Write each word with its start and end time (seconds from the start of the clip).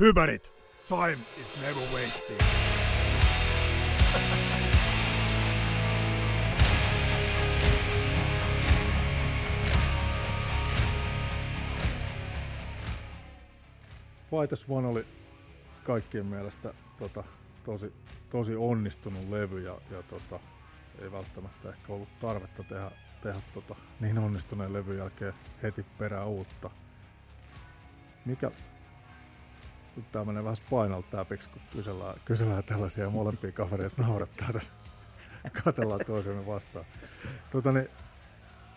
Hypärit, 0.00 0.52
time 0.88 1.18
is 1.40 1.56
never 1.62 1.82
wasted. 1.94 2.40
Fight 14.30 14.52
as 14.52 14.66
One 14.68 14.88
oli 14.88 15.06
kaikkien 15.84 16.26
mielestä 16.26 16.74
tota, 16.98 17.24
tosi, 17.64 17.92
tosi 18.30 18.56
onnistunut 18.56 19.28
levy 19.28 19.60
ja, 19.60 19.80
ja 19.90 20.02
tota, 20.02 20.40
ei 20.98 21.12
välttämättä 21.12 21.68
ehkä 21.68 21.92
ollut 21.92 22.18
tarvetta 22.18 22.62
tehdä, 22.62 22.90
tehdä 23.22 23.40
tota, 23.52 23.74
niin 24.00 24.18
onnistuneen 24.18 24.72
levyn 24.72 24.98
jälkeen 24.98 25.34
heti 25.62 25.86
perään 25.98 26.28
uutta. 26.28 26.70
Mikä, 28.24 28.50
tää 30.12 30.24
menee 30.24 30.44
vähän 30.44 30.56
Spinal 30.56 31.02
Tapiksi, 31.02 31.48
kun 31.48 31.62
kysellään, 31.72 32.20
kysellään 32.24 32.64
tällaisia 32.64 33.10
molempia 33.10 33.52
kavereita 33.52 34.02
naurattaa 34.02 34.52
tässä. 34.52 34.72
Katellaan 35.64 36.00
toisemme 36.06 36.46
vastaan. 36.46 36.84
Tota, 37.50 37.72
niin, 37.72 37.88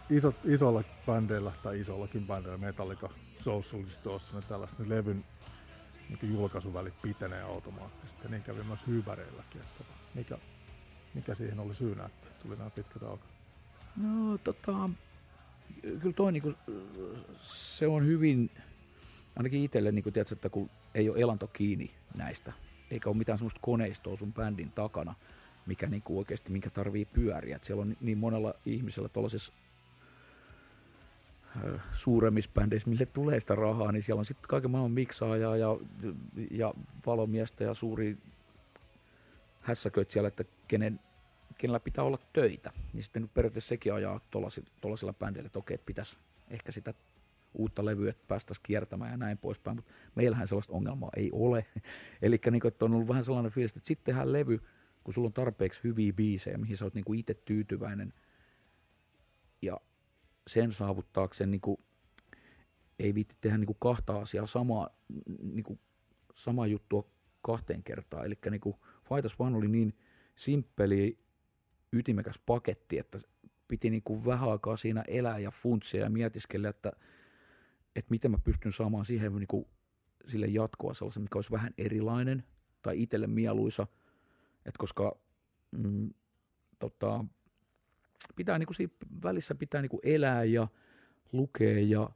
iso, 0.09 0.33
isolla 0.43 0.83
bändeillä, 1.05 1.51
tai 1.63 1.79
isollakin 1.79 2.27
bändeillä, 2.27 2.57
Metallica, 2.57 3.09
Socialist 3.37 4.01
tuossa, 4.01 4.39
niin 4.39 4.47
tällaista, 4.47 4.83
niin 4.83 4.89
levyn 4.89 5.25
niin 6.09 6.33
julkaisuvälit 6.33 7.01
pitenee 7.01 7.41
automaattisesti. 7.41 8.23
Ja 8.23 8.29
niin 8.29 8.43
kävi 8.43 8.63
myös 8.63 8.87
hyväreilläkin. 8.87 9.61
Että, 9.61 9.77
tota, 9.77 9.93
mikä, 10.13 10.37
mikä 11.13 11.35
siihen 11.35 11.59
oli 11.59 11.75
syynä, 11.75 12.05
että 12.05 12.27
tuli 12.43 12.55
nämä 12.55 12.69
pitkät 12.69 13.03
aukot? 13.03 13.29
No 13.95 14.37
tota, 14.37 14.89
kyllä 15.81 16.13
toi 16.15 16.31
niinku, 16.31 16.53
se 17.37 17.87
on 17.87 18.05
hyvin, 18.05 18.51
ainakin 19.35 19.63
itselle, 19.63 19.91
niinku, 19.91 20.11
tiedätkö, 20.11 20.35
että 20.35 20.49
kun 20.49 20.69
ei 20.95 21.09
ole 21.09 21.19
elanto 21.19 21.47
kiinni 21.47 21.91
näistä, 22.15 22.53
eikä 22.91 23.09
ole 23.09 23.17
mitään 23.17 23.37
sellaista 23.37 23.59
koneistoa 23.63 24.15
sun 24.15 24.33
bändin 24.33 24.71
takana, 24.71 25.15
mikä 25.65 25.87
niinku 25.87 26.17
oikeasti, 26.17 26.51
minkä 26.51 26.69
tarvii 26.69 27.05
pyöriä. 27.05 27.55
Et 27.55 27.63
siellä 27.63 27.81
on 27.81 27.97
niin 28.01 28.17
monella 28.17 28.53
ihmisellä 28.65 29.09
tuollaisessa 29.09 29.53
suuremmissa 31.91 32.51
bändeissä, 32.53 32.89
mille 32.89 33.05
tulee 33.05 33.39
sitä 33.39 33.55
rahaa, 33.55 33.91
niin 33.91 34.03
siellä 34.03 34.19
on 34.19 34.25
sitten 34.25 34.49
kaiken 34.49 34.71
maailman 34.71 34.91
miksaajaa 34.91 35.57
ja, 35.57 35.77
ja 36.51 36.73
valomiestä 37.05 37.63
ja 37.63 37.73
suuri 37.73 38.17
hässäköit 39.61 40.11
siellä, 40.11 40.27
että 40.27 40.43
kenen, 40.67 40.99
kenellä 41.57 41.79
pitää 41.79 42.03
olla 42.03 42.19
töitä. 42.33 42.71
Niin 42.93 43.03
sitten 43.03 43.29
periaatteessa 43.29 43.69
sekin 43.69 43.93
ajaa 43.93 44.19
tuollaisilla 44.81 45.13
bändeillä, 45.13 45.47
että 45.47 45.59
okei, 45.59 45.77
pitäisi 45.77 46.17
ehkä 46.49 46.71
sitä 46.71 46.93
uutta 47.53 47.85
levyä, 47.85 48.09
että 48.09 48.23
päästäisiin 48.27 48.63
kiertämään 48.63 49.11
ja 49.11 49.17
näin 49.17 49.37
poispäin, 49.37 49.77
mutta 49.77 49.91
meillähän 50.15 50.47
sellaista 50.47 50.73
ongelmaa 50.73 51.09
ei 51.17 51.29
ole. 51.33 51.65
Eli 52.21 52.39
niin 52.51 52.61
on 52.81 52.93
ollut 52.93 53.07
vähän 53.07 53.23
sellainen 53.23 53.51
fiilis, 53.51 53.71
että 53.71 53.87
sitten 53.87 54.05
tehdään 54.05 54.33
levy, 54.33 54.59
kun 55.03 55.13
sulla 55.13 55.25
on 55.25 55.33
tarpeeksi 55.33 55.81
hyviä 55.83 56.13
biisejä, 56.13 56.57
mihin 56.57 56.77
sä 56.77 56.85
oot 56.85 56.93
niin 56.93 57.15
itse 57.15 57.33
tyytyväinen, 57.33 58.13
ja 59.61 59.77
sen 60.47 60.71
saavuttaakseen 60.71 61.51
niin 61.51 61.61
kuin, 61.61 61.77
ei 62.99 63.15
viitti 63.15 63.37
tehdä 63.41 63.57
niin 63.57 63.67
kuin 63.67 63.77
kahta 63.79 64.19
asiaa 64.19 64.47
samaa, 64.47 64.89
niin 65.41 65.63
kuin, 65.63 65.79
sama 66.33 66.67
juttua 66.67 67.09
kahteen 67.41 67.83
kertaan. 67.83 68.25
Eli 68.25 68.35
niin 68.49 68.61
kuin 68.61 68.75
Fighters 69.09 69.35
One 69.39 69.57
oli 69.57 69.67
niin 69.67 69.97
simppeli, 70.35 71.19
ytimekäs 71.93 72.39
paketti, 72.45 72.99
että 72.99 73.19
piti 73.67 73.89
niin 73.89 74.03
kuin 74.03 74.25
vähän 74.25 74.49
aikaa 74.49 74.77
siinä 74.77 75.03
elää 75.07 75.39
ja 75.39 75.51
funtsia 75.51 76.03
ja 76.03 76.09
mietiskellä, 76.09 76.69
että, 76.69 76.91
että 77.95 78.09
miten 78.09 78.31
mä 78.31 78.37
pystyn 78.43 78.71
saamaan 78.71 79.05
siihen 79.05 79.35
niin 79.35 79.47
kuin, 79.47 79.65
sille 80.25 80.47
jatkoa 80.47 80.93
sellaisen, 80.93 81.23
mikä 81.23 81.37
olisi 81.37 81.51
vähän 81.51 81.73
erilainen 81.77 82.43
tai 82.81 83.01
itselle 83.01 83.27
mieluisa, 83.27 83.87
että 84.57 84.77
koska 84.77 85.19
mm, 85.71 86.13
tota, 86.79 87.25
pitää 88.35 88.59
niin 88.59 88.67
kuin 88.67 88.75
siinä 88.75 88.93
välissä 89.23 89.55
pitää 89.55 89.81
niin 89.81 89.89
kuin 89.89 90.01
elää 90.03 90.43
ja 90.43 90.67
lukea 91.31 91.79
ja 91.79 92.09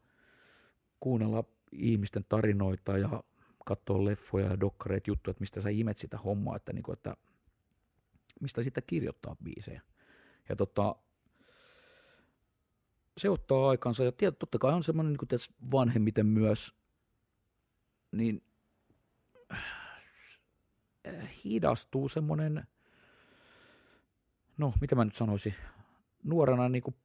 kuunnella 1.00 1.44
ihmisten 1.72 2.26
tarinoita 2.30 2.98
ja 2.98 3.24
katsoa 3.66 4.06
leffoja 4.06 4.46
ja 4.46 4.60
dokkareita 4.60 5.10
juttuja, 5.10 5.32
että 5.32 5.42
mistä 5.42 5.62
sä 5.62 5.70
imet 5.70 5.98
sitä 5.98 6.18
hommaa, 6.18 6.56
että, 6.56 6.74
niin 6.74 6.84
kuin, 6.84 6.94
että 6.94 7.18
mistä 8.42 8.64
sitä 8.64 8.82
kirjoittaa 8.82 9.36
biisejä. 9.44 9.82
Ja 10.50 10.56
tota, 10.56 10.96
se 13.18 13.30
ottaa 13.30 13.70
aikansa 13.70 14.04
ja 14.04 14.12
tiedät, 14.12 14.40
totta 14.40 14.58
kai 14.58 14.74
on 14.74 14.84
semmoinen 14.84 15.14
niin 15.14 15.28
kuin 15.28 15.40
vanhemmiten 15.72 16.26
myös, 16.26 16.76
niin 18.12 18.42
äh, 19.52 19.60
hidastuu 21.46 22.10
semmoinen, 22.10 22.68
no 24.58 24.74
mitä 24.82 24.96
mä 24.96 25.06
nyt 25.06 25.16
sanoisin, 25.16 25.56
nuorena 26.24 26.70
niin 26.70 26.84
kuin 26.84 26.96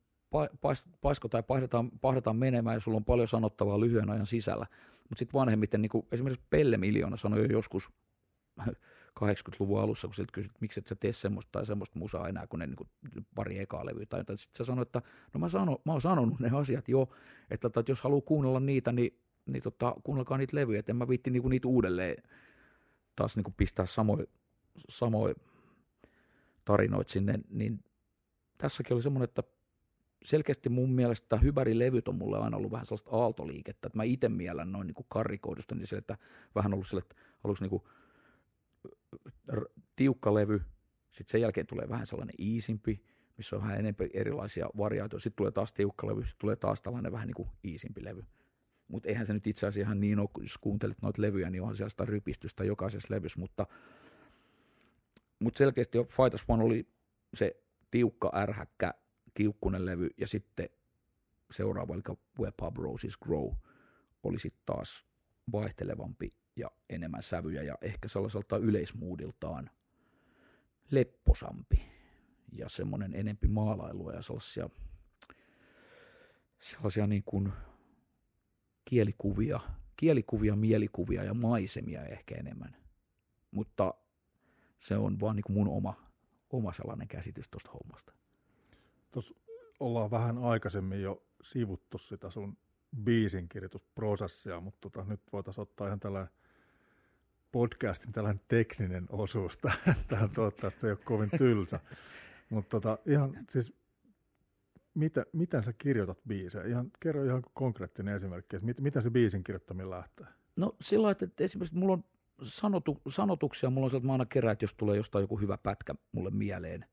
paisko 1.01 1.29
tai 1.29 1.43
pahdetaan, 1.43 1.91
pahdetaan 1.91 2.37
menemään 2.37 2.77
ja 2.77 2.81
sulla 2.81 2.97
on 2.97 3.05
paljon 3.05 3.29
sanottavaa 3.29 3.81
lyhyen 3.81 4.11
ajan 4.11 4.27
sisällä. 4.27 4.67
Mutta 4.99 5.19
sitten 5.19 5.39
vanhemmiten, 5.39 5.83
niin 5.83 5.91
kuin 5.91 6.07
esimerkiksi 6.13 6.47
Pelle 6.51 6.77
Miljoona 6.77 7.17
sanoi 7.17 7.39
jo 7.39 7.45
joskus 7.45 7.91
80-luvun 9.21 9.81
alussa, 9.81 10.09
kun 10.09 10.15
siltä 10.15 10.33
kysyt, 10.33 10.53
miksi 10.61 10.81
et 10.81 10.87
sä 10.87 10.95
tee 10.95 11.13
semmoista 11.13 11.53
tai 11.53 11.67
semmoista 11.67 11.99
musaa 11.99 12.29
enää 12.29 12.47
kuin 12.47 12.59
ne 12.59 12.67
niin 12.67 12.77
kuin 12.77 12.89
pari 13.35 13.59
ekaa 13.59 13.87
levyä 13.87 14.07
tai 14.07 14.21
jotain. 14.21 14.39
Sitten 14.39 14.57
sä 14.59 14.65
sanoit, 14.65 14.89
että 14.89 15.03
no 15.35 15.41
mä, 15.41 15.49
sano, 15.49 15.81
mä 15.85 15.93
oon 15.93 16.01
sanonut 16.01 16.41
ne 16.41 16.51
asiat 16.55 16.89
jo, 16.89 17.09
että, 17.51 17.67
että 17.67 17.83
jos 17.89 18.03
haluaa 18.03 18.21
kuunnella 18.21 18.61
niitä, 18.61 18.93
niin, 18.93 19.19
niin 19.47 19.63
tota, 19.63 19.95
kuunnelkaa 20.05 20.39
niitä 20.39 20.57
levyjä, 20.57 20.79
että 20.81 20.93
en 20.93 20.97
mä 20.97 21.09
viitti 21.09 21.41
kuin 21.41 21.51
niitä 21.51 21.69
uudelleen 21.69 22.23
taas 23.17 23.35
kuin 23.45 23.55
pistää 23.57 23.87
samoin 23.87 24.27
samoi 24.89 25.35
tarinoita 26.65 27.13
sinne, 27.13 27.39
niin 27.51 27.85
tässäkin 28.59 28.95
oli 28.95 29.03
semmoinen, 29.03 29.25
että 29.25 29.43
selkeästi 30.25 30.69
mun 30.69 30.91
mielestä 30.91 31.37
Hybəri-levyt 31.37 32.09
on 32.09 32.15
mulle 32.15 32.39
aina 32.39 32.57
ollut 32.57 32.71
vähän 32.71 32.87
sellaista 32.87 33.11
aaltoliikettä, 33.11 33.87
että 33.87 33.97
mä 33.97 34.03
itse 34.03 34.29
miellän 34.29 34.73
noin 34.73 34.87
niin 34.87 35.07
karrikoidusta, 35.09 35.75
niin 35.75 35.87
sille, 35.87 35.99
että 35.99 36.19
vähän 36.55 36.75
ollut 36.75 36.87
sille, 36.87 37.03
että 37.03 37.17
aluksi 37.45 37.65
niin 37.65 37.83
tiukka 39.97 40.35
levy, 40.35 40.61
sitten 41.11 41.33
sen 41.33 41.41
jälkeen 41.41 41.67
tulee 41.67 41.89
vähän 41.89 42.07
sellainen 42.07 42.35
iisimpi, 42.39 43.05
missä 43.37 43.57
on 43.57 43.63
vähän 43.63 43.79
enemmän 43.79 44.09
erilaisia 44.15 44.71
variaatioita, 44.79 45.23
sitten 45.23 45.37
tulee 45.37 45.53
taas 45.53 45.73
tiukka 45.73 46.07
levy, 46.07 46.25
sitten 46.25 46.41
tulee 46.41 46.57
taas 46.57 46.83
tällainen 46.83 47.13
vähän 47.13 47.27
niin 47.27 47.35
kuin 47.35 47.49
iisimpi 47.65 48.05
levy. 48.05 48.25
Mutta 48.89 49.09
eihän 49.09 49.27
se 49.27 49.33
nyt 49.33 49.47
itse 49.47 49.67
asiassa 49.67 49.87
ihan 49.87 50.01
niin 50.01 50.19
ole, 50.19 50.29
jos 50.41 50.59
kuuntelet 50.59 51.03
noita 51.03 51.23
levyjä, 51.23 51.51
niin 51.51 51.77
siellä 51.77 51.89
sitä 51.89 52.05
rypistystä 52.05 52.65
jokaisessa 52.65 53.15
levyssä, 53.15 53.41
mutta, 53.41 53.67
mutta 55.39 55.59
selkeästi 55.59 55.99
jo 55.99 56.05
Fighters 56.05 56.45
One 56.49 56.65
oli 56.65 56.89
se 57.35 57.63
tiukka, 57.91 58.33
ärhäkkä, 58.35 58.95
kiukkunen 59.35 59.87
levy 59.87 60.09
ja 60.19 60.29
sitten 60.29 60.69
seuraava, 61.51 61.95
eli 61.95 62.03
Where 62.39 62.53
Pub 62.57 62.77
Roses 62.77 63.17
Grow, 63.17 63.53
oli 64.23 64.39
sitten 64.39 64.63
taas 64.67 65.07
vaihtelevampi 65.53 66.31
ja 66.57 66.71
enemmän 66.91 67.23
sävyjä 67.23 67.63
ja 67.63 67.79
ehkä 67.81 68.09
sellaiselta 68.09 68.57
yleismuudiltaan 68.57 69.71
lepposampi 70.91 71.85
ja 72.53 72.69
semmoinen 72.69 73.15
enempi 73.15 73.49
maalailua 73.49 74.13
ja 74.13 74.23
sellaisia, 74.23 74.71
sellaisia 76.59 77.07
niin 77.07 77.23
kuin 77.25 77.53
kielikuvia, 78.85 79.61
kielikuvia, 79.97 80.57
mielikuvia 80.57 81.25
ja 81.25 81.35
maisemia 81.35 82.05
ehkä 82.05 82.35
enemmän. 82.35 82.77
Mutta 83.51 83.95
se 84.79 84.97
on 84.97 85.21
vaan 85.21 85.37
niin 85.37 85.45
kuin 85.45 85.55
mun 85.55 85.69
oma 85.69 86.13
oma 86.53 86.73
sellainen 86.73 87.09
käsitys 87.09 87.49
tuosta 87.49 87.71
hommasta. 87.71 88.13
Tuossa 89.11 89.35
ollaan 89.81 90.11
vähän 90.11 90.39
aikaisemmin 90.39 91.03
jo 91.03 91.27
sivuttu 91.43 91.99
sitä 91.99 92.31
sun 92.31 92.57
biisin 93.05 93.49
kirjoitusprosessia, 93.49 94.61
mutta 94.61 94.81
tota, 94.81 95.05
nyt 95.09 95.21
voitaisiin 95.33 95.63
ottaa 95.63 95.87
ihan 95.87 96.01
tällainen 96.01 96.35
podcastin 97.53 98.13
tällainen 98.13 98.45
tekninen 98.49 99.07
osuus 99.09 99.59
tähän 100.09 100.31
toivottavasti 100.31 100.81
se 100.81 100.87
ei 100.87 100.93
ole 100.93 100.99
kovin 101.05 101.31
tylsä. 101.39 101.81
Mutta 102.51 102.81
tota, 102.81 102.99
ihan 103.07 103.37
siis, 103.51 103.75
mitä, 104.95 105.27
miten 105.33 105.63
sä 105.63 105.73
kirjoitat 105.73 106.19
biisejä? 106.29 106.65
Ihan, 106.65 106.91
kerro 107.01 107.25
ihan 107.25 107.43
konkreettinen 107.55 108.15
esimerkki, 108.15 108.57
että 108.57 108.83
miten 108.83 109.03
se 109.03 109.11
biisin 109.11 109.45
kirjoittaminen 109.45 109.91
lähtee? 109.91 110.27
No 110.59 110.77
sillä 110.81 111.11
että 111.11 111.45
esimerkiksi 111.45 111.79
mulla 111.79 111.93
on 111.93 112.05
sanotu, 112.43 113.01
sanotuksia 113.09 113.71
mulla 113.71 113.85
on 113.85 113.91
sieltä, 113.91 114.03
että 114.03 114.07
mä 114.07 114.13
aina 114.13 114.27
kerään, 114.27 114.53
että 114.53 114.65
jos 114.65 114.75
tulee 114.75 114.97
jostain 114.97 115.23
joku 115.23 115.41
hyvä 115.41 115.59
pätkä 115.59 115.95
mulle 116.13 116.31
mieleen. 116.31 116.85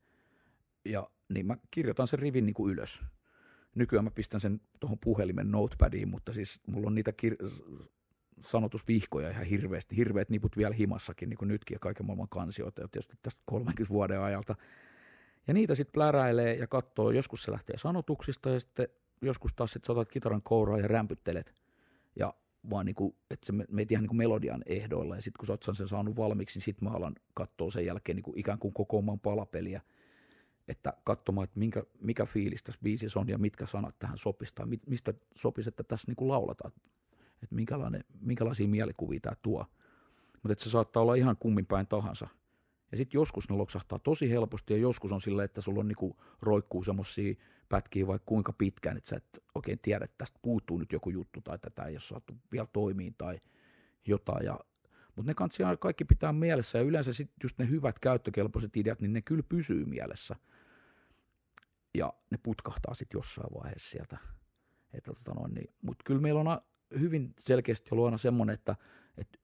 Ja 0.84 1.10
niin 1.32 1.46
mä 1.46 1.56
kirjoitan 1.70 2.08
sen 2.08 2.18
rivin 2.18 2.46
niin 2.46 2.54
kuin 2.54 2.72
ylös. 2.72 3.00
Nykyään 3.74 4.04
mä 4.04 4.10
pistän 4.10 4.40
sen 4.40 4.60
tuohon 4.80 4.98
puhelimen 4.98 5.50
notepadiin, 5.50 6.08
mutta 6.08 6.32
siis 6.32 6.60
mulla 6.66 6.86
on 6.86 6.94
niitä 6.94 7.12
kir- 7.22 7.48
sanotusvihkoja 8.40 9.30
ihan 9.30 9.44
hirveästi, 9.44 9.96
hirveät 9.96 10.30
niput 10.30 10.56
vielä 10.56 10.74
himassakin, 10.74 11.28
niin 11.28 11.38
kuin 11.38 11.48
nytkin, 11.48 11.74
ja 11.74 11.78
kaiken 11.78 12.06
maailman 12.06 12.28
kansioita, 12.28 12.88
tietysti 12.88 13.16
tästä 13.22 13.42
30 13.44 13.94
vuoden 13.94 14.20
ajalta. 14.20 14.54
Ja 15.46 15.54
niitä 15.54 15.74
sitten 15.74 15.92
pläräilee 15.92 16.54
ja 16.54 16.66
katsoo, 16.66 17.10
joskus 17.10 17.42
se 17.42 17.52
lähtee 17.52 17.78
sanotuksista, 17.78 18.50
ja 18.50 18.60
sitten 18.60 18.88
joskus 19.22 19.54
taas 19.54 19.72
sitten 19.72 19.86
saatat 19.86 20.12
kitaran 20.12 20.42
kouraa 20.42 20.78
ja 20.78 20.88
rämpyttelet. 20.88 21.54
Ja 22.16 22.34
vaan 22.70 22.86
niinku, 22.86 23.16
että 23.30 23.46
se 23.46 23.52
meet 23.52 23.92
ihan 23.92 24.02
niinku 24.02 24.14
melodian 24.14 24.62
ehdoilla. 24.66 25.16
Ja 25.16 25.22
sitten 25.22 25.46
kun 25.46 25.58
sä 25.64 25.74
sen 25.74 25.88
saanut 25.88 26.16
valmiiksi, 26.16 26.58
niin 26.58 26.64
sitten 26.64 26.88
mä 26.88 26.94
alan 26.94 27.14
katsoa 27.34 27.70
sen 27.70 27.86
jälkeen 27.86 28.16
niinku 28.16 28.32
ikään 28.36 28.58
kuin 28.58 28.74
koko 28.74 28.98
oman 28.98 29.20
palapeliä, 29.20 29.80
että 30.68 30.92
katsomaan, 31.04 31.44
että 31.44 31.58
minkä, 31.58 31.82
mikä 32.00 32.26
fiilis 32.26 32.62
tässä 32.62 32.80
biisissä 32.82 33.20
on 33.20 33.28
ja 33.28 33.38
mitkä 33.38 33.66
sanat 33.66 33.98
tähän 33.98 34.18
sopisi 34.18 34.54
tai 34.54 34.66
mistä 34.86 35.14
sopisi, 35.34 35.68
että 35.68 35.82
tässä 35.82 36.08
niinku 36.08 36.28
lauletaan, 36.28 36.72
että 37.42 37.54
minkälainen, 37.54 38.04
minkälaisia 38.20 38.68
mielikuvia 38.68 39.20
tämä 39.20 39.36
tuo. 39.42 39.66
Mutta 40.42 40.64
se 40.64 40.70
saattaa 40.70 41.02
olla 41.02 41.14
ihan 41.14 41.36
kummin 41.36 41.66
päin 41.66 41.86
tahansa– 41.86 42.28
ja 42.90 42.96
sitten 42.96 43.18
joskus 43.18 43.50
ne 43.50 43.56
loksahtaa 43.56 43.98
tosi 43.98 44.30
helposti 44.30 44.72
ja 44.72 44.78
joskus 44.78 45.12
on 45.12 45.20
silleen, 45.20 45.44
että 45.44 45.60
sulla 45.60 45.80
on 45.80 45.88
niinku 45.88 46.16
roikkuu 46.42 46.84
semmoisia 46.84 47.34
pätkiä 47.68 48.06
vaikka 48.06 48.26
kuinka 48.26 48.52
pitkään, 48.52 48.96
että 48.96 49.08
sä 49.08 49.16
et 49.16 49.44
oikein 49.54 49.78
tiedä, 49.78 50.04
että 50.04 50.18
tästä 50.18 50.38
puuttuu 50.42 50.78
nyt 50.78 50.92
joku 50.92 51.10
juttu 51.10 51.40
tai 51.40 51.58
tätä 51.58 51.82
ei 51.82 51.94
ole 51.94 52.00
saatu 52.00 52.36
vielä 52.52 52.66
toimiin 52.72 53.14
tai 53.18 53.40
jotain. 54.06 54.44
Ja, 54.44 54.60
mutta 55.16 55.30
ne 55.30 55.34
kanssa 55.34 55.76
kaikki 55.76 56.04
pitää 56.04 56.32
mielessä 56.32 56.78
ja 56.78 56.84
yleensä 56.84 57.12
sitten 57.12 57.36
just 57.42 57.58
ne 57.58 57.68
hyvät 57.68 57.98
käyttökelpoiset 57.98 58.76
ideat, 58.76 59.00
niin 59.00 59.12
ne 59.12 59.22
kyllä 59.22 59.42
pysyy 59.48 59.84
mielessä. 59.84 60.36
Ja 61.94 62.12
ne 62.30 62.38
putkahtaa 62.42 62.94
sitten 62.94 63.18
jossain 63.18 63.54
vaiheessa 63.54 63.90
sieltä. 63.90 64.18
Että 64.92 65.12
tota 65.12 65.48
niin, 65.48 65.74
mutta 65.82 66.02
kyllä 66.04 66.20
meillä 66.20 66.40
on 66.40 66.60
hyvin 66.98 67.34
selkeästi 67.38 67.88
ollut 67.92 68.04
aina 68.04 68.16
semmoinen, 68.16 68.54
että, 68.54 68.76
että 69.18 69.38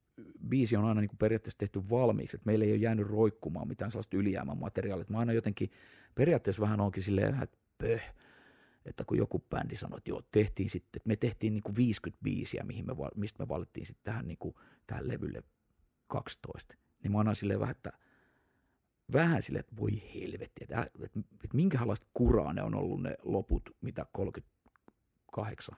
biisi 0.49 0.77
on 0.77 0.85
aina 0.85 1.01
niin 1.01 1.09
kuin 1.09 1.17
periaatteessa 1.17 1.57
tehty 1.57 1.89
valmiiksi, 1.89 2.37
että 2.37 2.45
meillä 2.45 2.65
ei 2.65 2.71
ole 2.71 2.79
jäänyt 2.79 3.07
roikkumaan 3.07 3.67
mitään 3.67 3.91
sellaista 3.91 4.17
ylijäämän 4.17 4.57
materiaalia. 4.57 5.05
Mä 5.09 5.19
aina 5.19 5.33
jotenkin 5.33 5.71
periaatteessa 6.15 6.61
vähän 6.61 6.79
onkin 6.79 7.03
silleen, 7.03 7.43
että 7.43 7.57
pöh, 7.77 8.01
että 8.85 9.03
kun 9.07 9.17
joku 9.17 9.39
bändi 9.39 9.75
sanoi, 9.75 9.97
että 9.97 10.11
joo, 10.11 10.21
tehtiin 10.31 10.69
sitten, 10.69 10.99
että 10.99 11.07
me 11.07 11.15
tehtiin 11.15 11.53
niin 11.53 11.63
kuin 11.63 11.75
50 11.75 12.23
biisiä, 12.23 12.63
mihin 12.63 12.85
me, 12.85 12.93
mistä 13.15 13.43
me 13.43 13.47
valittiin 13.47 13.85
sitten 13.85 14.03
tähän, 14.03 14.27
niin 14.27 14.37
kuin, 14.37 14.55
tähän 14.87 15.07
levylle 15.07 15.43
12, 16.07 16.75
niin 17.03 17.11
mä 17.11 17.17
aina 17.17 17.35
silleen 17.35 17.59
vähän, 17.59 17.75
että 17.75 17.91
vähän 19.13 19.41
silleen, 19.41 19.59
että 19.59 19.75
voi 19.81 20.01
helvetti, 20.15 20.63
että, 20.63 20.81
että, 20.81 21.05
että, 21.05 21.19
että 21.19 21.55
minkälaista 21.57 22.07
kuraa 22.13 22.53
ne 22.53 22.61
on 22.63 22.75
ollut 22.75 23.01
ne 23.01 23.15
loput, 23.23 23.69
mitä 23.81 24.05
38 24.11 25.75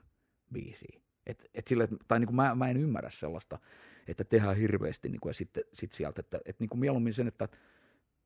biisiä. 0.54 1.01
Et, 1.25 1.50
et 1.54 1.68
sille, 1.68 1.88
tai 2.07 2.19
niin 2.19 2.27
kuin 2.27 2.36
mä, 2.36 2.56
mä 2.56 2.69
en 2.69 2.77
ymmärrä 2.77 3.10
sellaista, 3.10 3.60
että 4.07 4.24
tehdään 4.24 4.57
hirveästi 4.57 5.10
niin 5.10 5.19
kuin, 5.19 5.30
ja 5.30 5.33
sitten 5.33 5.63
sit 5.74 5.92
sieltä, 5.92 6.19
että 6.19 6.39
et 6.45 6.60
niin 6.60 6.69
kuin 6.69 6.80
mieluummin 6.80 7.13
sen, 7.13 7.27
että 7.27 7.48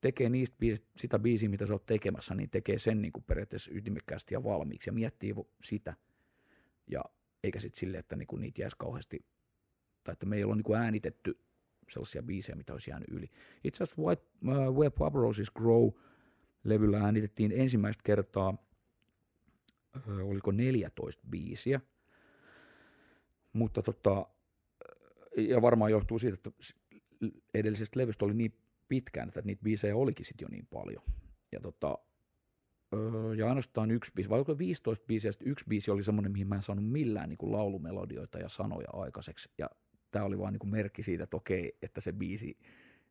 tekee 0.02 0.30
niistä 0.30 0.58
biisistä, 0.60 0.88
sitä 0.98 1.20
biisiä, 1.20 1.50
mitä 1.50 1.68
sä 1.68 1.74
oot 1.74 1.86
tekemässä, 1.86 2.36
niin 2.36 2.50
tekee 2.50 2.80
sen 2.80 3.02
niin 3.02 3.12
kuin 3.12 3.24
periaatteessa 3.24 3.72
ytimekkäästi 3.74 4.34
ja 4.34 4.44
valmiiksi 4.44 4.90
ja 4.90 4.94
miettii 4.94 5.34
sitä. 5.64 5.94
Ja 6.88 7.04
eikä 7.44 7.60
sitten 7.60 7.80
sille, 7.80 7.98
että 7.98 8.16
niin 8.16 8.28
kuin 8.28 8.42
niitä 8.42 8.62
jäisi 8.62 8.78
kauheasti, 8.80 9.26
tai 10.04 10.14
että 10.14 10.26
me 10.26 10.36
ei 10.36 10.44
ole 10.44 10.56
niin 10.56 10.64
kuin 10.64 10.80
äänitetty 10.80 11.40
sellaisia 11.90 12.24
biisejä, 12.24 12.56
mitä 12.56 12.74
olisi 12.74 12.92
jäänyt 12.92 13.10
yli. 13.12 13.30
Itse 13.64 13.84
asiassa 13.84 14.02
White, 14.02 14.24
uh, 14.48 14.78
Where 14.78 14.90
Pub 14.90 15.16
Roses 15.16 15.52
Grow 15.52 15.90
levyllä 16.64 17.00
äänitettiin 17.00 17.52
ensimmäistä 17.56 18.02
kertaa, 18.04 18.50
uh, 19.98 20.30
oliko 20.30 20.52
14 20.52 21.24
biisiä, 21.30 21.82
mutta 23.54 23.82
tota, 23.82 24.26
ja 25.38 25.62
varmaan 25.62 25.92
johtuu 25.92 26.20
siitä, 26.20 26.34
että 26.34 26.52
edellisestä 27.54 28.00
levystä 28.00 28.26
oli 28.26 28.34
niin 28.34 28.54
pitkään, 28.88 29.28
että 29.28 29.42
niitä 29.46 29.64
biisejä 29.64 29.96
olikin 29.96 30.26
sitten 30.26 30.46
jo 30.46 30.50
niin 30.50 30.68
paljon. 30.68 31.04
Ja, 31.52 31.60
tota, 31.60 31.98
ja 33.38 33.48
ainoastaan 33.48 33.92
yksi 33.92 34.12
biisi, 34.16 34.30
vai 34.30 34.44
15 34.58 35.06
biisiä, 35.06 35.32
yksi 35.46 35.66
biisi 35.70 35.92
oli 35.92 36.04
semmoinen, 36.04 36.32
mihin 36.32 36.48
mä 36.48 36.56
en 36.56 36.62
saanut 36.62 36.92
millään 36.92 37.30
niin 37.30 37.38
kuin 37.38 37.52
laulumelodioita 37.52 38.40
ja 38.40 38.50
sanoja 38.50 38.88
aikaiseksi. 38.94 39.50
Ja 39.58 39.70
tämä 40.12 40.26
oli 40.26 40.40
vaan 40.40 40.54
niin 40.54 40.60
kuin 40.60 40.72
merkki 40.72 41.04
siitä, 41.04 41.24
että 41.24 41.38
okei, 41.38 41.78
että 41.82 42.02
se 42.02 42.12
biisi, 42.12 42.58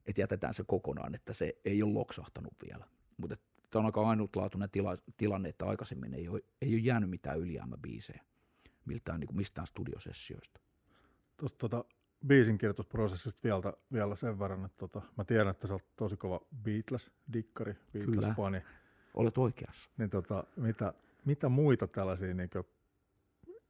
että 0.07 0.21
jätetään 0.21 0.55
se 0.55 0.65
kokonaan, 0.67 1.15
että 1.15 1.33
se 1.33 1.55
ei 1.65 1.83
ole 1.83 1.93
loksahtanut 1.93 2.55
vielä. 2.69 2.87
Mutta 3.17 3.37
tämä 3.71 3.81
on 3.81 3.87
aika 3.87 4.09
ainutlaatuinen 4.09 4.71
tila, 4.71 4.97
tilanne, 5.17 5.49
että 5.49 5.67
aikaisemmin 5.67 6.15
ei 6.15 6.29
ole, 6.29 6.41
ei 6.63 6.75
ole 6.75 6.81
jäänyt 6.81 7.11
mitään 7.11 7.39
ylijäämäbiisejä 7.39 8.23
miltään 8.87 9.21
niin 9.21 9.29
kuin 9.29 9.37
mistään 9.37 9.67
studiosessioista. 9.67 10.61
Tuosta 11.37 11.59
tota, 11.59 11.85
biisin 12.27 12.59
kirjoitusprosessista 12.59 13.41
vielä, 13.45 13.73
vielä 13.93 14.17
sen 14.17 14.39
verran, 14.39 14.65
että 14.65 14.79
tota, 14.79 15.03
mä 15.17 15.25
tiedän, 15.25 15.49
että 15.49 15.67
sä 15.67 15.75
oot 15.75 15.97
tosi 15.97 16.17
kova 16.17 16.41
Beatles-dikkari, 16.63 17.75
Beatles-fani. 17.93 18.63
olet 19.15 19.39
oikeassa. 19.39 19.91
Niin 19.99 20.11
tota, 20.11 20.45
mitä, 20.57 20.95
mitä 21.25 21.49
muita 21.49 21.87
tällaisia 21.87 22.35
niin 22.35 22.51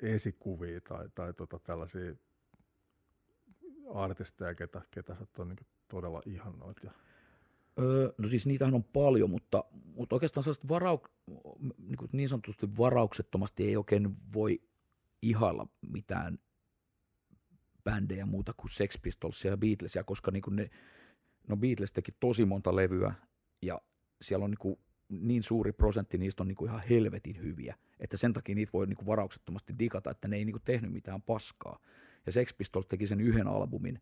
esikuvia 0.02 0.80
tai, 0.80 1.08
tai 1.14 1.34
tota, 1.34 1.58
tällaisia 1.58 2.14
artisteja, 3.94 4.54
ketä, 4.54 4.82
ketä 4.90 5.14
sä 5.14 5.26
on 5.38 5.48
niin 5.48 5.66
todella 5.88 6.22
ihannoit? 6.26 6.76
Ja... 6.84 6.92
Öö, 7.80 8.12
no 8.18 8.28
siis 8.28 8.46
niitähän 8.46 8.74
on 8.74 8.84
paljon, 8.84 9.30
mutta, 9.30 9.64
mutta 9.96 10.16
oikeastaan 10.16 10.44
sellaista 10.44 10.68
varauk, 10.68 11.08
niin, 11.78 11.98
niin 12.12 12.28
sanotusti 12.28 12.76
varauksettomasti 12.78 13.64
ei 13.64 13.76
oikein 13.76 14.16
voi 14.32 14.62
ihailla 15.22 15.66
mitään 15.90 16.38
bändejä 17.84 18.26
muuta 18.26 18.52
kuin 18.56 18.70
Sex 18.70 19.02
Pistolsia 19.02 19.50
ja 19.50 19.56
Beatlesia, 19.56 20.04
koska 20.04 20.30
niin 20.30 20.42
kuin 20.42 20.56
ne, 20.56 20.70
no 21.48 21.56
Beatles 21.56 21.92
teki 21.92 22.12
tosi 22.20 22.44
monta 22.44 22.76
levyä 22.76 23.14
ja 23.62 23.80
siellä 24.20 24.44
on 24.44 24.50
niin, 24.50 24.58
kuin 24.58 24.78
niin 25.08 25.42
suuri 25.42 25.72
prosentti 25.72 26.18
niistä 26.18 26.42
on 26.42 26.48
niin 26.48 26.56
kuin 26.56 26.68
ihan 26.68 26.82
helvetin 26.90 27.38
hyviä, 27.38 27.76
että 28.00 28.16
sen 28.16 28.32
takia 28.32 28.54
niitä 28.54 28.72
voi 28.72 28.86
niin 28.86 28.96
kuin 28.96 29.06
varauksettomasti 29.06 29.74
digata, 29.78 30.10
että 30.10 30.28
ne 30.28 30.36
ei 30.36 30.44
niin 30.44 30.52
kuin 30.52 30.62
tehnyt 30.64 30.92
mitään 30.92 31.22
paskaa. 31.22 31.78
Ja 32.26 32.32
Sex 32.32 32.56
Pistols 32.56 32.86
teki 32.86 33.06
sen 33.06 33.20
yhden 33.20 33.46
albumin, 33.46 34.00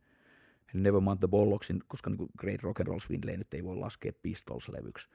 Nevermind 0.75 1.19
the 1.19 1.29
Bollocksin, 1.29 1.81
koska 1.89 2.11
niin 2.11 2.19
kuin 2.19 2.31
Great 2.39 2.63
Rock 2.63 2.81
and 2.81 2.87
Roll 2.87 2.99
Swindle 2.99 3.37
nyt 3.37 3.55
ei 3.55 3.65
voi 3.65 3.77
laskea 3.77 4.13
Pistols-levyksi. 4.23 5.09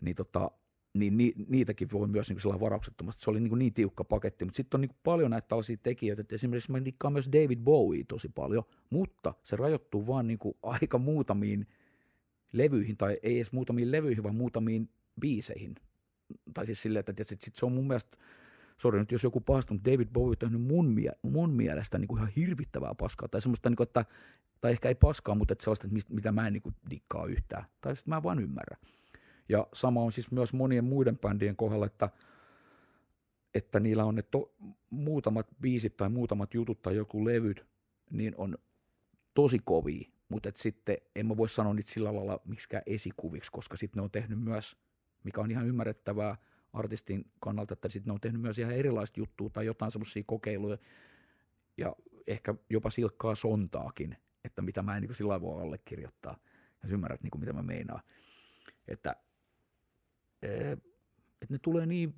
Niin 0.00 0.16
tota, 0.16 0.50
niin 0.94 1.16
ni, 1.16 1.32
niitäkin 1.48 1.88
voi 1.92 2.08
myös 2.08 2.28
niin 2.28 2.38
kuin 2.42 2.60
varauksettomasti. 2.60 3.22
Se 3.22 3.30
oli 3.30 3.40
niin, 3.40 3.58
niin 3.58 3.74
tiukka 3.74 4.04
paketti, 4.04 4.44
mutta 4.44 4.56
sitten 4.56 4.78
on 4.78 4.80
niin 4.80 4.96
paljon 5.02 5.30
näitä 5.30 5.48
tällaisia 5.48 5.76
tekijöitä, 5.82 6.20
että 6.20 6.34
esimerkiksi 6.34 6.72
mä 6.72 6.84
dikkaan 6.84 7.12
myös 7.12 7.28
David 7.32 7.58
Bowie 7.58 8.04
tosi 8.08 8.28
paljon, 8.28 8.64
mutta 8.90 9.34
se 9.42 9.56
rajoittuu 9.56 10.06
vaan 10.06 10.26
niin 10.26 10.38
kuin 10.38 10.54
aika 10.62 10.98
muutamiin 10.98 11.66
levyihin, 12.52 12.96
tai 12.96 13.18
ei 13.22 13.36
edes 13.36 13.52
muutamiin 13.52 13.92
levyihin, 13.92 14.22
vaan 14.22 14.34
muutamiin 14.34 14.90
biiseihin. 15.20 15.74
Tai 16.54 16.66
siis 16.66 16.82
silleen, 16.82 17.04
että 17.08 17.24
sit, 17.24 17.42
sit 17.42 17.56
se 17.56 17.66
on 17.66 17.72
mun 17.72 17.86
mielestä, 17.86 18.16
sori 18.76 18.98
nyt 18.98 19.12
jos 19.12 19.24
joku 19.24 19.40
pahastuu, 19.40 19.74
mutta 19.74 19.90
David 19.90 20.08
Bowie 20.12 20.30
on 20.30 20.38
tehnyt 20.38 20.62
mun, 20.62 20.86
mie- 20.86 21.18
mun 21.22 21.50
mielestä 21.50 21.98
niin 21.98 22.08
kuin 22.08 22.18
ihan 22.18 22.32
hirvittävää 22.36 22.94
paskaa, 22.94 23.28
tai 23.28 23.40
semmoista, 23.40 23.70
niin 23.70 23.76
kuin, 23.76 23.86
että, 23.86 24.04
tai 24.60 24.70
ehkä 24.72 24.88
ei 24.88 24.94
paskaa, 24.94 25.34
mutta 25.34 25.52
että 25.52 25.64
sellaista, 25.64 25.86
että 25.86 26.14
mitä 26.14 26.32
mä 26.32 26.46
en 26.46 26.52
niin 26.52 26.62
kuin 26.62 26.74
dikkaa 26.90 27.26
yhtään, 27.26 27.64
tai 27.80 27.96
sitten 27.96 28.12
mä 28.12 28.16
en 28.16 28.22
vaan 28.22 28.42
ymmärrä. 28.42 28.76
Ja 29.50 29.66
sama 29.72 30.02
on 30.02 30.12
siis 30.12 30.30
myös 30.30 30.52
monien 30.52 30.84
muiden 30.84 31.18
bändien 31.18 31.56
kohdalla, 31.56 31.86
että, 31.86 32.10
että 33.54 33.80
niillä 33.80 34.04
on 34.04 34.14
ne 34.14 34.22
to, 34.22 34.54
muutamat 34.90 35.46
biisit 35.60 35.96
tai 35.96 36.08
muutamat 36.08 36.54
jutut 36.54 36.82
tai 36.82 36.96
joku 36.96 37.24
levyt, 37.24 37.66
niin 38.10 38.34
on 38.36 38.58
tosi 39.34 39.58
kovia, 39.64 40.10
mutta 40.28 40.48
et 40.48 40.56
sitten 40.56 40.96
en 41.16 41.26
mä 41.26 41.36
voi 41.36 41.48
sanoa 41.48 41.74
niitä 41.74 41.90
sillä 41.90 42.14
lailla 42.14 42.40
miksikään 42.44 42.82
esikuviksi, 42.86 43.52
koska 43.52 43.76
sitten 43.76 44.00
ne 44.00 44.04
on 44.04 44.10
tehnyt 44.10 44.40
myös, 44.40 44.76
mikä 45.24 45.40
on 45.40 45.50
ihan 45.50 45.66
ymmärrettävää 45.66 46.36
artistin 46.72 47.24
kannalta, 47.40 47.72
että 47.72 47.88
sitten 47.88 48.10
ne 48.10 48.14
on 48.14 48.20
tehnyt 48.20 48.42
myös 48.42 48.58
ihan 48.58 48.74
erilaista 48.74 49.20
juttua 49.20 49.50
tai 49.50 49.66
jotain 49.66 49.90
semmoisia 49.90 50.22
kokeiluja 50.26 50.78
ja 51.76 51.96
ehkä 52.26 52.54
jopa 52.70 52.90
silkkaa 52.90 53.34
sontaakin, 53.34 54.16
että 54.44 54.62
mitä 54.62 54.82
mä 54.82 54.96
en 54.96 55.02
niin 55.02 55.14
sillä 55.14 55.40
voi 55.40 55.62
allekirjoittaa, 55.62 56.36
jos 56.82 56.92
ymmärrät 56.92 57.22
niin 57.22 57.30
kuin 57.30 57.40
mitä 57.40 57.52
mä 57.52 57.62
meinaan. 57.62 58.02
Että 58.88 59.16
että 60.42 61.46
ne 61.48 61.58
tulee 61.62 61.86
niin, 61.86 62.14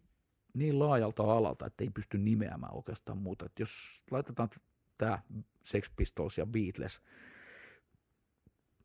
niin 0.54 0.78
laajalta 0.78 1.22
alalta, 1.22 1.66
että 1.66 1.84
ei 1.84 1.90
pysty 1.90 2.18
nimeämään 2.18 2.74
oikeastaan 2.74 3.18
muuta. 3.18 3.46
Että 3.46 3.62
jos 3.62 4.02
laitetaan 4.10 4.48
tämä 4.98 5.22
Sex 5.64 5.90
Pistols 5.96 6.38
ja 6.38 6.46
Beatles, 6.46 7.00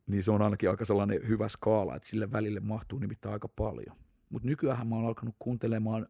niin 0.10 0.24
se 0.24 0.32
on 0.32 0.42
ainakin 0.42 0.70
aika 0.70 0.86
sellainen 0.86 1.28
hyvä 1.28 1.50
skaala, 1.50 1.96
että 1.96 2.08
sille 2.08 2.32
välille 2.32 2.60
mahtuu 2.60 3.00
nimittäin 3.00 3.34
aika 3.34 3.48
paljon. 3.48 3.98
Mutta 4.30 4.48
nykyään 4.48 4.88
mä 4.88 4.96
oon 4.96 5.06
alkanut 5.06 5.36
kuuntelemaan 5.40 6.08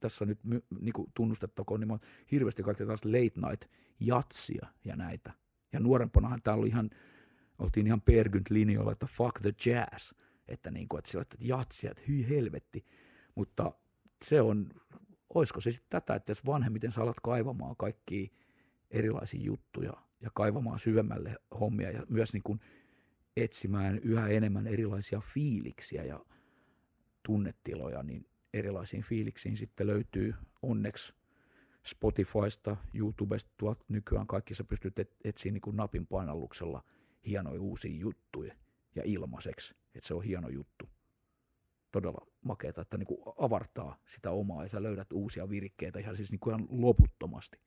tässä 0.00 0.24
nyt 0.24 0.38
niin 0.80 0.92
tunnustettakoon, 1.14 1.80
niin 1.80 1.88
mä 1.88 1.92
oon 1.92 2.00
hirveästi 2.30 2.62
kaikkea 2.62 2.86
taas 2.86 3.04
late 3.04 3.48
night 3.48 3.70
jatsia 4.00 4.66
ja 4.84 4.96
näitä. 4.96 5.32
Ja 5.72 5.80
nuorempanahan 5.80 6.38
täällä 6.44 6.60
oli 6.60 6.68
ihan, 6.68 6.90
oltiin 7.58 7.86
ihan 7.86 8.00
pergynt 8.00 8.50
linjoilla, 8.50 8.92
että 8.92 9.06
fuck 9.06 9.40
the 9.40 9.52
jazz– 9.66 10.12
että, 10.48 10.70
niin 10.70 10.88
kuin, 10.88 10.98
että 10.98 11.10
sillä 11.10 11.22
että 11.22 11.36
jatsia, 11.40 11.90
että 11.90 12.02
hyi 12.08 12.28
helvetti. 12.28 12.84
Mutta 13.34 13.72
se 14.24 14.40
on, 14.40 14.70
olisiko 15.34 15.60
se 15.60 15.70
sitten 15.70 16.00
tätä, 16.00 16.14
että 16.14 16.30
jos 16.30 16.46
vanhemmiten 16.46 16.92
sä 16.92 17.02
alat 17.02 17.20
kaivamaan 17.22 17.76
kaikkia 17.76 18.28
erilaisia 18.90 19.42
juttuja 19.42 19.92
ja 20.20 20.30
kaivamaan 20.34 20.78
syvemmälle 20.78 21.36
hommia 21.60 21.90
ja 21.90 22.02
myös 22.08 22.32
niin 22.32 22.42
kuin 22.42 22.60
etsimään 23.36 23.98
yhä 23.98 24.28
enemmän 24.28 24.66
erilaisia 24.66 25.20
fiiliksiä 25.20 26.04
ja 26.04 26.24
tunnetiloja, 27.26 28.02
niin 28.02 28.26
erilaisiin 28.54 29.02
fiiliksiin 29.02 29.56
sitten 29.56 29.86
löytyy 29.86 30.34
onneksi 30.62 31.14
Spotifysta, 31.86 32.76
YouTubesta, 32.94 33.50
tuolta 33.56 33.84
nykyään 33.88 34.26
kaikki 34.26 34.54
sä 34.54 34.64
pystyt 34.64 34.98
et, 34.98 35.16
etsiä 35.24 35.52
niin 35.52 35.60
kuin 35.60 35.76
napin 35.76 36.06
painalluksella 36.06 36.82
hienoja 37.26 37.60
uusia 37.60 37.98
juttuja 37.98 38.54
ja 38.94 39.02
ilmaiseksi, 39.04 39.74
että 39.98 40.08
se 40.08 40.14
on 40.14 40.22
hieno 40.22 40.48
juttu. 40.48 40.88
Todella 41.92 42.26
makeata, 42.44 42.82
että 42.82 42.98
niin 42.98 43.06
kuin 43.06 43.18
avartaa 43.38 43.98
sitä 44.06 44.30
omaa 44.30 44.62
ja 44.62 44.68
sä 44.68 44.82
löydät 44.82 45.12
uusia 45.12 45.48
virikkeitä 45.48 45.98
ihan 45.98 46.16
siis 46.16 46.30
niin 46.30 46.40
kuin 46.40 46.54
ihan 46.54 46.68
loputtomasti. 46.70 47.58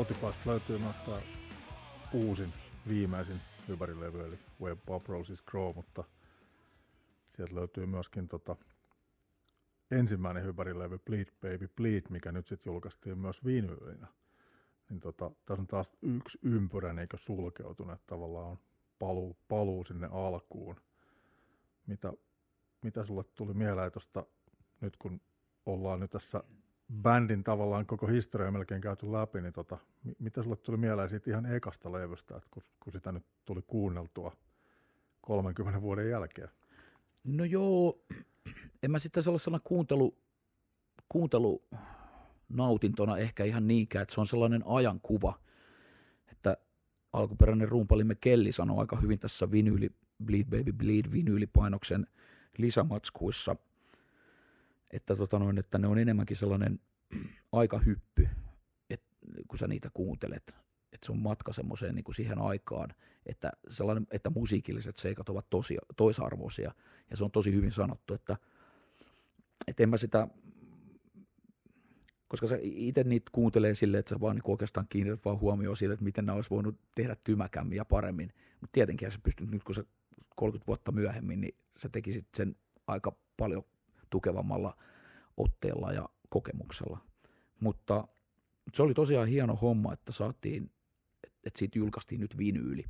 Spotifysta 0.00 0.50
löytyy 0.50 0.78
noista 0.78 1.22
uusin, 2.12 2.52
viimeisin 2.88 3.40
hyvärilevy, 3.68 4.20
eli 4.26 4.38
Web 4.60 4.78
Pop 4.86 5.06
Roses 5.06 5.42
Grow, 5.42 5.74
mutta 5.74 6.04
sieltä 7.28 7.54
löytyy 7.54 7.86
myöskin 7.86 8.28
tota, 8.28 8.56
ensimmäinen 9.90 10.44
hyvärilevy 10.44 10.98
Bleed 10.98 11.26
Baby 11.40 11.68
Bleed, 11.76 12.02
mikä 12.10 12.32
nyt 12.32 12.46
sitten 12.46 12.70
julkaistiin 12.70 13.18
myös 13.18 13.44
vinyylinä. 13.44 14.06
Niin 14.90 15.00
tota, 15.00 15.30
tässä 15.44 15.60
on 15.60 15.66
taas 15.66 15.92
yksi 16.02 16.38
ympyrä 16.42 16.92
niin 16.92 17.08
sulkeutunut, 17.14 18.06
tavallaan 18.06 18.58
paluu, 18.98 19.36
paluu 19.48 19.84
sinne 19.84 20.08
alkuun. 20.12 20.76
Mitä, 21.86 22.12
mitä 22.82 23.04
sulle 23.04 23.24
tuli 23.34 23.54
mieleen 23.54 23.92
tuosta 23.92 24.26
nyt 24.80 24.96
kun 24.96 25.20
ollaan 25.66 26.00
nyt 26.00 26.10
tässä 26.10 26.44
bändin 26.90 27.44
tavallaan 27.44 27.86
koko 27.86 28.06
historia 28.06 28.50
melkein 28.50 28.80
käyty 28.80 29.12
läpi, 29.12 29.40
niin 29.40 29.52
tota, 29.52 29.78
mitä 30.18 30.42
sulle 30.42 30.56
tuli 30.56 30.76
mieleen 30.76 31.08
siitä 31.08 31.30
ihan 31.30 31.46
ekasta 31.46 31.92
levystä, 31.92 32.36
että 32.36 32.48
kun, 32.50 32.62
kun 32.80 32.92
sitä 32.92 33.12
nyt 33.12 33.24
tuli 33.44 33.62
kuunneltua 33.66 34.36
30 35.20 35.80
vuoden 35.80 36.10
jälkeen? 36.10 36.48
No 37.24 37.44
joo, 37.44 38.04
en 38.82 38.90
mä 38.90 38.98
sitten 38.98 39.22
sellaisena 39.22 39.60
kuuntelu, 39.60 40.18
kuuntelu 41.08 41.62
nautintona 42.48 43.18
ehkä 43.18 43.44
ihan 43.44 43.68
niinkään, 43.68 44.02
että 44.02 44.14
se 44.14 44.20
on 44.20 44.26
sellainen 44.26 44.62
ajankuva, 44.66 45.38
että 46.30 46.56
alkuperäinen 47.12 47.68
rumpalimme 47.68 48.14
Kelli 48.14 48.52
sanoi 48.52 48.78
aika 48.78 48.96
hyvin 48.96 49.18
tässä 49.18 49.50
vinyli, 49.50 49.90
Bleed 50.24 50.44
Baby 50.44 50.72
Bleed 50.72 51.12
vinyylipainoksen 51.12 52.06
lisämatskuissa– 52.58 53.56
että, 54.92 55.16
tota 55.16 55.38
noin, 55.38 55.58
että 55.58 55.78
ne 55.78 55.86
on 55.86 55.98
enemmänkin 55.98 56.36
sellainen 56.36 56.80
aikahyppy, 57.52 58.28
että 58.90 59.16
kun 59.48 59.58
sä 59.58 59.66
niitä 59.66 59.90
kuuntelet, 59.94 60.56
että 60.92 61.06
se 61.06 61.12
on 61.12 61.18
matka 61.18 61.52
semmoiseen 61.52 61.94
niin 61.94 62.04
kuin 62.04 62.14
siihen 62.14 62.38
aikaan, 62.38 62.90
että, 63.26 63.52
sellainen, 63.68 64.06
että 64.10 64.30
musiikilliset 64.30 64.96
seikat 64.96 65.28
ovat 65.28 65.50
tosi, 65.50 65.76
toisarvoisia, 65.96 66.74
ja 67.10 67.16
se 67.16 67.24
on 67.24 67.30
tosi 67.30 67.54
hyvin 67.54 67.72
sanottu, 67.72 68.14
että, 68.14 68.36
että 69.68 69.82
en 69.82 69.88
mä 69.88 69.96
sitä, 69.96 70.28
koska 72.28 72.46
sä 72.46 72.58
itse 72.62 73.04
niitä 73.04 73.30
kuuntelee 73.32 73.74
silleen, 73.74 73.98
että 73.98 74.10
sä 74.14 74.20
vaan 74.20 74.36
niin 74.36 74.50
oikeastaan 74.50 74.86
kiinnität 74.88 75.24
vaan 75.24 75.40
huomioon 75.40 75.76
sille, 75.76 75.94
että 75.94 76.04
miten 76.04 76.26
nämä 76.26 76.36
olisi 76.36 76.50
voinut 76.50 76.80
tehdä 76.94 77.16
tymäkämmin 77.24 77.76
ja 77.76 77.84
paremmin, 77.84 78.32
mutta 78.60 78.72
tietenkin 78.72 79.10
sä 79.10 79.18
pystyt 79.22 79.50
nyt, 79.50 79.64
kun 79.64 79.74
sä 79.74 79.84
30 80.36 80.66
vuotta 80.66 80.92
myöhemmin, 80.92 81.40
niin 81.40 81.54
sä 81.76 81.88
tekisit 81.88 82.26
sen 82.36 82.56
aika 82.86 83.16
paljon 83.36 83.64
tukevammalla 84.10 84.76
otteella 85.36 85.92
ja 85.92 86.08
kokemuksella. 86.28 86.98
Mutta 87.60 88.08
se 88.74 88.82
oli 88.82 88.94
tosiaan 88.94 89.28
hieno 89.28 89.56
homma, 89.56 89.92
että 89.92 90.12
saatiin, 90.12 90.70
että 91.24 91.58
siitä 91.58 91.78
julkaistiin 91.78 92.20
nyt 92.20 92.38
vinyyli. 92.38 92.84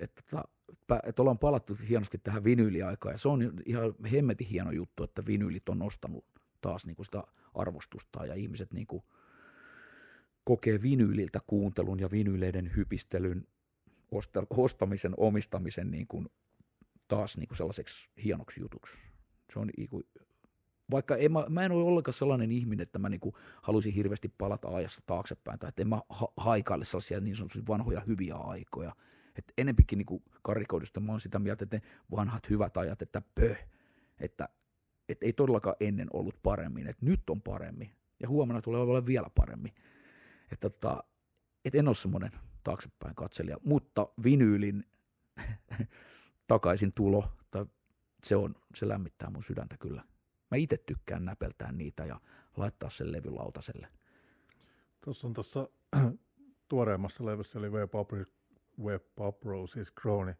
Että, 0.00 0.22
että, 0.70 1.00
että 1.04 1.22
ollaan 1.22 1.38
palattu 1.38 1.76
hienosti 1.88 2.18
tähän 2.18 2.44
vinyyliaikaan 2.44 3.12
ja 3.12 3.18
se 3.18 3.28
on 3.28 3.52
ihan 3.66 3.94
hemmetin 4.12 4.46
hieno 4.46 4.70
juttu, 4.70 5.04
että 5.04 5.22
vinyylit 5.26 5.68
on 5.68 5.78
nostanut 5.78 6.24
taas 6.60 6.86
niin 6.86 6.96
kuin 6.96 7.06
sitä 7.06 7.22
arvostusta 7.54 8.26
ja 8.26 8.34
ihmiset 8.34 8.72
niin 8.72 8.86
kuin 8.86 9.02
kokee 10.44 10.82
vinyyliltä 10.82 11.40
kuuntelun 11.46 12.00
ja 12.00 12.10
vinyyleiden 12.10 12.76
hypistelyn, 12.76 13.46
ostamisen, 14.50 15.14
omistamisen 15.16 15.90
niin 15.90 16.06
kuin 16.06 16.28
taas 17.08 17.36
niin 17.36 17.48
kuin 17.48 17.56
sellaiseksi 17.56 18.10
hienoksi 18.24 18.60
jutuksi. 18.60 18.98
Se 19.52 19.58
on 19.58 19.70
niinku, 19.76 20.02
vaikka 20.90 21.16
en 21.16 21.32
mä, 21.32 21.46
mä 21.48 21.62
en 21.64 21.72
ole 21.72 21.84
ollenkaan 21.84 22.12
sellainen 22.12 22.52
ihminen, 22.52 22.82
että 22.82 22.98
mä 22.98 23.08
niinku 23.08 23.36
haluaisin 23.62 23.92
hirveästi 23.92 24.34
palata 24.38 24.68
ajassa 24.68 25.02
taaksepäin, 25.06 25.58
tai 25.58 25.68
että 25.68 25.82
en 25.82 25.88
mä 25.88 26.00
ha- 26.08 26.32
haikaile 26.36 26.84
sellaisia 26.84 27.20
niin 27.20 27.36
sanotusti 27.36 27.66
vanhoja 27.68 28.00
hyviä 28.00 28.34
aikoja. 28.34 28.92
Et 29.36 29.52
enempikin 29.58 29.98
niinku 29.98 30.22
karikoidusta 30.42 31.00
mä 31.00 31.12
oon 31.12 31.20
sitä 31.20 31.38
mieltä, 31.38 31.64
että 31.64 31.76
ne 31.76 31.82
vanhat 32.10 32.50
hyvät 32.50 32.76
ajat, 32.76 33.02
että 33.02 33.22
pöh, 33.34 33.68
että 34.20 34.48
et 35.08 35.22
ei 35.22 35.32
todellakaan 35.32 35.76
ennen 35.80 36.08
ollut 36.12 36.42
paremmin, 36.42 36.86
että 36.86 37.06
nyt 37.06 37.30
on 37.30 37.42
paremmin, 37.42 37.90
ja 38.20 38.28
huomenna 38.28 38.62
tulee 38.62 38.80
olla 38.80 39.06
vielä 39.06 39.30
paremmin. 39.34 39.72
Että 40.52 40.70
tota, 40.70 41.04
et 41.64 41.74
en 41.74 41.88
ole 41.88 41.94
semmoinen 41.94 42.30
taaksepäin 42.64 43.14
katselija, 43.14 43.56
mutta 43.64 44.08
vinyylin 44.24 44.84
takaisin 46.46 46.92
tulo 46.92 47.24
se, 48.24 48.36
on, 48.36 48.54
se 48.74 48.88
lämmittää 48.88 49.30
mun 49.30 49.42
sydäntä 49.42 49.76
kyllä. 49.78 50.02
Mä 50.50 50.56
itse 50.56 50.76
tykkään 50.76 51.24
näpeltää 51.24 51.72
niitä 51.72 52.04
ja 52.04 52.20
laittaa 52.56 52.90
sen 52.90 53.12
levylautaselle. 53.12 53.88
Tuossa 55.04 55.28
on 55.28 55.34
tuossa 55.34 55.68
tuoreemmassa 56.68 57.26
levyssä, 57.26 57.58
eli 57.58 57.70
Web 57.70 57.94
Up, 57.94 58.10
Web 58.82 59.02
Up 59.20 59.42
Roses 59.42 59.92
Crown, 60.00 60.26
niin 60.26 60.36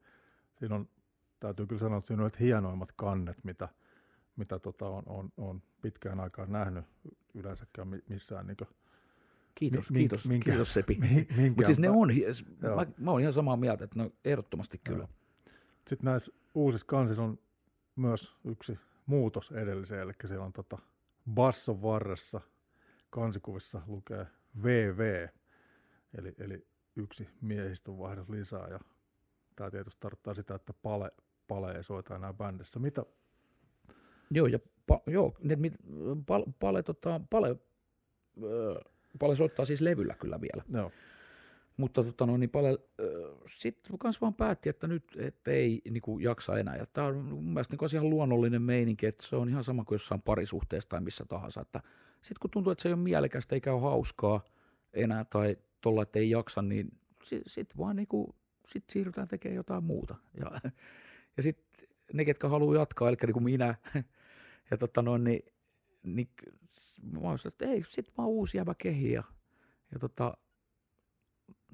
siinä 0.59 0.75
on, 0.75 0.89
täytyy 1.41 1.67
kyllä 1.67 1.81
sanoa, 1.81 1.99
että 1.99 2.09
siinä 2.09 2.25
on 2.25 2.31
hienoimmat 2.41 2.93
kannet, 2.93 3.45
mitä, 3.45 3.69
mitä 4.37 4.59
tota 4.59 4.89
on, 4.89 5.03
on, 5.07 5.33
on, 5.37 5.63
pitkään 5.83 6.21
aikaan 6.21 6.53
nähnyt 6.53 6.85
yleensäkään 7.35 7.89
missään 8.09 8.47
niin 8.47 8.57
Kiitos, 9.55 9.91
mink, 9.91 10.01
kiitos, 10.01 10.29
minkä, 10.29 10.51
kiitos 10.51 10.73
Sepi. 10.73 10.99
Mutta 11.57 11.67
siis 11.67 11.79
ne 11.79 11.91
on, 11.91 12.09
mä, 12.77 12.87
mä 12.99 13.11
oon 13.11 13.21
ihan 13.21 13.33
samaa 13.33 13.57
mieltä, 13.57 13.85
että 13.85 13.99
ne 13.99 14.03
on 14.03 14.13
ehdottomasti 14.25 14.79
kyllä. 14.79 14.99
Joo. 14.99 15.09
Sitten 15.89 16.05
näissä 16.05 16.33
uusissa 16.55 16.87
kansissa 16.87 17.23
on 17.23 17.39
myös 17.97 18.37
yksi 18.45 18.79
muutos 19.07 19.53
edelliseen, 19.53 20.01
eli 20.01 20.13
siellä 20.25 20.45
on 20.45 20.53
tota 20.53 20.79
basson 21.31 21.83
varressa 21.83 22.41
kansikuvissa 23.11 23.83
lukee 23.87 24.27
VV, 24.63 25.29
eli, 26.19 26.35
eli 26.39 26.67
yksi 26.97 27.29
miehistön 27.41 27.99
vaihdos 27.99 28.29
lisää, 28.29 28.69
ja 28.69 28.81
tämä 29.57 29.71
tietysti 29.71 30.01
tarkoittaa 30.01 30.35
sitä, 30.35 30.55
että 30.55 30.73
pale, 30.83 31.11
pale 31.49 31.73
ei 31.73 31.85
soita 31.85 32.17
enää 32.17 32.33
bändissä. 32.33 32.79
Mitä? 32.79 33.05
Joo, 34.31 34.47
ja 34.47 34.59
pa, 34.87 35.01
joo, 35.07 35.37
ne, 35.43 35.57
pale, 36.27 36.45
pale, 36.59 36.83
tota, 36.83 37.21
pale, 37.31 37.57
öö, 38.43 38.81
pale 39.19 39.37
soittaa 39.37 39.65
siis 39.65 39.81
levyllä 39.81 40.15
kyllä 40.15 40.41
vielä. 40.41 40.65
Joo. 40.73 40.91
Mutta 41.77 42.05
tota, 42.05 42.27
no, 42.27 42.37
niin 42.37 42.51
paljon, 42.51 42.79
äh, 43.01 43.41
sitten 43.59 43.99
kans 43.99 44.21
vaan 44.21 44.35
päätti, 44.35 44.69
että 44.69 44.87
nyt 44.87 45.05
et 45.19 45.49
ei 45.49 45.83
niin 45.91 46.03
kuin, 46.03 46.25
jaksa 46.25 46.59
enää. 46.59 46.77
Ja 46.77 46.87
tämä 46.87 47.07
on 47.07 47.17
mun 47.17 47.45
mielestä 47.45 47.77
niin 47.77 47.95
ihan 47.95 48.11
luonnollinen 48.11 48.63
meininki, 48.63 49.07
että 49.07 49.27
se 49.27 49.37
on 49.37 49.49
ihan 49.49 49.65
sama 49.65 49.85
kuin 49.85 49.95
jossain 49.95 50.23
parisuhteessa 50.23 50.89
tai 50.89 51.01
missä 51.01 51.25
tahansa. 51.29 51.65
Sitten 52.21 52.41
kun 52.41 52.51
tuntuu, 52.51 52.73
että 52.73 52.83
se 52.83 52.89
ei 52.89 52.93
ole 52.93 53.03
mielekästä 53.03 53.55
eikä 53.55 53.73
ole 53.73 53.81
hauskaa 53.81 54.45
enää 54.93 55.25
tai 55.25 55.57
tuolla, 55.81 56.03
että 56.03 56.19
ei 56.19 56.31
jaksa, 56.31 56.63
niin 56.63 56.99
sitten 57.25 57.53
sit 57.53 57.79
vaan 57.79 57.97
niin 57.97 58.09
kuin, 58.09 58.35
sit 58.67 58.85
siirrytään 58.91 59.29
tekemään 59.29 59.57
jotain 59.57 59.85
muuta. 59.85 60.15
Ja, 60.41 60.61
ja 61.37 61.43
sitten 61.43 61.89
ne, 62.13 62.25
ketkä 62.25 62.49
haluaa 62.49 62.77
jatkaa, 62.77 63.09
eli 63.09 63.17
niin 63.23 63.33
kuin 63.33 63.45
minä, 63.45 63.75
ja 64.71 64.79
tota 64.79 65.03
no, 65.03 65.19
niin, 65.19 65.43
niin 66.03 66.29
mä 67.03 67.21
oon 67.21 67.39
että 67.47 67.67
ei, 67.67 67.85
sit 67.89 68.19
vaan 68.19 68.29
uusi 68.29 68.57
jäbä 68.57 68.75
kehi 68.79 69.13
ja, 69.13 69.23
ja 69.93 69.99
tota, 69.99 70.37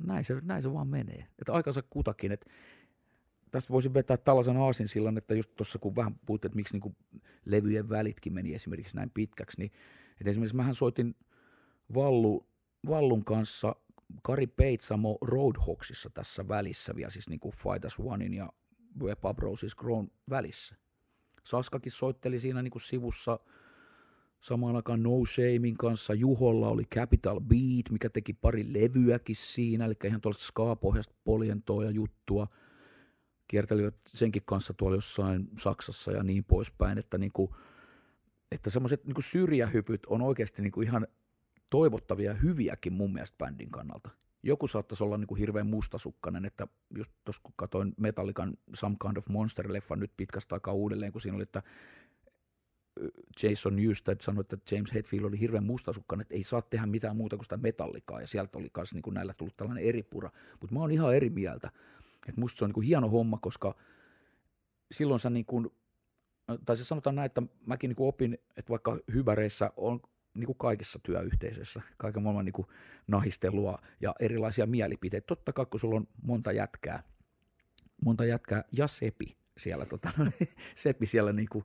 näin 0.02 0.24
se, 0.24 0.40
näin 0.42 0.62
se 0.62 0.72
vaan 0.72 0.88
menee. 0.88 1.26
Että 1.38 1.52
aikansa 1.52 1.82
kutakin, 1.82 2.32
että 2.32 2.50
tästä 3.50 3.72
voisin 3.72 3.94
vetää 3.94 4.16
tällaisen 4.16 4.56
aasin 4.56 4.88
silloin, 4.88 5.18
että 5.18 5.34
just 5.34 5.50
tuossa 5.56 5.78
kun 5.78 5.96
vähän 5.96 6.14
puhutte, 6.26 6.46
että 6.46 6.56
miksi 6.56 6.78
niin 6.78 6.96
levyjen 7.44 7.88
välitkin 7.88 8.32
meni 8.32 8.54
esimerkiksi 8.54 8.96
näin 8.96 9.10
pitkäksi, 9.10 9.58
niin 9.58 9.72
että 10.20 10.30
esimerkiksi 10.30 10.56
mähän 10.56 10.74
soitin 10.74 11.14
Vallu, 11.94 12.46
Vallun 12.88 13.24
kanssa 13.24 13.76
Kari 14.22 14.46
Peitsamo 14.46 15.18
Roadhogsissa 15.20 16.10
tässä 16.10 16.48
välissä 16.48 16.96
vielä, 16.96 17.10
siis 17.10 17.28
niin 17.28 17.40
kuin 17.40 17.54
Fight 17.54 17.84
As 17.84 17.96
Onein 17.98 18.34
ja 18.34 18.52
Web 19.00 19.24
Up 19.24 19.38
Roses 19.38 19.74
Grown 19.74 20.08
välissä. 20.30 20.76
Saskakin 21.44 21.92
soitteli 21.92 22.40
siinä 22.40 22.62
niin 22.62 22.70
kuin 22.70 22.82
sivussa– 22.82 23.38
Samaan 24.40 24.76
aikaan 24.76 25.02
No 25.02 25.24
Shamein 25.26 25.76
kanssa 25.76 26.14
Juholla 26.14 26.68
oli 26.68 26.84
Capital 26.84 27.40
Beat, 27.40 27.90
mikä 27.90 28.10
teki 28.10 28.32
pari 28.32 28.72
levyäkin 28.72 29.36
siinä, 29.36 29.84
eli 29.84 29.94
ihan 30.04 30.20
tuollaista 30.20 30.46
ska-pohjasta 30.46 31.14
poljentoa 31.24 31.84
ja 31.84 31.90
juttua. 31.90 32.46
kiertelivät 33.48 33.96
senkin 34.06 34.42
kanssa 34.44 34.74
tuolla 34.74 34.96
jossain 34.96 35.48
Saksassa 35.58 36.12
ja 36.12 36.22
niin 36.22 36.44
poispäin, 36.44 36.98
että, 36.98 37.18
niin 37.18 37.32
kuin, 37.32 37.50
että 38.52 38.70
semmoiset 38.70 39.06
niin 39.06 39.14
syrjähypyt 39.20 40.06
on 40.06 40.22
oikeasti 40.22 40.62
niin 40.62 40.72
kuin 40.72 40.86
ihan 40.86 41.06
toivottavia 41.70 42.30
ja 42.30 42.38
hyviäkin 42.38 42.92
mun 42.92 43.12
mielestä 43.12 43.38
bändin 43.38 43.70
kannalta. 43.70 44.10
Joku 44.42 44.66
saattaisi 44.66 45.04
olla 45.04 45.16
niin 45.16 45.26
kuin 45.26 45.38
hirveän 45.38 45.66
mustasukkainen, 45.66 46.44
että 46.44 46.66
just 46.96 47.12
tuossa 47.24 47.42
kun 47.42 47.52
katsoin 47.56 47.92
Metallican 47.96 48.54
Some 48.74 48.96
Kind 49.02 49.16
of 49.16 49.26
Monster-leffan 49.28 50.00
nyt 50.00 50.12
pitkästä 50.16 50.54
aikaa 50.54 50.74
uudelleen, 50.74 51.12
kun 51.12 51.20
siinä 51.20 51.34
oli, 51.36 51.42
että 51.42 51.62
Jason 53.42 53.76
Newsted 53.76 54.16
sanoi, 54.20 54.40
että 54.40 54.76
James 54.76 54.94
Hetfield 54.94 55.24
oli 55.24 55.40
hirveän 55.40 55.64
mustasukkainen, 55.64 56.22
että 56.22 56.34
ei 56.34 56.42
saa 56.42 56.62
tehdä 56.62 56.86
mitään 56.86 57.16
muuta 57.16 57.36
kuin 57.36 57.44
sitä 57.44 57.56
metallikaa, 57.56 58.20
ja 58.20 58.26
sieltä 58.26 58.58
oli 58.58 58.70
myös 58.76 58.94
niin 58.94 59.14
näillä 59.14 59.34
tullut 59.34 59.56
tällainen 59.56 59.84
eri 59.84 60.02
pura. 60.02 60.30
Mutta 60.60 60.74
mä 60.74 60.80
oon 60.80 60.90
ihan 60.90 61.16
eri 61.16 61.30
mieltä. 61.30 61.70
että 62.28 62.40
musta 62.40 62.58
se 62.58 62.64
on 62.64 62.68
niin 62.68 62.74
kuin 62.74 62.86
hieno 62.86 63.08
homma, 63.08 63.38
koska 63.38 63.74
silloin 64.92 65.20
sä 65.20 65.30
niin 65.30 65.46
kuin, 65.46 65.68
tai 66.66 66.76
se 66.76 66.84
sanotaan 66.84 67.16
näin, 67.16 67.26
että 67.26 67.42
mäkin 67.66 67.88
niin 67.88 67.96
kuin 67.96 68.08
opin, 68.08 68.34
että 68.56 68.70
vaikka 68.70 68.98
hyväreissä 69.14 69.70
on 69.76 70.00
niin 70.34 70.46
kuin 70.46 70.58
kaikissa 70.58 70.98
työyhteisöissä, 71.02 71.82
kaiken 71.96 72.22
maailman 72.22 72.44
niin 72.44 72.52
kuin 72.52 72.66
nahistelua 73.08 73.78
ja 74.00 74.14
erilaisia 74.20 74.66
mielipiteitä. 74.66 75.26
Totta 75.26 75.52
kai, 75.52 75.66
kun 75.66 75.80
sulla 75.80 75.96
on 75.96 76.08
monta 76.22 76.52
jätkää, 76.52 77.02
monta 78.04 78.24
jätkää 78.24 78.64
ja 78.72 78.86
Sepi 78.86 79.36
siellä, 79.58 79.86
tota, 79.86 80.10
Sepi 80.74 81.06
siellä 81.06 81.32
niin 81.32 81.48
kuin 81.48 81.64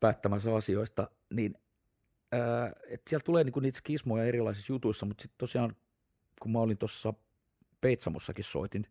päättämässä 0.00 0.54
asioista, 0.54 1.10
niin 1.34 1.54
ää, 2.32 2.72
et 2.88 3.02
siellä 3.08 3.24
tulee 3.24 3.44
niinku 3.44 3.60
niitä 3.60 3.78
skismoja 3.78 4.24
erilaisissa 4.24 4.72
jutuissa, 4.72 5.06
mutta 5.06 5.22
sitten 5.22 5.38
tosiaan, 5.38 5.76
kun 6.42 6.52
mä 6.52 6.58
olin 6.58 6.78
tuossa 6.78 7.14
Peitsamossakin 7.80 8.44
soitin 8.44 8.86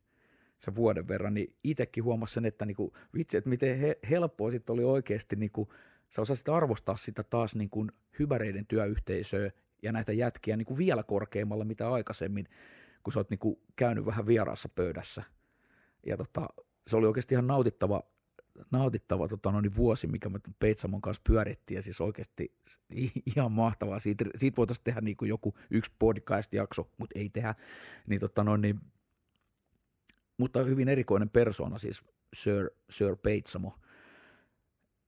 sen 0.57 0.75
vuoden 0.75 1.07
verran, 1.07 1.33
niin 1.33 1.55
itsekin 1.63 2.03
huomasin 2.03 2.33
sen, 2.33 2.45
että 2.45 2.65
niinku, 2.65 2.93
vitsi, 3.13 3.37
että 3.37 3.49
miten 3.49 3.79
he, 3.79 3.99
helppoa 4.09 4.51
sitten 4.51 4.73
oli 4.73 4.83
oikeasti, 4.83 5.35
niinku, 5.35 5.73
sä 6.09 6.21
osasit 6.21 6.49
arvostaa 6.49 6.95
sitä 6.95 7.23
taas 7.23 7.55
niinku 7.55 7.87
hyväreiden 8.19 8.65
työyhteisöä 8.67 9.51
ja 9.83 9.91
näitä 9.91 10.11
jätkiä 10.11 10.57
niinku 10.57 10.77
vielä 10.77 11.03
korkeammalla 11.03 11.65
mitä 11.65 11.91
aikaisemmin, 11.91 12.45
kun 13.03 13.13
sä 13.13 13.19
oot 13.19 13.29
niinku 13.29 13.61
käynyt 13.75 14.05
vähän 14.05 14.27
vieraassa 14.27 14.69
pöydässä. 14.69 15.23
Ja 16.05 16.17
tota, 16.17 16.47
se 16.87 16.97
oli 16.97 17.07
oikeasti 17.07 17.35
ihan 17.35 17.47
nautittava 17.47 18.03
nautittava 18.71 19.27
tota, 19.27 19.51
no, 19.51 19.61
niin 19.61 19.75
vuosi, 19.75 20.07
mikä 20.07 20.29
me 20.29 20.39
Peitsamon 20.59 21.01
kanssa 21.01 21.21
pyörittiin, 21.27 21.75
ja 21.75 21.81
siis 21.81 22.01
oikeasti 22.01 22.55
ihan 23.35 23.51
mahtavaa. 23.51 23.99
Siitä, 23.99 24.25
siitä 24.35 24.57
voitaisiin 24.57 24.83
tehdä 24.83 25.01
niin 25.01 25.17
kuin 25.17 25.29
joku 25.29 25.53
yksi 25.69 25.91
podcast-jakso, 25.99 26.89
mutta 26.97 27.19
ei 27.19 27.29
tehdä. 27.29 27.55
Niin, 28.07 28.19
tota, 28.19 28.43
no, 28.43 28.57
niin, 28.57 28.79
mutta 30.37 30.63
hyvin 30.63 30.87
erikoinen 30.87 31.29
persona, 31.29 31.77
siis 31.77 32.03
Sir, 32.33 32.69
Sir 32.89 33.15
Peitsamo. 33.15 33.79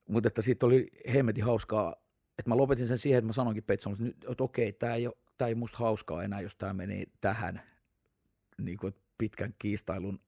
Mutta 0.09 0.27
että 0.27 0.41
siitä 0.41 0.65
oli 0.65 0.87
hemmetin 1.13 1.43
hauskaa, 1.43 1.95
että 2.39 2.49
mä 2.49 2.57
lopetin 2.57 2.87
sen 2.87 2.97
siihen, 2.97 3.17
että 3.17 3.27
mä 3.27 3.33
sanoinkin 3.33 3.63
Peitsamolle, 3.63 4.07
että, 4.07 4.31
että 4.31 4.43
okei, 4.43 4.73
tämä 4.73 4.95
ei, 4.95 5.09
tää 5.37 5.47
ei 5.47 5.55
musta 5.55 5.77
hauskaa 5.77 6.23
enää, 6.23 6.41
jos 6.41 6.55
tämä 6.55 6.73
meni 6.73 7.05
tähän 7.21 7.61
niin 8.57 8.77
kuin 8.77 8.95
pitkän 9.17 9.53
kiistailun 9.59 10.19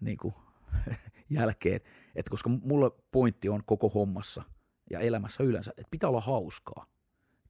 niin 0.00 0.16
kuin 0.16 0.34
jälkeen, 1.30 1.80
että 2.14 2.30
koska 2.30 2.50
mulle 2.50 2.90
pointti 3.10 3.48
on 3.48 3.64
koko 3.64 3.88
hommassa 3.88 4.42
ja 4.90 5.00
elämässä 5.00 5.44
yleensä, 5.44 5.70
että 5.70 5.90
pitää 5.90 6.08
olla 6.08 6.20
hauskaa. 6.20 6.86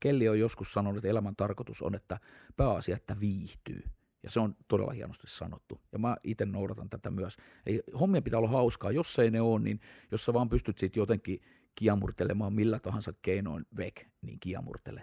Kelli 0.01 0.29
on 0.29 0.39
joskus 0.39 0.73
sanonut, 0.73 0.97
että 0.99 1.09
elämän 1.09 1.37
tarkoitus 1.37 1.83
on, 1.83 1.95
että 1.95 2.19
pääasia, 2.57 2.97
että 2.97 3.21
viihtyy. 3.21 3.83
Ja 4.23 4.31
se 4.31 4.41
on 4.41 4.57
todella 4.69 4.93
hienosti 4.93 5.27
sanottu. 5.27 5.81
Ja 5.93 5.99
mä 5.99 6.17
itse 6.25 6.47
noudatan 6.47 6.91
tätä 6.91 7.11
myös. 7.11 7.37
Ei, 7.67 7.83
hommia 8.01 8.23
pitää 8.23 8.39
olla 8.39 8.49
hauskaa. 8.49 8.91
Jos 8.91 9.19
ei 9.19 9.31
ne 9.31 9.41
ole, 9.41 9.61
niin 9.61 9.81
jos 10.11 10.25
sä 10.25 10.33
vaan 10.33 10.49
pystyt 10.49 10.79
siitä 10.79 10.99
jotenkin 10.99 11.41
kiamurtelemaan 11.75 12.53
millä 12.53 12.79
tahansa 12.79 13.13
keinoin 13.23 13.67
vek, 13.77 14.07
niin 14.23 14.41
kiamurtele. 14.41 15.03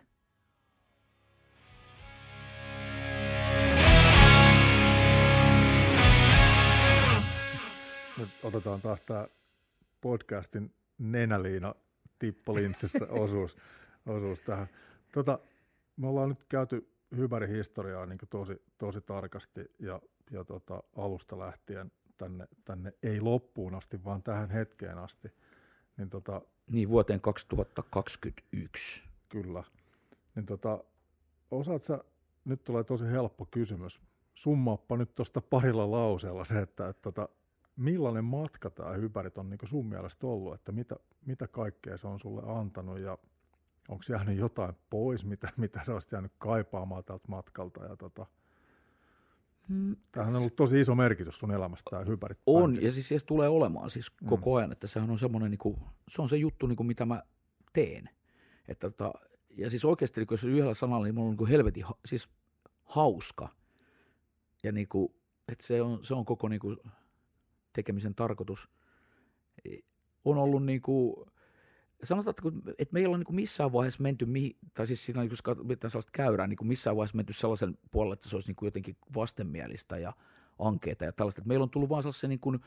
Nyt 8.18 8.30
otetaan 8.44 8.82
taas 8.82 9.02
tämä 9.02 9.28
podcastin 10.02 10.74
nenäliina 10.98 11.76
tippolinssissä 12.20 13.08
osuus, 13.24 13.58
osuus 14.06 14.42
tähän. 14.42 14.68
Tota, 15.14 15.40
me 15.98 16.08
ollaan 16.08 16.30
nyt 16.30 16.44
käyty 16.44 16.92
Hyberin 17.16 17.50
historiaa 17.50 18.06
niin 18.06 18.20
tosi, 18.30 18.62
tosi 18.78 19.02
tarkasti 19.02 19.62
ja, 19.80 20.02
ja 20.32 20.44
tota, 20.44 20.84
alusta 20.96 21.40
lähtien 21.40 21.92
tänne, 22.18 22.48
tänne 22.66 22.92
ei 23.04 23.22
loppuun 23.22 23.76
asti, 23.76 24.04
vaan 24.04 24.24
tähän 24.24 24.50
hetkeen 24.50 24.98
asti. 24.98 25.32
Niin, 25.98 26.10
tota, 26.10 26.42
niin 26.72 26.90
vuoteen 26.90 27.22
2021. 27.22 29.04
Kyllä. 29.30 29.64
Niin 30.36 30.46
tota, 30.46 30.84
osaat 31.52 31.84
sä, 31.84 32.04
nyt 32.46 32.64
tulee 32.64 32.84
tosi 32.84 33.06
helppo 33.06 33.46
kysymys. 33.46 34.02
Summaappa 34.36 34.98
nyt 34.98 35.16
tuosta 35.16 35.42
parilla 35.42 35.92
lauseella 35.92 36.46
se, 36.46 36.60
että, 36.60 36.88
että 36.88 37.02
tota, 37.02 37.30
millainen 37.78 38.26
matka 38.26 38.70
tämä 38.70 38.92
hypärit 38.92 39.38
on 39.38 39.50
niin 39.50 39.60
sun 39.66 39.86
mielestä 39.86 40.28
ollut, 40.28 40.54
että 40.54 40.72
mitä, 40.72 40.96
mitä 41.26 41.48
kaikkea 41.48 41.98
se 41.98 42.08
on 42.08 42.20
sulle 42.20 42.42
antanut 42.46 43.00
ja 43.00 43.18
onko 43.90 44.04
jäänyt 44.10 44.38
jotain 44.38 44.76
pois, 44.90 45.26
mitä, 45.26 45.50
mitä 45.58 45.80
sä 45.84 45.94
olisit 45.94 46.12
jäänyt 46.12 46.32
kaipaamaan 46.38 47.04
tältä 47.04 47.26
matkalta 47.28 47.86
ja 47.86 47.96
tota, 47.96 48.26
mm. 49.68 49.96
Tämähän 50.12 50.36
on 50.36 50.40
ollut 50.40 50.56
tosi 50.56 50.80
iso 50.80 50.96
merkitys 50.96 51.40
sun 51.40 51.52
elämästä 51.52 51.90
tämä 51.90 52.06
hypärit. 52.06 52.40
On, 52.46 52.72
bändi. 52.72 52.86
ja 52.86 52.92
siis 52.92 53.08
se 53.08 53.18
tulee 53.26 53.50
olemaan 53.50 53.90
siis 53.90 54.12
mm. 54.22 54.28
koko 54.28 54.56
ajan, 54.56 54.72
että 54.72 54.88
sehän 54.88 55.10
on 55.10 55.18
semmoinen, 55.18 55.52
niin 55.52 55.60
kuin, 55.60 55.78
se 56.08 56.22
on 56.22 56.30
se 56.30 56.38
juttu, 56.38 56.68
niin 56.68 56.78
kuin 56.78 56.88
mitä 56.88 57.06
mä 57.06 57.24
teen. 57.74 58.10
Että 58.68 58.90
tota, 58.90 59.14
ja 59.58 59.70
siis 59.70 59.86
oikeasti, 59.86 60.22
niin 60.22 60.28
jos 60.32 60.44
yhdellä 60.44 60.74
sanalla, 60.74 61.06
niin 61.06 61.16
mulla 61.16 61.30
on 61.30 61.36
niin 61.40 61.48
helvetin 61.48 61.86
siis 62.06 62.30
hauska. 62.84 63.50
Ja 64.64 64.72
niin 64.72 64.88
kuin, 64.88 65.14
että 65.48 65.66
se 65.66 65.82
on, 65.82 66.04
se 66.04 66.14
on 66.14 66.26
koko 66.26 66.48
niin 66.48 66.60
kuin, 66.60 66.78
tekemisen 67.78 68.16
tarkoitus 68.16 68.70
on 70.26 70.38
ollut 70.38 70.66
niin 70.66 70.82
kuin, 70.82 71.16
sanotaan, 72.04 72.36
että 72.78 72.94
me 72.94 73.00
ei 73.00 73.06
olla 73.06 73.18
niin 73.18 73.36
missään 73.36 73.74
vaiheessa 73.74 74.04
menty, 74.04 74.28
tai 74.74 74.88
siis 74.88 75.06
siinä 75.06 75.24
jos 75.24 75.40
mitään 75.64 75.92
sellaista 75.92 76.12
käyrää, 76.14 76.48
niin 76.48 76.58
missään 76.64 76.96
vaiheessa 76.96 77.18
menty 77.18 77.34
sellaisen 77.34 77.78
puolelle, 77.92 78.14
että 78.14 78.30
se 78.30 78.36
olisi 78.36 78.52
niin 78.52 78.68
jotenkin 78.68 78.98
vastenmielistä 79.16 79.98
ja 79.98 80.14
ankeita 80.60 81.06
ja 81.06 81.12
tällaista. 81.12 81.42
Että 81.42 81.48
meillä 81.48 81.64
on 81.64 81.70
tullut 81.70 81.90
vaan 81.90 82.04
sellaisia 82.04 82.30
niin 82.30 82.40
kuin 82.40 82.60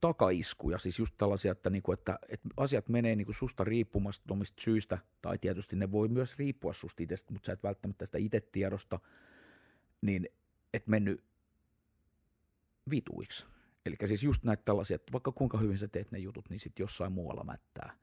takaiskuja, 0.00 0.78
siis 0.78 0.98
just 0.98 1.14
tällaisia, 1.18 1.52
että, 1.52 1.70
niin 1.70 1.82
kuin, 1.82 1.98
että, 1.98 2.18
että 2.28 2.48
asiat 2.56 2.88
menee 2.88 3.16
niin 3.16 3.26
kuin 3.26 3.34
susta 3.34 3.64
riippumattomista 3.64 4.62
syistä, 4.62 4.98
tai 5.22 5.38
tietysti 5.38 5.76
ne 5.76 5.92
voi 5.92 6.08
myös 6.08 6.38
riippua 6.38 6.72
susta 6.72 7.02
itse, 7.02 7.16
mutta 7.30 7.46
sä 7.46 7.52
et 7.52 7.62
välttämättä 7.62 8.06
sitä 8.06 8.18
itse 8.18 8.40
tiedosta, 8.40 9.00
niin 10.00 10.28
et 10.74 10.86
mennyt 10.88 11.24
vituiksi. 12.90 13.46
Eli 13.86 13.96
siis 14.04 14.22
just 14.22 14.44
näitä 14.44 14.62
tällaisia, 14.64 14.94
että 14.94 15.12
vaikka 15.12 15.32
kuinka 15.32 15.58
hyvin 15.58 15.78
sä 15.78 15.88
teet 15.88 16.12
ne 16.12 16.18
jutut, 16.18 16.50
niin 16.50 16.58
sitten 16.58 16.84
jossain 16.84 17.12
muualla 17.12 17.44
mättää. 17.44 17.96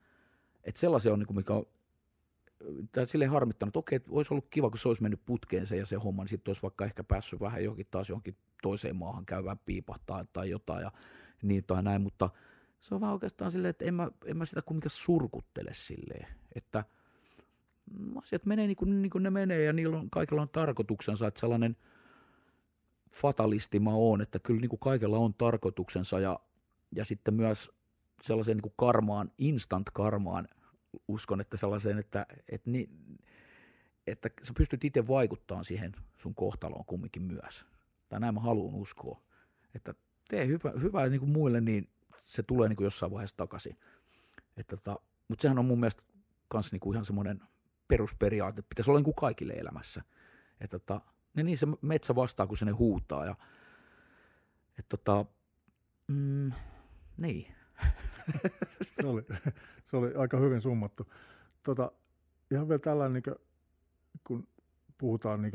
Että 0.63 0.79
sellaisia 0.79 1.13
on, 1.13 1.19
niin 1.19 1.27
kuin 1.27 1.37
mikä 1.37 1.53
on 1.53 1.65
tai 2.91 3.07
silleen 3.07 3.31
harmittanut, 3.31 3.69
että 3.69 3.79
okei, 3.79 3.99
olisi 4.09 4.33
ollut 4.33 4.47
kiva, 4.49 4.69
kun 4.69 4.79
se 4.79 4.87
olisi 4.87 5.01
mennyt 5.01 5.25
putkeen 5.25 5.67
se 5.67 5.77
ja 5.77 5.85
se 5.85 5.95
homma, 5.95 6.23
niin 6.23 6.29
sitten 6.29 6.49
olisi 6.49 6.61
vaikka 6.61 6.85
ehkä 6.85 7.03
päässyt 7.03 7.39
vähän 7.39 7.63
johonkin 7.63 7.87
taas 7.91 8.09
johonkin 8.09 8.37
toiseen 8.61 8.95
maahan 8.95 9.25
käyvään 9.25 9.59
piipahtaa 9.65 10.25
tai 10.33 10.49
jotain 10.49 10.81
ja 10.81 10.91
niin 11.41 11.63
tai 11.63 11.83
näin, 11.83 12.01
mutta 12.01 12.29
se 12.79 12.95
on 12.95 13.01
vaan 13.01 13.13
oikeastaan 13.13 13.51
silleen, 13.51 13.69
että 13.69 13.85
en 13.85 13.93
mä, 13.93 14.11
en 14.25 14.37
mä 14.37 14.45
sitä 14.45 14.61
kumminkaan 14.61 14.89
surkuttele 14.89 15.71
silleen, 15.73 16.27
että 16.55 16.83
asiat 18.21 18.45
menee 18.45 18.67
niin 18.67 18.77
kuin, 18.77 19.01
niin 19.01 19.09
kuin 19.09 19.23
ne 19.23 19.29
menee 19.29 19.63
ja 19.63 19.73
niillä 19.73 19.97
on, 19.97 20.09
kaikilla 20.09 20.41
on 20.41 20.49
tarkoituksensa, 20.49 21.27
että 21.27 21.39
sellainen– 21.39 21.75
fatalisti 23.09 23.79
mä 23.79 23.91
oon, 23.93 24.21
että 24.21 24.39
kyllä 24.39 24.61
niin 24.61 24.69
kuin 24.69 24.79
kaikella 24.79 25.17
on 25.17 25.33
tarkoituksensa 25.33 26.19
ja, 26.19 26.39
ja 26.95 27.05
sitten 27.05 27.33
myös 27.33 27.71
sellaiseen 28.21 28.57
niin 28.57 28.61
kuin 28.61 28.73
karmaan, 28.77 29.31
instant 29.37 29.89
karmaan 29.93 30.47
uskon, 31.07 31.41
että 31.41 31.57
sellaiseen, 31.57 31.99
että, 31.99 32.25
että, 32.51 32.69
niin, 32.69 32.89
että 34.07 34.29
sä 34.43 34.53
pystyt 34.57 34.83
itse 34.83 35.07
vaikuttamaan 35.07 35.65
siihen 35.65 35.93
sun 36.17 36.35
kohtaloon 36.35 36.85
kumminkin 36.85 37.23
myös. 37.23 37.65
Tai 38.09 38.19
näin 38.19 38.33
mä 38.33 38.39
haluan 38.39 38.75
uskoa. 38.75 39.21
Että 39.75 39.93
tee 40.29 40.47
hyvä, 40.47 40.73
hyvää 40.81 41.07
niin 41.07 41.19
kuin 41.19 41.31
muille, 41.31 41.61
niin 41.61 41.89
se 42.19 42.43
tulee 42.43 42.69
niin 42.69 42.77
kuin 42.77 42.85
jossain 42.85 43.11
vaiheessa 43.11 43.37
takaisin. 43.37 43.77
Että 44.57 44.77
tota, 44.77 44.99
mutta 45.27 45.41
sehän 45.41 45.59
on 45.59 45.65
mun 45.65 45.79
mielestä 45.79 46.03
kans 46.47 46.71
niin 46.71 46.79
kuin 46.79 46.95
ihan 46.95 47.05
semmoinen 47.05 47.41
perusperiaate, 47.87 48.59
että 48.59 48.69
pitäisi 48.69 48.91
olla 48.91 48.99
niin 48.99 49.03
kuin 49.05 49.15
kaikille 49.15 49.53
elämässä. 49.53 50.03
Että 50.61 50.79
tota, 50.79 51.01
niin, 51.37 51.45
niin 51.45 51.57
se 51.57 51.67
metsä 51.81 52.15
vastaa, 52.15 52.47
kun 52.47 52.57
se 52.57 52.65
ne 52.65 52.71
huutaa. 52.71 53.25
Ja, 53.25 53.35
et 54.79 54.85
tota, 54.89 55.25
mm, 56.07 56.51
niin. 57.17 57.55
se, 58.91 59.05
oli, 59.05 59.21
se 59.85 59.97
oli 59.97 60.15
aika 60.15 60.37
hyvin 60.37 60.61
summattu. 60.61 61.11
Tota, 61.63 61.91
ihan 62.51 62.69
vielä 62.69 62.79
tällainen, 62.79 63.23
niin 63.23 63.35
kun 64.23 64.47
puhutaan 64.97 65.41
niin 65.41 65.53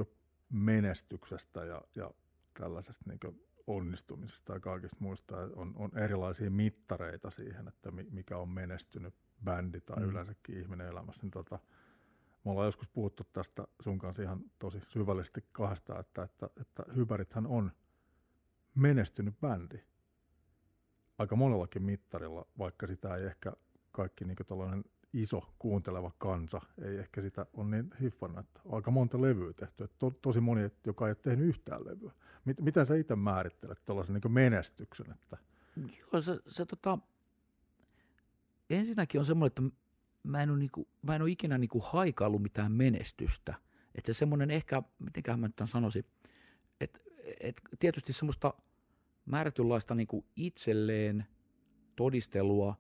menestyksestä 0.49 1.64
ja, 1.64 1.83
ja 1.97 2.11
tällaisesta 2.55 3.05
niin 3.11 3.42
onnistumisesta 3.66 4.53
ja 4.53 4.61
kaikista 4.61 4.97
muista. 5.01 5.37
On, 5.37 5.73
on 5.77 5.99
erilaisia 5.99 6.51
mittareita 6.51 7.31
siihen, 7.31 7.68
että 7.68 7.90
mikä 7.90 8.38
on 8.38 8.49
menestynyt 8.49 9.14
bändi 9.45 9.81
tai 9.81 10.03
mm. 10.03 10.09
yleensäkin 10.09 10.59
ihminen 10.59 10.87
elämässä. 10.87 11.23
Niin 11.23 11.31
tota, 11.31 11.59
me 12.44 12.50
ollaan 12.50 12.66
joskus 12.66 12.88
puhuttu 12.88 13.24
tästä 13.33 13.64
sun 13.81 13.98
kanssa 13.98 14.22
ihan 14.22 14.40
tosi 14.59 14.81
syvällisesti 14.87 15.44
kahdesta, 15.52 15.98
että, 15.98 16.22
että, 16.22 16.48
että 16.61 16.85
Hyberithän 16.96 17.46
on 17.46 17.72
menestynyt 18.74 19.40
bändi 19.40 19.78
aika 21.18 21.37
monellakin 21.37 21.85
mittarilla, 21.85 22.46
vaikka 22.59 22.87
sitä 22.87 23.16
ei 23.16 23.24
ehkä 23.24 23.52
kaikki 23.92 24.24
niin 24.24 24.37
tällainen 24.46 24.85
iso 25.12 25.55
kuunteleva 25.59 26.12
kansa 26.18 26.61
ei 26.83 26.98
ehkä 26.98 27.20
sitä 27.20 27.46
on 27.52 27.70
niin 27.70 27.90
hiffannut, 28.00 28.38
että 28.38 28.61
aika 28.68 28.90
monta 28.90 29.20
levyä 29.20 29.52
tehty. 29.52 29.85
Että 29.85 29.96
to, 29.98 30.11
tosi 30.11 30.40
moni, 30.40 30.70
joka 30.87 31.07
ei 31.07 31.11
ole 31.11 31.16
tehnyt 31.22 31.46
yhtään 31.46 31.85
levyä. 31.85 32.12
Miten 32.61 32.87
sä 32.87 32.94
itse 32.94 33.16
määrittelet 33.16 33.85
tuollaisen 33.85 34.20
niin 34.24 34.33
menestyksen? 34.33 35.07
Että... 35.11 35.38
Joo, 35.76 36.20
se, 36.20 36.38
se 36.46 36.66
tota, 36.66 36.98
ensinnäkin 38.70 39.18
on 39.20 39.24
semmoinen, 39.24 39.46
että 39.46 39.82
mä 40.22 40.42
en 40.42 40.50
ole, 40.50 40.58
niinku, 40.58 40.88
mä 41.02 41.14
en 41.16 41.22
ole 41.22 41.30
ikinä 41.30 41.58
niinku 41.58 41.80
haikaillut 41.80 42.42
mitään 42.42 42.72
menestystä. 42.72 43.54
Että 43.94 44.12
se 44.12 44.18
semmoinen 44.18 44.50
ehkä, 44.50 44.82
mitenköhän 44.98 45.40
mä 45.40 45.48
tämän 45.56 45.68
sanoisin, 45.68 46.04
että 46.80 47.00
et 47.40 47.62
tietysti 47.78 48.12
semmoista 48.12 48.54
määrätynlaista 49.26 49.94
niinku 49.94 50.26
itselleen 50.37 51.26
todistelua, 51.96 52.74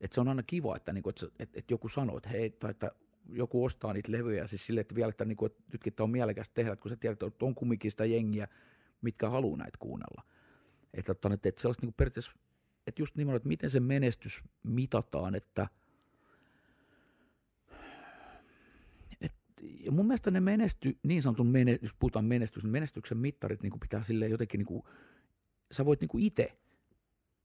että 0.00 0.14
se 0.14 0.20
on 0.20 0.28
aina 0.28 0.42
kiva, 0.42 0.76
että, 0.76 0.92
niinku, 0.92 1.08
että, 1.08 1.26
että, 1.38 1.58
että 1.58 1.74
joku 1.74 1.88
sanoo, 1.88 2.16
että 2.16 2.28
hei, 2.28 2.50
tai 2.50 2.70
että 2.70 2.92
joku 3.28 3.64
ostaa 3.64 3.92
niitä 3.92 4.12
levyjä, 4.12 4.46
siis 4.46 4.66
silleen, 4.66 4.80
että 4.80 4.94
vielä, 4.94 5.10
että, 5.10 5.24
niinku, 5.24 5.46
että 5.46 5.62
nytkin 5.72 5.92
tämä 5.92 6.04
on 6.04 6.10
mielekästä 6.10 6.54
tehdä, 6.54 6.76
kun 6.76 6.88
sä 6.88 6.96
tiedät, 6.96 7.22
että 7.22 7.44
on 7.44 7.54
kumminkin 7.54 7.90
sitä 7.90 8.04
jengiä, 8.04 8.48
mitkä 9.02 9.30
haluaa 9.30 9.56
näitä 9.56 9.78
kuunnella. 9.78 10.22
Että, 10.94 11.12
että, 11.12 11.48
että 11.48 11.60
sellaista 11.60 11.82
niinku 11.82 11.94
periaatteessa, 11.96 12.32
että 12.86 13.02
just 13.02 13.16
nimenomaan, 13.16 13.36
että 13.36 13.48
miten 13.48 13.70
se 13.70 13.80
menestys 13.80 14.42
mitataan, 14.62 15.34
että– 15.34 15.66
ja 19.80 19.92
mun 19.92 20.06
mielestä 20.06 20.30
ne 20.30 20.40
menesty, 20.40 20.98
niin 21.02 21.22
sanotun, 21.22 21.46
mene, 21.46 21.78
jos 21.82 21.94
puhutaan 21.98 22.24
menestys, 22.24 22.62
niin 22.62 22.72
menestyksen 22.72 23.18
mittarit 23.18 23.62
niin 23.62 23.80
pitää 23.80 24.02
sille 24.02 24.28
jotenkin, 24.28 24.58
niin 24.58 24.66
kuin, 24.66 24.82
sä 25.72 25.84
voit 25.84 26.00
niin 26.00 26.10
itse 26.18 26.58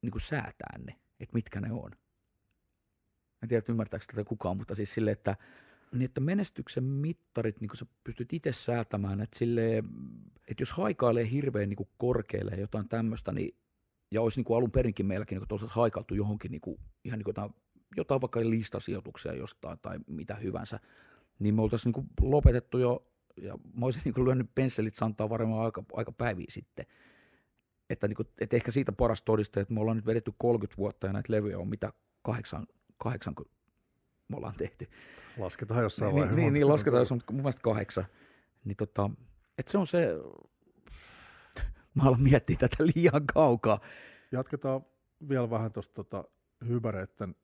niin 0.02 0.20
säätää 0.20 0.78
ne, 0.78 0.96
että 1.20 1.34
mitkä 1.34 1.62
ne 1.62 1.72
on. 1.72 1.92
En 3.44 3.50
tiedä, 3.50 3.66
ymmärtääkö 3.70 4.06
tätä 4.06 4.24
kukaan, 4.24 4.58
mutta 4.58 4.76
siis 4.76 4.94
sille, 4.94 5.12
että, 5.12 5.38
niin 5.92 6.06
että 6.06 6.22
menestyksen 6.22 6.84
mittarit 6.84 7.62
niin 7.62 7.70
sä 7.74 7.86
pystyt 8.04 8.34
itse 8.34 8.52
säätämään, 8.52 9.22
että, 9.22 9.40
sille, 9.40 9.78
että 10.48 10.62
jos 10.62 10.72
haikailee 10.72 11.32
hirveän 11.32 11.70
niin 11.70 11.90
korkealle 11.98 12.56
jotain 12.56 12.90
tämmöistä, 12.90 13.32
niin, 13.32 13.56
ja 14.12 14.22
olisi 14.22 14.40
niin 14.40 14.46
kuin 14.46 14.58
alun 14.58 14.72
perinkin 14.72 15.06
meilläkin 15.06 15.38
niin 15.38 15.70
haikailtu 15.70 16.16
johonkin 16.16 16.52
niin 16.52 16.62
kuin, 16.62 16.80
ihan 17.04 17.20
niin 17.20 17.24
kuin 17.24 17.32
jotain, 17.32 17.54
jotain 17.98 18.22
vaikka 18.22 18.40
listasijoituksia 18.40 19.34
jostain 19.34 19.80
tai 19.82 20.00
mitä 20.08 20.36
hyvänsä, 20.36 20.80
niin 21.40 21.56
me 21.56 21.62
oltaisiin 21.62 21.94
niin 21.96 22.10
lopetettu 22.22 22.78
jo, 22.78 23.06
ja 23.42 23.58
mä 23.58 23.86
olisin 23.86 24.02
niin 24.06 24.26
lyönyt 24.26 24.56
pensselit 24.56 24.96
santaa 24.96 25.30
varmaan 25.30 25.66
aika, 25.66 25.84
aika 25.94 26.12
päiviä 26.12 26.46
sitten. 26.50 26.86
Että, 27.90 28.08
niin 28.08 28.16
kuin, 28.16 28.28
että 28.42 28.56
ehkä 28.56 28.72
siitä 28.72 28.92
paras 28.92 29.22
todiste, 29.22 29.60
että 29.60 29.74
me 29.74 29.80
ollaan 29.80 29.98
nyt 29.98 30.06
vedetty 30.06 30.34
30 30.38 30.78
vuotta 30.78 31.08
ja 31.08 31.14
näitä 31.14 31.34
levyjä 31.34 31.60
on 31.60 31.68
mitä 31.68 31.94
kahdeksan, 32.22 32.68
kahdeksan 32.98 33.36
me 34.30 34.38
ollaan 34.38 34.54
tehty. 34.58 34.88
Lasketaan 35.38 35.84
jossain 35.84 36.12
vaiheessa. 36.12 36.36
Niin, 36.36 36.44
niin, 36.44 36.54
niin 36.54 36.68
lasketaan, 36.68 37.02
jos 37.02 37.12
on 37.12 37.20
mun 37.32 37.42
mielestä 37.42 37.62
kahdeksan. 37.62 38.06
Niin 38.66 38.78
tota, 38.78 39.10
että 39.58 39.72
se 39.72 39.78
on 39.78 39.88
se, 39.88 40.08
mä 41.96 42.04
alan 42.04 42.22
miettiä 42.22 42.58
tätä 42.60 42.84
liian 42.96 43.28
kaukaa. 43.34 43.80
Jatketaan 44.32 44.86
vielä 45.30 45.50
vähän 45.50 45.72
tuosta 45.72 45.94
tota, 45.94 46.24
hybereiden 46.68 47.36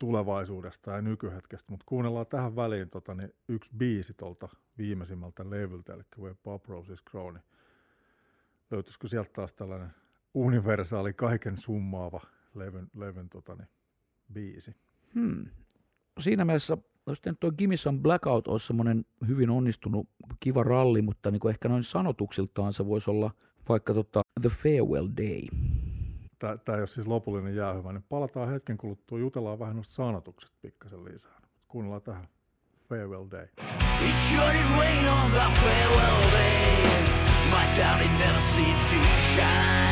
tulevaisuudesta 0.00 0.90
ja 0.90 1.02
nykyhetkestä, 1.02 1.72
mutta 1.72 1.86
kuunnellaan 1.88 2.26
tähän 2.26 2.56
väliin 2.56 2.90
tota, 2.90 3.14
niin 3.14 3.34
yksi 3.48 3.72
biisi 3.76 4.14
tuolta 4.14 4.48
viimeisimmältä 4.78 5.50
levyltä, 5.50 5.94
eli 5.94 6.02
Where 6.20 6.36
Pop 6.42 6.66
Roses 6.66 7.02
Grow, 7.02 7.34
niin 7.34 7.44
löytyisikö 8.70 9.08
sieltä 9.08 9.30
taas 9.32 9.52
tällainen 9.52 9.90
universaali, 10.34 11.12
kaiken 11.12 11.56
summaava 11.56 12.20
levyn, 12.54 12.90
levyn 12.98 13.28
tota, 13.28 13.54
niin, 13.54 13.68
biisi? 14.32 14.76
Hmm. 15.14 15.46
Siinä 16.20 16.44
mielessä 16.44 16.76
olisi 17.06 17.22
tuo 17.40 17.52
Gimissan 17.52 18.00
Blackout 18.00 18.48
olisi 18.48 18.66
semmoinen 18.66 19.04
hyvin 19.28 19.50
onnistunut 19.50 20.08
kiva 20.40 20.62
ralli, 20.62 21.02
mutta 21.02 21.30
niin 21.30 21.40
kuin 21.40 21.50
ehkä 21.50 21.68
noin 21.68 21.84
sanotuksiltaan 21.84 22.72
se 22.72 22.86
voisi 22.86 23.10
olla 23.10 23.30
vaikka 23.68 23.94
tota 23.94 24.22
The 24.40 24.48
Farewell 24.48 25.08
Day 25.16 25.42
tämä 26.40 26.76
ei 26.76 26.80
ole 26.80 26.86
siis 26.86 27.06
lopullinen 27.06 27.56
jäähyvä, 27.56 27.92
niin 27.92 28.04
palataan 28.08 28.48
hetken 28.48 28.76
kuluttua, 28.76 29.18
jutellaan 29.18 29.58
vähän 29.58 29.76
noista 29.76 29.94
sanotuksista 29.94 30.58
pikkasen 30.62 31.04
lisää. 31.04 31.40
Kuunnellaan 31.68 32.02
tähän. 32.02 32.28
Farewell 32.88 33.26
Day. 33.30 33.46
It 34.08 34.16
rain 34.78 35.08
on 35.08 35.30
that 35.30 35.52
farewell 35.52 36.30
day 36.32 36.70
My 37.50 37.66
town 37.76 38.00
it 38.00 38.18
never 38.18 38.40
to 38.90 39.02
shine 39.34 39.90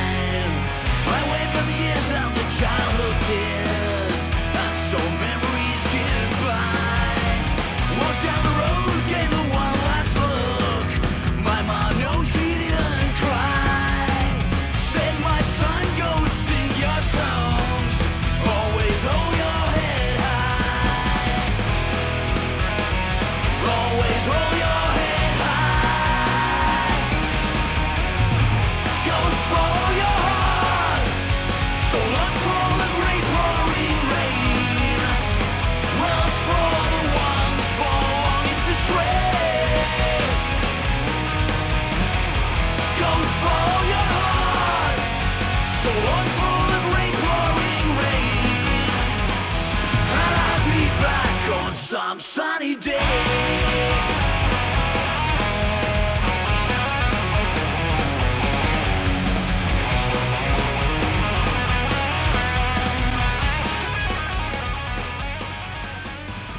the 1.66 1.84
years 1.84 2.12
the 2.34 2.44
childhood 2.58 3.97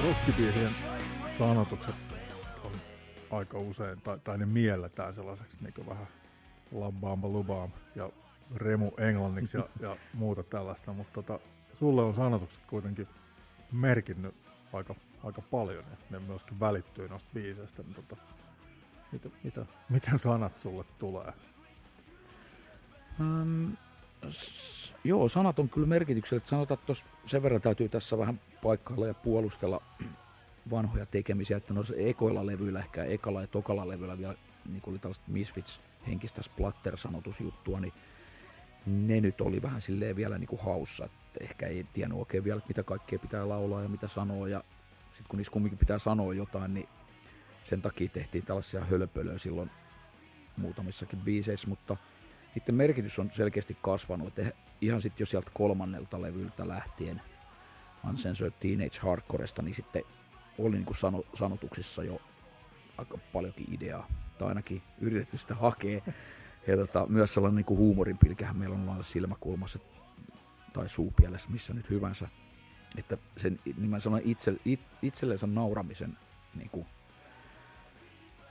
Rockibiisien 0.04 0.72
sanotukset 1.38 1.96
on 2.64 2.72
aika 3.32 3.60
usein, 3.60 4.02
tai, 4.02 4.20
tai 4.20 4.38
ne 4.38 4.46
mielletään 4.46 5.14
sellaiseksi 5.14 5.58
niin 5.62 5.88
vähän 5.90 6.08
labbaamba 6.72 7.28
lubaam 7.28 7.72
ja 7.96 8.10
remu 8.56 8.92
englanniksi 8.98 9.58
ja, 9.58 9.70
ja 9.80 9.98
muuta 10.14 10.44
tällaista, 10.44 10.94
mutta 10.94 11.14
tota, 11.14 11.40
sulle 11.74 12.02
on 12.02 12.16
sanotukset 12.16 12.66
kuitenkin 12.66 13.08
merkinnyt 13.72 14.36
aika, 14.74 14.96
aika 15.24 15.42
paljon 15.42 15.84
ja 15.92 15.98
ne 16.10 16.20
myöskin 16.20 16.60
välittyy 16.60 17.10
noista 17.10 17.30
biiseistä, 17.34 17.84
niin 17.84 17.94
tota, 17.94 18.16
mitä, 19.12 19.30
mitä, 19.44 19.66
miten 19.90 20.20
sanat 20.20 20.58
sulle 20.58 20.86
tulee? 21.00 21.34
Um, 23.20 23.78
s- 24.30 24.96
joo, 25.04 25.28
sanat 25.28 25.60
on 25.60 25.70
kyllä 25.70 25.88
merkitykselliset. 25.88 26.48
Sanotaan, 26.48 26.80
että 26.80 26.94
sen 27.26 27.44
verran 27.44 27.62
täytyy 27.62 27.90
tässä 27.90 28.18
vähän 28.18 28.40
paikkailla 28.64 29.08
ja 29.08 29.14
puolustella 29.14 29.82
vanhoja 30.72 31.06
tekemisiä, 31.06 31.58
että 31.58 31.74
noissa 31.74 31.96
ekoilla 31.98 32.46
levyillä, 32.46 32.80
ehkä 32.80 33.04
ekalla 33.04 33.42
ja 33.42 33.48
tokalla 33.48 33.88
levyillä 33.88 34.18
vielä 34.18 34.36
niin 34.70 34.84
oli 34.88 35.00
tällaista 35.00 35.26
Misfits 35.28 35.82
henkistä 36.08 36.42
splatter-sanotusjuttua, 36.42 37.80
niin 37.80 37.94
ne 38.86 39.22
nyt 39.22 39.42
oli 39.42 39.62
vähän 39.62 39.82
silleen 39.82 40.16
vielä 40.16 40.38
niin 40.38 40.48
kuin 40.48 40.62
haussa, 40.62 41.06
että 41.06 41.44
ehkä 41.44 41.68
ei 41.68 41.86
tiennyt 41.94 42.20
oikein 42.20 42.44
vielä, 42.44 42.58
että 42.58 42.68
mitä 42.68 42.84
kaikkea 42.84 43.20
pitää 43.20 43.50
laulaa 43.50 43.84
ja 43.84 43.90
mitä 43.90 44.08
sanoa, 44.08 44.48
ja 44.48 44.64
sitten 45.12 45.30
kun 45.30 45.38
niissä 45.38 45.52
kumminkin 45.52 45.80
pitää 45.80 46.00
sanoa 46.00 46.34
jotain, 46.34 46.74
niin 46.74 46.90
sen 47.64 47.82
takia 47.82 48.10
tehtiin 48.10 48.46
tällaisia 48.46 48.86
hölpölöä 48.86 49.38
silloin 49.38 49.72
muutamissakin 50.58 51.20
biiseissä, 51.20 51.68
mutta 51.68 51.98
niiden 52.56 52.76
merkitys 52.76 53.20
on 53.20 53.32
selkeästi 53.32 53.78
kasvanut, 53.82 54.40
että 54.40 54.52
ihan 54.82 55.02
sitten 55.02 55.22
jo 55.22 55.26
sieltä 55.26 55.52
kolmannelta 55.54 56.22
levyltä 56.22 56.68
lähtien 56.68 57.22
Uncensored 58.08 58.54
Teenage 58.60 59.00
Hardcoresta, 59.02 59.62
niin 59.62 59.76
sitten 59.76 60.04
oli 60.58 60.76
niin 60.76 60.86
kuin 60.86 60.98
sano, 60.98 61.24
sanotuksissa 61.34 62.04
jo 62.04 62.22
aika 62.98 63.18
paljonkin 63.34 63.74
ideaa, 63.74 64.08
tai 64.38 64.48
ainakin 64.48 64.82
yritetty 65.02 65.38
sitä 65.38 65.56
hakea. 65.56 66.02
ja 66.68 66.78
tota, 66.78 67.06
myös 67.06 67.34
sellainen 67.34 67.56
niin 67.56 67.66
kuin 67.66 67.78
huumorin 67.78 68.18
pilkähän 68.18 68.58
meillä 68.58 68.76
on 68.76 68.90
olla 68.90 69.04
silmäkulmassa 69.04 69.80
tai 70.74 70.90
suupielessä, 70.90 71.50
missä 71.50 71.74
nyt 71.74 71.90
hyvänsä. 71.90 72.28
Että 72.98 73.18
sen 73.38 73.60
niin 73.78 74.02
sanon, 74.02 74.22
itse, 74.24 74.54
it, 74.66 74.82
itsellensä 75.02 75.48
nauramisen 75.48 76.18
niin 76.56 76.70
kuin, 76.70 76.86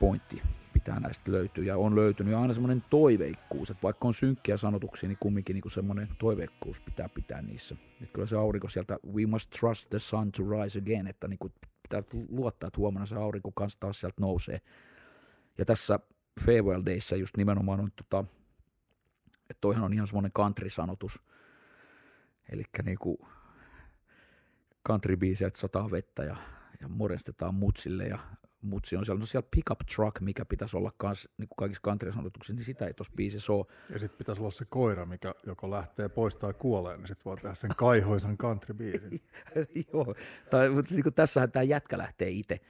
pointti 0.01 0.43
pitää 0.79 1.01
näistä 1.01 1.33
löytyä 1.33 1.65
ja 1.65 1.77
on 1.77 1.97
löytynyt 1.97 2.33
ja 2.33 2.41
aina 2.41 2.55
semmoinen 2.55 2.85
toiveikkuus, 2.91 3.71
että 3.71 3.83
vaikka 3.83 4.09
on 4.09 4.15
synkkiä 4.15 4.57
sanotuksia, 4.57 5.09
niin 5.09 5.19
kumminkin 5.21 5.55
niin 5.55 5.71
semmoinen 5.71 6.09
toiveikkuus 6.19 6.81
pitää 6.81 7.09
pitää 7.09 7.43
niissä. 7.43 7.77
Että 8.03 8.13
kyllä 8.13 8.27
se 8.27 8.37
aurinko 8.37 8.69
sieltä, 8.69 8.99
we 9.15 9.27
must 9.27 9.51
trust 9.51 9.91
the 9.91 9.99
sun 9.99 10.33
to 10.33 10.43
rise 10.51 10.79
again, 10.79 11.07
että 11.07 11.29
niin 11.29 11.39
kuin 11.39 11.53
pitää 11.83 12.03
luottaa, 12.29 12.67
että 12.67 12.79
huomenna 12.79 13.07
se 13.07 13.17
aurinko 13.17 13.53
kanssa 13.53 13.81
taas 13.81 14.01
sieltä 14.01 14.21
nousee. 14.21 14.59
Ja 15.59 15.65
tässä 15.65 15.99
Farewell 16.45 16.83
Dayssä 16.87 17.17
just 17.17 17.37
nimenomaan 17.37 17.81
on, 17.81 17.91
tota, 17.97 18.25
että 19.51 19.61
toihan 19.61 19.85
on 19.85 19.93
ihan 19.93 20.07
semmoinen 20.07 20.33
country-sanotus, 20.33 21.23
eli 22.53 22.63
niinku 22.85 23.29
country 24.89 25.19
että 25.47 25.61
sataa 25.61 25.91
vettä 25.91 26.25
ja, 26.25 26.37
ja 26.81 26.89
morjestetaan 26.89 27.55
mutsille 27.55 28.05
ja 28.05 28.19
mutsi 28.63 28.97
on 28.97 29.05
siellä, 29.05 29.21
no 29.21 29.27
siellä 29.27 29.49
pickup 29.51 29.81
truck, 29.95 30.21
mikä 30.21 30.45
pitäisi 30.45 30.77
olla 30.77 30.93
kans, 30.97 31.29
niin 31.39 31.49
kuin 31.49 31.57
kaikissa 31.57 31.83
country-sanotuksissa, 31.83 32.55
niin 32.55 32.65
sitä 32.65 32.87
ei 32.87 32.95
tuossa 32.95 33.13
biisissä 33.17 33.53
ole. 33.53 33.65
Ja 33.93 33.99
sitten 33.99 34.19
pitäisi 34.19 34.41
olla 34.41 34.51
se 34.51 34.65
koira, 34.69 35.07
mikä 35.07 35.35
joko 35.47 35.71
lähtee 35.71 36.09
pois 36.09 36.37
tai 36.37 36.55
kuolee, 36.55 36.97
niin 36.97 37.07
sitten 37.07 37.25
voi 37.25 37.37
tehdä 37.37 37.55
sen 37.55 37.71
kaihoisan 37.77 38.39
country-biisin. 38.39 39.21
Joo, 39.93 40.15
tai, 40.51 40.71
mutta 40.71 40.95
niin 40.95 41.03
kuin 41.03 41.15
tässähän 41.15 41.53
tämä 41.53 41.63
jätkä 41.63 41.99
lähtee 41.99 42.31
itse. 42.31 42.61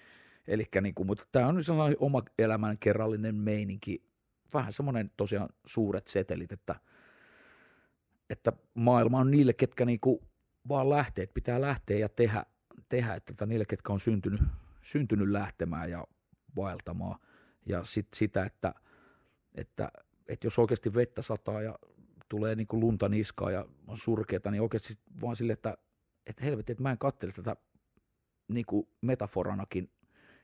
Elikkä, 0.48 0.80
niin 0.80 0.94
kuin, 0.94 1.06
mutta 1.06 1.24
tämä 1.32 1.46
on 1.46 1.64
sellainen 1.64 1.96
oma 2.00 2.22
elämän 2.38 2.78
kerrallinen 2.78 3.34
meininki, 3.34 4.02
vähän 4.54 4.72
semmoinen 4.72 5.10
tosiaan 5.16 5.48
suuret 5.66 6.06
setelit, 6.06 6.52
että, 6.52 6.74
että 8.30 8.52
maailma 8.74 9.18
on 9.18 9.30
niille, 9.30 9.52
ketkä 9.52 9.84
niin 9.84 10.00
kuin 10.00 10.18
vaan 10.68 10.90
lähtee, 10.90 11.22
että 11.22 11.34
pitää 11.34 11.60
lähteä 11.60 11.98
ja 11.98 12.08
tehdä, 12.08 12.44
tehdä 12.88 13.14
että 13.14 13.32
tota, 13.32 13.46
niille, 13.46 13.64
ketkä 13.64 13.92
on 13.92 14.00
syntynyt– 14.00 14.40
syntynyt 14.82 15.28
lähtemään 15.28 15.90
ja 15.90 16.04
vaeltamaan. 16.56 17.20
Ja 17.66 17.84
sit 17.84 18.08
sitä, 18.14 18.44
että, 18.44 18.74
että, 19.54 19.90
että 20.28 20.46
jos 20.46 20.58
oikeasti 20.58 20.94
vettä 20.94 21.22
sataa 21.22 21.62
ja 21.62 21.78
tulee 22.28 22.54
niin 22.54 22.66
kuin 22.66 22.80
lunta 22.80 23.08
niskaa 23.08 23.50
ja 23.50 23.66
on 23.86 23.96
surkeata, 23.96 24.50
niin 24.50 24.62
oikeasti 24.62 24.94
vaan 25.20 25.36
sille, 25.36 25.52
että, 25.52 25.78
että 26.26 26.44
helvetti, 26.44 26.72
että 26.72 26.82
mä 26.82 26.90
en 26.90 26.98
katsele 26.98 27.32
tätä 27.32 27.56
niin 28.48 28.66
kuin 28.66 28.88
metaforanakin, 29.00 29.90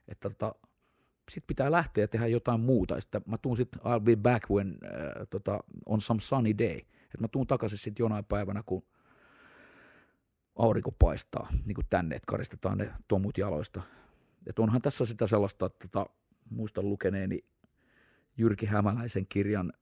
että 0.08 0.30
tota, 0.30 0.54
sitten 1.30 1.46
pitää 1.46 1.70
lähteä 1.70 2.04
ja 2.04 2.08
tehdä 2.08 2.26
jotain 2.26 2.60
muuta. 2.60 3.00
Sitten 3.00 3.22
mä 3.26 3.38
tuun 3.38 3.56
sitten, 3.56 3.80
I'll 3.80 4.00
be 4.00 4.16
back 4.16 4.50
when 4.50 4.68
äh, 4.84 5.26
tota, 5.30 5.60
on 5.86 6.00
some 6.00 6.20
sunny 6.20 6.58
day. 6.58 6.78
Että 6.78 7.20
mä 7.20 7.28
tuun 7.28 7.46
takaisin 7.46 7.78
sitten 7.78 8.04
jonain 8.04 8.24
päivänä, 8.24 8.62
kun 8.66 8.86
aurinko 10.56 10.92
paistaa, 10.92 11.48
niin 11.64 11.74
kuin 11.74 11.86
tänne, 11.90 12.16
että 12.16 12.26
karistetaan 12.26 12.78
ne 12.78 12.92
tomut 13.08 13.38
jaloista 13.38 13.82
et 14.46 14.58
onhan 14.58 14.82
tässä 14.82 15.04
sitä 15.04 15.26
sellaista, 15.26 15.66
että 15.66 15.88
tota, 15.88 16.10
muistan 16.50 16.88
lukeneeni 16.88 17.44
Jyrki 18.36 18.66
Hämäläisen 18.66 19.26
kirjan 19.28 19.72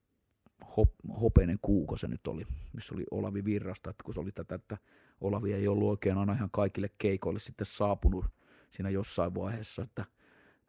Hop, 0.77 0.91
Hopeinen 1.21 1.59
kuuko 1.63 1.97
se 1.97 2.09
nyt 2.09 2.27
oli, 2.27 2.47
missä 2.73 2.95
oli 2.95 3.05
Olavi 3.11 3.45
Virrasta, 3.45 3.91
että 3.91 4.05
kun 4.05 4.15
se 4.15 4.21
oli 4.21 4.33
tätä, 4.33 4.55
että 4.55 4.79
Olavi 5.21 5.53
ei 5.53 5.69
ollut 5.69 5.89
oikein 5.89 6.19
aina 6.19 6.33
ihan 6.33 6.51
kaikille 6.51 6.89
keikoille 6.99 7.41
sitten 7.41 7.67
saapunut 7.67 8.25
siinä 8.71 8.91
jossain 8.91 9.35
vaiheessa, 9.35 9.83
että 9.83 10.05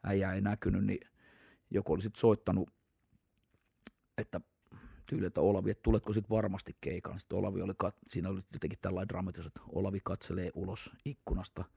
äijä 0.02 0.32
ei 0.32 0.40
näkynyt, 0.40 0.84
niin 0.84 1.00
joku 1.70 1.92
oli 1.92 2.02
sitten 2.02 2.20
soittanut, 2.20 2.70
että 4.18 4.40
tyyli, 5.10 5.26
että 5.26 5.40
Olavi, 5.40 5.70
että 5.70 5.82
tuletko 5.82 6.12
sitten 6.12 6.36
varmasti 6.36 6.76
keikan. 6.80 7.18
Sitten 7.18 7.38
Olavi 7.38 7.62
oli, 7.62 7.72
siinä 8.08 8.28
oli 8.28 8.40
jotenkin 8.52 8.78
tällainen 8.82 9.08
dramatus, 9.08 9.46
että 9.46 9.60
Olavi 9.68 9.98
katselee 10.04 10.50
ulos 10.54 10.90
ikkunasta– 11.04 11.64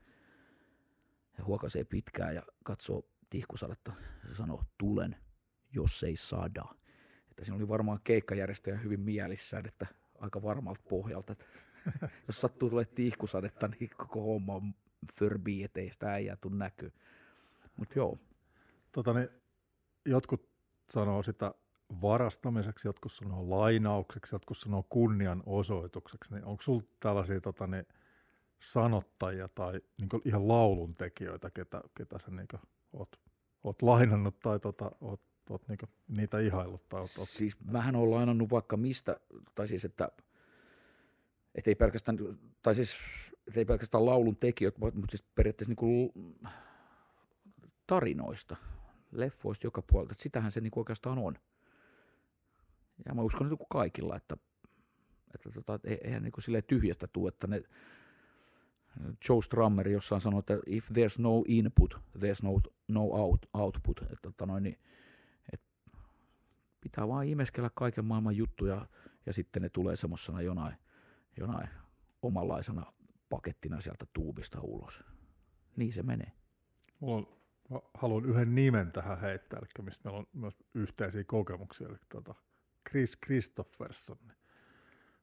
ja 1.38 1.44
huokaisee 1.44 1.84
pitkään 1.84 2.34
ja 2.34 2.42
katsoo 2.64 3.02
tihkusadetta 3.30 3.92
ja 4.28 4.34
sanoo, 4.34 4.64
tulen, 4.78 5.16
jos 5.74 6.02
ei 6.02 6.16
sada. 6.16 6.64
Että 7.30 7.44
siinä 7.44 7.56
oli 7.56 7.68
varmaan 7.68 8.00
keikkajärjestäjä 8.04 8.76
hyvin 8.76 9.00
mielissään, 9.00 9.66
että 9.66 9.86
aika 10.18 10.42
varmalta 10.42 10.82
pohjalta, 10.88 11.32
että 11.32 11.46
jos 12.26 12.40
sattuu 12.40 12.70
tulee 12.70 12.84
tihkusadetta, 12.84 13.68
niin 13.68 13.90
koko 13.96 14.22
homma 14.22 14.54
on 14.54 14.74
förbi, 15.14 15.64
ettei 15.64 15.92
sitä 15.92 16.12
äijää 16.12 16.36
tuu 16.36 16.50
näkyy. 16.50 16.90
Mutta 17.76 17.98
joo. 17.98 18.18
Tota 18.92 19.12
niin, 19.12 19.28
jotkut 20.06 20.48
sanoo 20.90 21.22
sitä 21.22 21.54
varastamiseksi, 22.02 22.88
jotkut 22.88 23.12
sanoo 23.12 23.50
lainaukseksi, 23.50 24.34
jotkut 24.34 24.58
sanoo 24.58 24.86
kunnianosoitukseksi, 24.88 26.34
niin 26.34 26.44
onko 26.44 26.62
sulla 26.62 26.82
tällaisia 27.00 27.40
tota 27.40 27.66
niin, 27.66 27.86
sanottajia 28.58 29.48
tai 29.48 29.80
niin 29.98 30.08
ihan 30.24 30.48
lauluntekijöitä, 30.48 31.50
ketä, 31.50 31.80
ketä 31.94 32.18
sä 32.18 32.30
niin 32.30 32.48
oot, 32.92 33.20
oot 33.64 33.82
lainannut 33.82 34.38
tai 34.40 34.60
tota, 34.60 34.90
oot, 35.00 35.20
oot 35.50 35.68
niin 35.68 35.78
niitä 36.08 36.38
ihaillut? 36.38 36.88
Tai 36.88 37.00
oot, 37.00 37.10
oot... 37.18 37.28
Siis 37.28 37.60
mähän 37.64 37.96
olen 37.96 38.10
lainannut 38.10 38.50
vaikka 38.50 38.76
mistä, 38.76 39.20
tai 39.54 39.66
siis 39.66 39.84
että 39.84 40.08
et 41.54 41.68
ei 41.68 41.74
pelkästään, 41.74 42.18
tai 42.62 42.74
siis, 42.74 42.96
et 43.46 43.56
ei 43.56 43.64
pelkästään 43.64 44.06
laulun 44.06 44.36
tekijöitä, 44.36 44.78
mutta 44.80 45.10
siis 45.10 45.22
periaatteessa 45.34 45.74
niin 45.80 46.12
tarinoista, 47.86 48.56
leffoista 49.12 49.66
joka 49.66 49.82
puolelta. 49.82 50.12
Että 50.12 50.22
sitähän 50.22 50.52
se 50.52 50.60
niin 50.60 50.72
oikeastaan 50.76 51.18
on. 51.18 51.38
Ja 53.06 53.14
mä 53.14 53.22
uskon 53.22 53.52
että 53.52 53.64
kaikilla, 53.70 54.16
että, 54.16 54.36
että 55.34 55.50
tota, 55.50 55.80
eihän 56.04 56.22
niin 56.22 56.32
kuin 56.32 56.62
tyhjästä 56.66 57.06
tule, 57.06 57.28
että 57.28 57.46
ne 57.46 57.62
Joe 59.28 59.42
Strummer 59.42 59.88
jossain 59.88 60.20
sanoi, 60.20 60.38
että 60.38 60.58
if 60.66 60.90
there's 60.90 61.18
no 61.18 61.44
input, 61.48 61.94
there's 61.94 62.42
no, 62.42 62.60
no 62.88 63.02
out, 63.02 63.46
output. 63.54 64.02
Että, 64.02 64.28
että 64.28 64.46
noin, 64.46 64.62
niin, 64.62 64.78
että 65.52 65.66
pitää 66.80 67.08
vaan 67.08 67.26
imeskellä 67.26 67.70
kaiken 67.74 68.04
maailman 68.04 68.36
juttuja 68.36 68.86
ja 69.26 69.32
sitten 69.32 69.62
ne 69.62 69.68
tulee 69.68 69.96
semmoisena 69.96 70.42
jonain, 70.42 70.76
jonain 71.36 71.68
omanlaisena 72.22 72.92
pakettina 73.30 73.80
sieltä 73.80 74.04
tuubista 74.12 74.60
ulos. 74.60 75.04
Niin 75.76 75.92
se 75.92 76.02
menee. 76.02 76.32
Mulla 77.00 77.16
on, 77.16 77.38
mä 77.70 77.80
haluan 77.94 78.24
yhden 78.24 78.54
nimen 78.54 78.92
tähän 78.92 79.20
heittää, 79.20 79.58
eli 79.58 79.84
mistä 79.84 80.04
meillä 80.04 80.18
on 80.18 80.26
myös 80.32 80.58
yhteisiä 80.74 81.24
kokemuksia, 81.24 81.88
eli 81.88 81.96
tuota 82.08 82.34
Chris 82.90 83.18
Christopherson. 83.26 84.18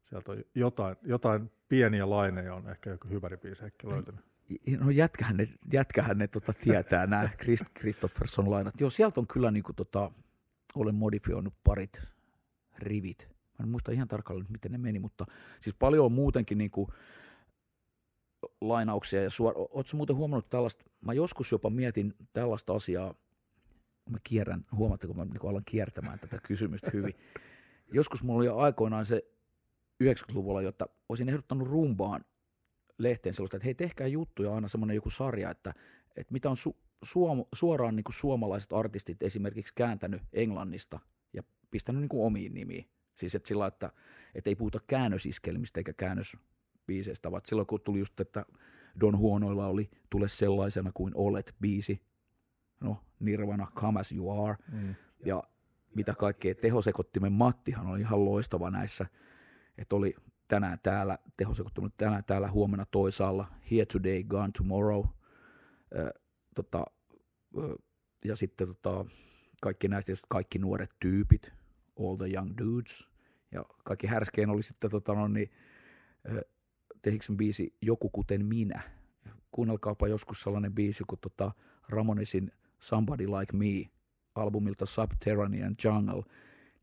Sieltä 0.06 0.32
on 0.32 0.44
jotain, 0.56 0.96
jotain 1.04 1.52
pieniä 1.68 2.10
laineja 2.10 2.56
on 2.56 2.70
ehkä 2.70 2.90
joku 2.90 3.08
hyväripiisi 3.08 3.66
ehkä 3.66 3.90
löytynyt. 3.90 4.26
No 4.80 4.90
jätkähän 4.90 5.38
ne, 5.38 5.48
jätkähän 5.74 6.18
ne 6.18 6.28
tota, 6.28 6.54
tietää 6.54 7.08
nämä 7.12 7.30
Christ, 7.38 7.66
Christopherson 7.80 8.52
lainat. 8.52 8.82
Joo, 8.82 8.90
sieltä 8.90 9.20
on 9.20 9.28
kyllä 9.28 9.52
niinku, 9.52 9.74
tota, 9.74 10.12
olen 10.76 10.96
modifioinut 10.96 11.54
parit 11.64 12.02
rivit. 12.78 13.28
Mä 13.30 13.64
en 13.64 13.70
muista 13.70 13.92
ihan 13.92 14.08
tarkalleen, 14.08 14.52
miten 14.52 14.72
ne 14.72 14.78
meni, 14.78 15.00
mutta 15.00 15.26
siis 15.60 15.76
paljon 15.80 16.06
on 16.06 16.12
muutenkin 16.12 16.58
niinku, 16.58 16.94
lainauksia. 18.62 19.24
Ja 19.24 19.30
suor... 19.30 19.54
Oletko 19.58 19.98
muuten 19.98 20.16
huomannut 20.16 20.50
tällaista, 20.50 20.86
mä 21.06 21.14
joskus 21.14 21.52
jopa 21.52 21.70
mietin 21.70 22.14
tällaista 22.34 22.74
asiaa, 22.74 23.14
mä 24.10 24.18
kierrän, 24.24 24.66
huomaatteko, 24.72 25.14
mä 25.14 25.26
niin 25.26 25.50
alan 25.50 25.64
kiertämään 25.66 26.20
tätä 26.20 26.38
kysymystä 26.44 26.92
hyvin. 26.94 27.14
Joskus 27.94 28.24
mulla 28.24 28.40
oli 28.40 28.64
aikoinaan 28.64 29.06
se 29.06 29.35
90-luvulla, 30.04 30.62
jotta 30.62 30.90
olisin 31.10 31.30
ehdottanut 31.30 31.68
rumbaan 31.68 32.26
lehteen 32.98 33.34
sellaista, 33.34 33.58
että 33.58 33.66
hei 33.66 33.76
tehkää 33.76 34.08
juttuja 34.08 34.56
aina 34.56 34.68
semmoinen 34.68 34.96
joku 34.96 35.10
sarja, 35.10 35.50
että, 35.50 35.74
että 36.16 36.34
mitä 36.34 36.50
on 36.50 36.58
su, 36.58 36.78
suom, 37.04 37.46
suoraan 37.56 37.96
niin 37.96 38.04
kuin 38.04 38.16
suomalaiset 38.16 38.74
artistit 38.74 39.24
esimerkiksi 39.24 39.74
kääntänyt 39.76 40.22
Englannista 40.34 41.00
ja 41.34 41.44
pistänyt 41.72 42.02
niin 42.02 42.10
kuin 42.10 42.26
omiin 42.26 42.54
nimiin. 42.54 42.90
Siis 43.14 43.36
että 43.36 43.48
sillä, 43.48 43.68
että, 43.68 43.92
että 44.36 44.50
ei 44.50 44.56
puhuta 44.56 44.80
käännösiskelmistä 44.88 45.80
eikä 45.80 45.94
käännösbiiseistä, 45.94 47.32
vaan 47.32 47.42
silloin 47.46 47.68
kun 47.68 47.82
tuli 47.82 48.00
just, 48.00 48.20
että 48.20 48.46
Don 49.00 49.18
Huonoilla 49.18 49.68
oli 49.68 49.90
Tule 50.10 50.28
sellaisena 50.28 50.92
kuin 50.94 51.12
olet 51.16 51.56
biisi, 51.62 52.02
no 52.80 52.98
Nirvana, 53.20 53.68
Come 53.76 54.00
as 54.00 54.12
you 54.12 54.46
are, 54.46 54.56
mm. 54.72 54.96
ja 55.26 55.44
mitä 55.96 56.14
kaikkea, 56.14 56.56
tehosekottimen 56.56 57.32
Mattihan 57.32 57.88
on 57.88 58.00
ihan 58.00 58.26
loistava 58.26 58.72
näissä– 58.72 59.06
että 59.78 59.96
oli 59.96 60.16
tänään 60.48 60.80
täällä, 60.84 61.18
tehosekottunut 61.38 61.98
tänään 61.98 62.24
täällä, 62.24 62.48
huomenna 62.48 62.86
toisaalla, 62.86 63.48
here 63.72 63.86
today, 63.86 64.24
gone 64.24 64.52
tomorrow, 64.58 65.06
ö, 65.98 66.10
tota, 66.56 66.86
ö, 67.58 67.76
ja 68.26 68.36
sitten 68.36 68.68
tota, 68.68 69.06
kaikki 69.62 69.88
näistä, 69.88 70.14
kaikki 70.30 70.60
nuoret 70.60 70.90
tyypit, 71.00 71.52
all 72.00 72.16
the 72.16 72.28
young 72.34 72.54
dudes, 72.58 73.08
ja 73.52 73.66
kaikki 73.84 74.08
härskein 74.08 74.50
oli 74.50 74.64
sitten 74.64 74.92
tota, 74.92 75.14
no, 75.14 75.28
niin, 75.28 75.50
Tehiksen 77.02 77.38
biisi 77.38 77.78
Joku 77.82 78.10
kuten 78.10 78.46
minä. 78.46 78.82
Kuunnelkaapa 79.52 80.08
joskus 80.08 80.42
sellainen 80.42 80.74
biisi 80.74 81.04
kuin 81.08 81.20
tota 81.20 81.52
Ramonesin 81.90 82.52
Somebody 82.80 83.28
Like 83.28 83.58
Me 83.58 83.92
albumilta 84.36 84.86
Subterranean 84.86 85.76
Jungle, 85.84 86.24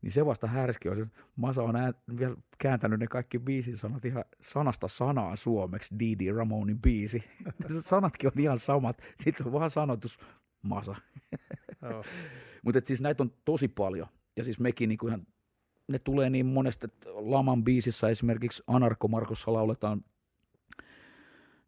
niin 0.03 0.11
se 0.11 0.25
vasta 0.25 0.47
härski 0.47 0.89
on. 0.89 1.11
Masa 1.35 1.63
on 1.63 1.75
vielä 2.19 2.35
kääntänyt 2.57 2.99
ne 2.99 3.07
kaikki 3.07 3.39
biisin 3.39 3.77
sanat 3.77 4.05
ihan 4.05 4.23
sanasta 4.41 4.87
sanaan 4.87 5.37
suomeksi, 5.37 5.95
Didi 5.99 6.31
Ramonin 6.31 6.81
biisi. 6.81 7.23
Sanatkin 7.81 8.27
on 8.27 8.41
ihan 8.41 8.59
samat, 8.59 9.01
sitten 9.19 9.47
on 9.47 9.53
vaan 9.53 9.69
sanotus 9.69 10.19
Masa. 10.61 10.95
Mutta 12.65 12.81
siis 12.83 13.01
näitä 13.01 13.23
on 13.23 13.31
tosi 13.45 13.67
paljon. 13.67 14.07
Ja 14.37 14.43
siis 14.43 14.59
mekin 14.59 14.89
niinku 14.89 15.07
ihan, 15.07 15.27
ne 15.87 15.99
tulee 15.99 16.29
niin 16.29 16.45
monesta, 16.45 16.85
että 16.85 17.09
Laman 17.13 17.63
biisissä 17.63 18.09
esimerkiksi 18.09 18.63
Anarko 18.67 19.07
Markossa 19.07 19.53
lauletaan, 19.53 20.05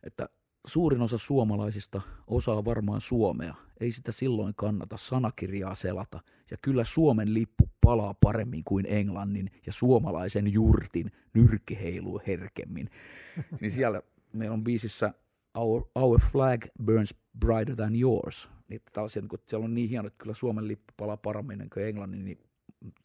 että 0.03 0.29
suurin 0.67 1.01
osa 1.01 1.17
suomalaisista 1.17 2.01
osaa 2.27 2.65
varmaan 2.65 3.01
suomea. 3.01 3.55
Ei 3.79 3.91
sitä 3.91 4.11
silloin 4.11 4.53
kannata 4.55 4.97
sanakirjaa 4.97 5.75
selata. 5.75 6.19
Ja 6.51 6.57
kyllä 6.61 6.83
Suomen 6.83 7.33
lippu 7.33 7.69
palaa 7.81 8.13
paremmin 8.13 8.63
kuin 8.63 8.85
englannin 8.89 9.49
ja 9.65 9.73
suomalaisen 9.73 10.53
jurtin 10.53 11.11
nyrkki 11.33 11.79
heiluu 11.81 12.21
herkemmin. 12.27 12.89
niin 13.61 13.71
siellä 13.71 14.01
meillä 14.33 14.53
on 14.53 14.63
biisissä 14.63 15.13
Our, 15.57 15.83
Our 15.95 16.19
flag 16.19 16.65
burns 16.85 17.15
brighter 17.39 17.75
than 17.75 17.95
yours. 17.95 18.49
Niin 18.67 18.81
tällaisia, 18.93 19.23
kun 19.29 19.39
siellä 19.45 19.65
on 19.65 19.75
niin 19.75 19.89
hieno, 19.89 20.07
että 20.07 20.17
kyllä 20.17 20.33
Suomen 20.33 20.67
lippu 20.67 20.93
palaa 20.97 21.17
paremmin 21.17 21.69
kuin 21.73 21.85
englannin, 21.85 22.25
niin 22.25 22.39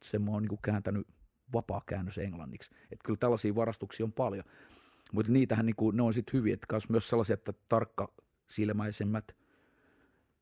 se 0.02 0.18
mä 0.18 0.30
oon 0.30 0.42
niin 0.42 0.58
kääntänyt 0.62 1.06
vapaa 1.52 1.82
käännös 1.86 2.18
englanniksi. 2.18 2.70
Että 2.92 3.04
kyllä 3.04 3.16
tällaisia 3.16 3.54
varastuksia 3.54 4.06
on 4.06 4.12
paljon. 4.12 4.44
Mutta 5.12 5.32
niitähän 5.32 5.66
niinku, 5.66 5.90
ne 5.90 6.02
on 6.02 6.14
sitten 6.14 6.32
hyviä, 6.32 6.54
että 6.54 6.78
myös 6.88 7.08
sellaisia, 7.08 7.34
että 7.34 7.52
tarkka 7.68 8.14
silmäisemmät, 8.48 9.36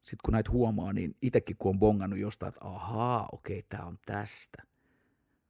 sitten 0.02 0.22
kun 0.24 0.33
näitä 0.33 0.50
huomaa, 0.50 0.92
niin 0.92 1.16
itsekin 1.22 1.57
kun 1.57 1.70
on 1.70 1.78
bongannut 1.78 2.18
jostain, 2.18 2.48
että 2.48 2.66
ahaa, 2.68 3.28
okei, 3.33 3.62
tämä 3.62 3.85
on 3.85 3.96
tästä. 4.07 4.62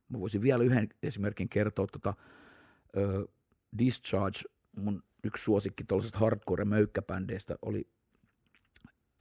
Mä 0.08 0.20
voisin 0.20 0.42
vielä 0.42 0.64
yhden 0.64 0.88
esimerkin 1.02 1.48
kertoa, 1.48 1.86
tota, 1.86 2.14
uh, 2.96 3.34
Discharge, 3.78 4.38
mun 4.76 5.02
yksi 5.24 5.44
suosikki 5.44 5.84
tuollaisesta 5.84 6.18
hardcore-möykkäbändeistä 6.18 7.56
oli 7.62 7.88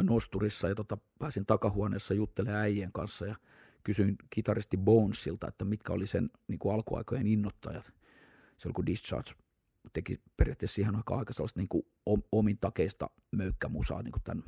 nosturissa 0.04 0.70
ja 0.70 0.76
tota, 0.76 0.98
pääsin 1.20 1.46
takahuoneessa 1.46 2.14
juttelemaan 2.14 2.62
äijien 2.62 2.92
kanssa 2.92 3.26
ja 3.26 3.36
kysyin 3.84 4.16
kitaristi 4.30 4.78
Bonesilta, 4.78 5.48
että 5.48 5.66
mitkä 5.66 5.94
oli 5.94 6.08
sen 6.08 6.30
niin 6.48 6.60
kuin 6.60 6.76
alkuaikojen 6.76 7.28
innottajat. 7.28 7.94
Se 8.58 8.68
oli 8.68 8.74
kun 8.74 8.86
Discharge 8.86 9.32
teki 9.94 10.22
periaatteessa 10.38 10.76
siihen 10.76 10.96
aikaan 10.96 11.20
aika 11.20 11.34
sellaista 11.34 11.60
niin 11.60 11.70
kuin 11.70 11.84
omin 12.32 12.58
takeista 12.62 13.10
möykkämusaa 13.32 14.04
niin 14.04 14.12
kuin 14.12 14.24
tämän 14.24 14.44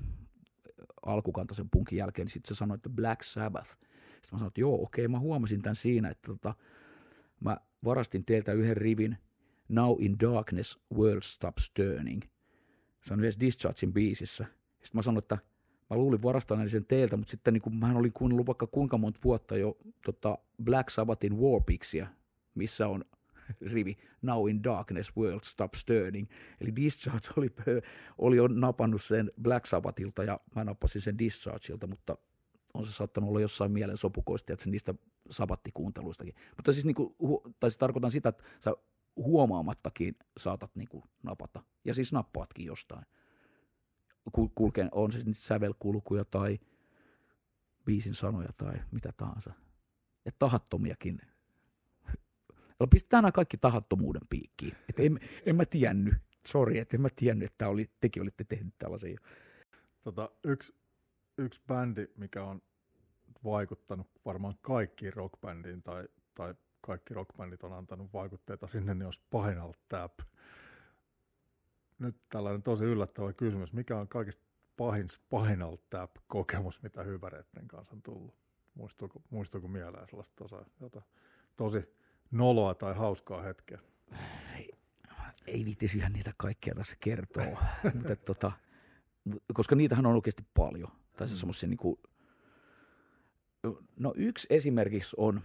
alkukantaisen 1.06 1.69
punkin 1.69 1.97
jälkeen, 1.97 2.25
niin 2.25 2.34
sitten 2.34 2.56
se 2.56 2.58
sanoi, 2.58 2.75
että 2.75 2.89
Black 2.89 3.23
Sabbath. 3.23 3.69
Sitten 3.69 4.30
mä 4.32 4.38
sanoin, 4.38 4.47
että 4.47 4.62
joo, 4.62 4.82
okei, 4.82 5.08
mä 5.08 5.19
huomasin 5.19 5.62
tämän 5.62 5.75
siinä, 5.75 6.10
että 6.10 6.28
tota, 6.28 6.54
mä 7.39 7.58
varastin 7.86 8.25
teiltä 8.25 8.54
yhden 8.54 8.78
rivin 8.78 9.17
Now 9.69 9.95
in 9.99 10.15
Darkness, 10.19 10.80
World 10.95 11.21
Stops 11.23 11.71
Turning. 11.71 12.21
Se 13.02 13.13
on 13.13 13.19
yhdessä 13.19 13.39
Dischargein 13.39 13.93
biisissä. 13.93 14.45
Sitten 14.69 14.97
mä 14.97 15.02
sanoin, 15.02 15.23
että 15.23 15.38
mä 15.89 15.97
luulin 15.97 16.23
varastaneeni 16.23 16.69
sen 16.69 16.86
teiltä, 16.86 17.17
mutta 17.17 17.32
sitten 17.32 17.54
niin 17.54 17.62
kuin, 17.62 17.75
mä 17.75 17.95
olin 17.95 18.13
kuunnellut 18.13 18.47
vaikka 18.47 18.67
kuinka 18.67 18.97
monta 18.97 19.19
vuotta 19.23 19.58
jo 19.58 19.78
tota 20.06 20.38
Black 20.63 20.89
Sabbathin 20.89 21.39
Warpixia, 21.39 22.08
missä 22.56 22.88
on 22.88 23.06
rivi 23.73 23.97
Now 24.21 24.49
in 24.49 24.63
Darkness 24.63 25.17
World 25.17 25.43
Stops 25.43 25.85
Turning. 25.85 26.27
Eli 26.62 26.75
Discharge 26.75 27.27
oli, 27.38 27.49
oli 28.17 28.35
jo 28.35 28.47
napannut 28.47 29.01
sen 29.01 29.31
Black 29.41 29.65
Sabbathilta 29.65 30.23
ja 30.23 30.39
mä 30.55 30.63
nappasin 30.63 31.01
sen 31.01 31.17
Dischargeilta, 31.17 31.88
mutta 31.88 32.17
on 32.73 32.85
se 32.85 32.91
saattanut 32.91 33.29
olla 33.29 33.41
jossain 33.41 33.71
mielen 33.71 33.97
sopukoista, 33.97 34.53
että 34.53 34.69
niistä 34.69 34.93
sabattikuunteluistakin. 35.29 36.35
Mutta 36.57 36.73
siis, 36.73 36.85
niin 36.85 36.95
kuin, 36.95 37.15
tai 37.59 37.69
siis 37.69 37.77
tarkoitan 37.77 38.12
sitä, 38.12 38.29
että 38.29 38.43
sä 38.59 38.73
huomaamattakin 39.15 40.15
saatat 40.38 40.75
niin 40.75 40.88
kuin 40.89 41.03
napata. 41.23 41.63
Ja 41.85 41.93
siis 41.93 42.13
nappaatkin 42.13 42.65
jostain. 42.65 43.05
Kulkeen, 44.55 44.89
on 44.91 45.12
se 45.12 45.19
sävelkulkuja 45.31 46.25
tai 46.25 46.59
biisin 47.85 48.13
sanoja 48.13 48.49
tai 48.57 48.73
mitä 48.91 49.12
tahansa. 49.17 49.53
Ja 50.25 50.31
tahattomiakin 50.39 51.19
pistetään 52.88 53.24
nämä 53.24 53.32
kaikki 53.32 53.58
tahattomuuden 53.58 54.22
piikkiin. 54.30 54.76
Et 54.89 55.00
en, 55.00 55.20
en 55.46 55.56
mä 55.56 55.65
tiennyt, 55.65 56.13
sori, 56.48 56.80
että 56.80 56.98
en 56.98 57.02
mä 57.02 57.10
tiennyt, 57.15 57.52
että 57.52 57.70
oli, 57.70 57.89
tekin 58.02 58.22
olitte 58.22 58.44
tehnyt 58.44 58.74
tällaisia. 58.78 59.20
Tota, 60.02 60.30
yksi, 60.44 60.76
yksi 61.38 61.62
bändi, 61.68 62.08
mikä 62.18 62.44
on 62.44 62.62
vaikuttanut 63.44 64.08
varmaan 64.26 64.56
kaikkiin 64.62 65.13
rockbändiin 65.13 65.84
tai, 65.84 66.08
tai 66.36 66.56
kaikki 66.82 67.13
rockbändit 67.13 67.63
on 67.63 67.74
antanut 67.74 68.13
vaikutteita 68.13 68.68
sinne, 68.68 68.94
niin 68.94 69.08
on 69.08 69.13
Spinal 69.13 69.74
Tap. 69.88 70.20
Nyt 72.00 72.15
tällainen 72.30 72.63
tosi 72.63 72.84
yllättävä 72.84 73.34
kysymys. 73.34 73.74
Mikä 73.74 73.98
on 73.98 74.08
kaikista 74.08 74.44
pahin 74.78 75.10
Spinal 75.10 75.78
Tap-kokemus, 75.89 76.82
mitä 76.82 77.04
hyväreiden 77.04 77.68
kanssa 77.68 77.94
on 77.94 78.02
tullut? 78.02 78.36
Muistuuko, 78.74 79.22
muistuuko 79.30 79.68
mieleen 79.68 80.08
sellaista 80.08 80.44
osa, 80.44 80.65
jota 80.80 81.02
tosi 81.56 81.98
noloa 82.32 82.74
tai 82.74 82.96
hauskaa 82.96 83.42
hetkeä? 83.42 83.80
Ei, 84.56 84.72
ei 85.48 85.65
viittisi 85.65 85.98
ihan 85.98 86.13
niitä 86.13 86.32
kaikkia 86.38 86.76
tässä 86.76 86.96
kertoa, 87.00 87.46
mutta 87.96 88.15
tota, 88.15 88.52
koska 89.54 89.76
niitähän 89.76 90.06
on 90.06 90.15
oikeasti 90.15 90.44
paljon. 90.54 90.92
Tai 91.18 91.28
se 91.28 91.34
mm. 91.34 91.38
semmoisia 91.38 91.70
niinku, 91.70 92.00
no 94.00 94.13
yksi 94.15 94.48
esimerkiksi 94.50 95.15
on, 95.20 95.42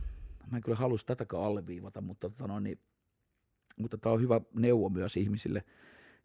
mä 0.50 0.56
en 0.56 0.62
kyllä 0.62 0.78
halus 0.78 1.04
tätäkään 1.04 1.42
alleviivata, 1.42 2.00
mutta, 2.00 2.30
tota 2.30 2.46
no, 2.46 2.60
niin, 2.60 2.78
mutta 3.76 3.98
tämä 3.98 4.12
on 4.12 4.20
hyvä 4.20 4.40
neuvo 4.54 4.88
myös 4.88 5.16
ihmisille. 5.16 5.64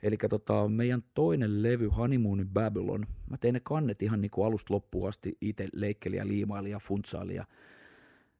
Eli 0.04 0.18
tota, 0.30 0.68
meidän 0.68 1.02
toinen 1.14 1.64
levy, 1.64 1.88
Honeymoon 1.88 2.40
in 2.40 2.50
Babylon, 2.50 3.08
mä 3.30 3.38
tein 3.38 3.54
ne 3.54 3.60
kannet 3.60 4.02
ihan 4.02 4.22
niin 4.22 4.32
kuin 4.32 4.48
alusta 4.48 4.74
loppuun 4.74 5.10
asti 5.10 5.38
itse 5.42 5.68
leikkeli 5.74 6.16
ja 6.16 6.28
liimaili 6.28 6.70
ja 6.70 6.80
funtsaili 6.80 7.36
ja, 7.36 7.46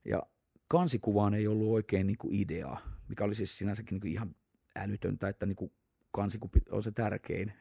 ja 0.06 0.24
kansikuvaan 0.70 1.34
ei 1.34 1.48
ollut 1.48 1.72
oikein 1.72 2.08
niin 2.08 2.18
kuin 2.18 2.36
ideaa, 2.36 2.82
mikä 3.08 3.24
oli 3.24 3.36
siis 3.36 3.58
sinänsäkin 3.58 3.96
niin 3.96 4.02
kuin 4.02 4.12
ihan 4.12 4.36
älytöntä, 4.76 5.30
että 5.30 5.46
niin 5.46 5.56
kuin 5.56 5.72
kansikupi 6.12 6.60
on 6.72 6.84
se 6.84 6.92
tärkein. 6.92 7.54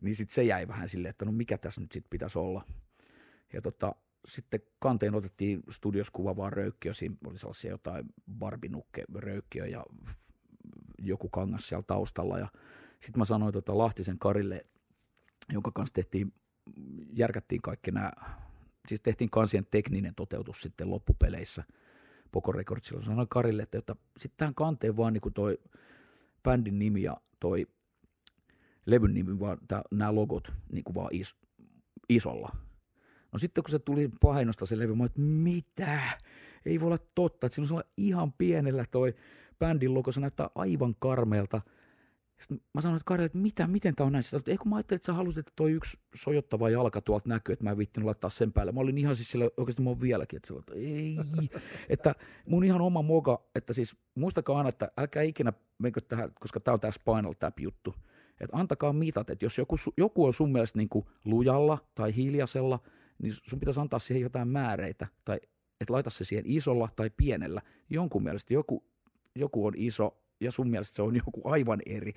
Niin 0.00 0.14
sitten 0.14 0.34
se 0.34 0.42
jäi 0.42 0.68
vähän 0.68 0.88
silleen, 0.88 1.10
että 1.10 1.24
no 1.24 1.32
mikä 1.32 1.58
tässä 1.58 1.80
nyt 1.80 1.92
sitten 1.92 2.10
pitäisi 2.10 2.38
olla. 2.38 2.64
Ja 3.52 3.62
tota, 3.62 3.94
sitten 4.28 4.60
kanteen 4.78 5.14
otettiin 5.14 5.62
studios 5.70 6.12
vaan 6.14 6.52
röykkiö, 6.52 6.94
siinä 6.94 7.16
oli 7.26 7.38
sellaisia 7.38 7.70
jotain 7.70 8.04
barbinukke 8.38 9.04
röykkiö 9.14 9.66
ja 9.66 9.84
joku 10.98 11.28
kangas 11.28 11.68
siellä 11.68 11.84
taustalla. 11.86 12.38
Ja 12.38 12.48
sitten 13.00 13.18
mä 13.18 13.24
sanoin 13.24 13.52
tota 13.52 13.78
Lahtisen 13.78 14.18
Karille, 14.18 14.66
jonka 15.52 15.70
kanssa 15.70 15.94
tehtiin, 15.94 16.32
järkättiin 17.12 17.62
kaikki 17.62 17.90
nämä, 17.90 18.12
siis 18.88 19.00
tehtiin 19.00 19.30
kansien 19.30 19.66
tekninen 19.70 20.14
toteutus 20.14 20.60
sitten 20.60 20.90
loppupeleissä– 20.90 21.64
Poco 22.32 22.52
Recordsilla. 22.52 23.02
Sanoin 23.02 23.28
Karille, 23.28 23.62
että, 23.62 23.78
että 23.78 23.96
sitten 24.16 24.36
tähän 24.36 24.54
kanteen 24.54 24.96
vaan 24.96 25.12
niin 25.12 25.32
toi 25.34 25.58
bändin 26.42 26.78
nimi 26.78 27.02
ja 27.02 27.16
toi 27.40 27.66
levyn 28.86 29.14
nimi, 29.14 29.40
vaan 29.40 29.58
nämä 29.90 30.14
logot 30.14 30.52
niin 30.72 30.84
kuin 30.84 30.94
vaan 30.94 31.08
is, 31.12 31.36
isolla. 32.08 32.48
No 33.32 33.38
sitten 33.38 33.64
kun 33.64 33.70
se 33.70 33.78
tuli 33.78 34.08
painosta 34.20 34.66
se 34.66 34.78
levy, 34.78 34.94
mä 34.94 35.04
että 35.04 35.20
mitä? 35.20 36.00
Ei 36.66 36.80
voi 36.80 36.86
olla 36.86 36.98
totta, 37.14 37.46
että 37.46 37.54
siinä 37.54 37.76
on 37.76 37.82
ihan 37.96 38.32
pienellä 38.32 38.84
toi 38.90 39.14
bändin 39.58 39.94
logo, 39.94 40.12
se 40.12 40.20
näyttää 40.20 40.50
aivan 40.54 40.94
karmeelta– 40.98 41.60
sitten 42.40 42.60
mä 42.74 42.80
sanoin, 42.80 42.96
että 42.96 43.04
Karille, 43.04 43.26
että 43.26 43.38
mitä, 43.38 43.66
miten 43.66 43.94
tämä 43.94 44.06
on 44.06 44.12
näin? 44.12 44.22
Sitten, 44.22 44.38
että 44.38 44.62
kun 44.62 44.70
mä 44.70 44.76
ajattelin, 44.76 44.96
että 44.96 45.06
sä 45.06 45.12
halusit, 45.12 45.38
että 45.38 45.52
toi 45.56 45.72
yksi 45.72 45.98
sojottava 46.14 46.70
jalka 46.70 47.00
tuolta 47.00 47.28
näkyy, 47.28 47.52
että 47.52 47.64
mä 47.64 47.70
en 47.70 47.78
viittinyt 47.78 48.04
laittaa 48.04 48.30
sen 48.30 48.52
päälle. 48.52 48.72
Mä 48.72 48.80
olin 48.80 48.98
ihan 48.98 49.16
siis 49.16 49.30
sillä, 49.30 49.44
oikeasti 49.56 49.82
mä 49.82 49.90
oon 49.90 50.00
vieläkin, 50.00 50.36
että, 50.36 50.46
sillä, 50.46 50.60
että 50.60 50.74
ei. 50.76 51.16
että 51.88 52.14
mun 52.46 52.64
ihan 52.64 52.80
oma 52.80 53.02
moga, 53.02 53.44
että 53.54 53.72
siis 53.72 53.96
muistakaa 54.14 54.58
aina, 54.58 54.68
että 54.68 54.92
älkää 54.96 55.22
ikinä 55.22 55.52
menkö 55.78 56.00
tähän, 56.00 56.30
koska 56.40 56.60
tämä 56.60 56.72
on 56.72 56.80
tämä 56.80 56.92
Spinal 56.92 57.32
Tap-juttu. 57.32 57.94
Että 58.40 58.56
antakaa 58.56 58.92
mitat, 58.92 59.30
että 59.30 59.44
jos 59.44 59.58
joku, 59.58 59.76
joku 59.96 60.24
on 60.24 60.32
sun 60.32 60.52
mielestä 60.52 60.78
niin 60.78 60.88
kuin 60.88 61.06
lujalla 61.24 61.78
tai 61.94 62.16
hiljaisella, 62.16 62.78
niin 63.22 63.32
sun 63.46 63.60
pitäisi 63.60 63.80
antaa 63.80 63.98
siihen 63.98 64.22
jotain 64.22 64.48
määreitä, 64.48 65.06
tai 65.24 65.40
että 65.80 65.92
laita 65.92 66.10
se 66.10 66.24
siihen 66.24 66.44
isolla 66.46 66.88
tai 66.96 67.10
pienellä. 67.10 67.62
Jonkun 67.90 68.22
mielestä 68.22 68.54
joku, 68.54 68.84
joku 69.34 69.66
on 69.66 69.72
iso, 69.76 70.22
ja 70.40 70.52
sun 70.52 70.70
mielestä 70.70 70.96
se 70.96 71.02
on 71.02 71.16
joku 71.26 71.40
aivan 71.44 71.80
eri. 71.86 72.12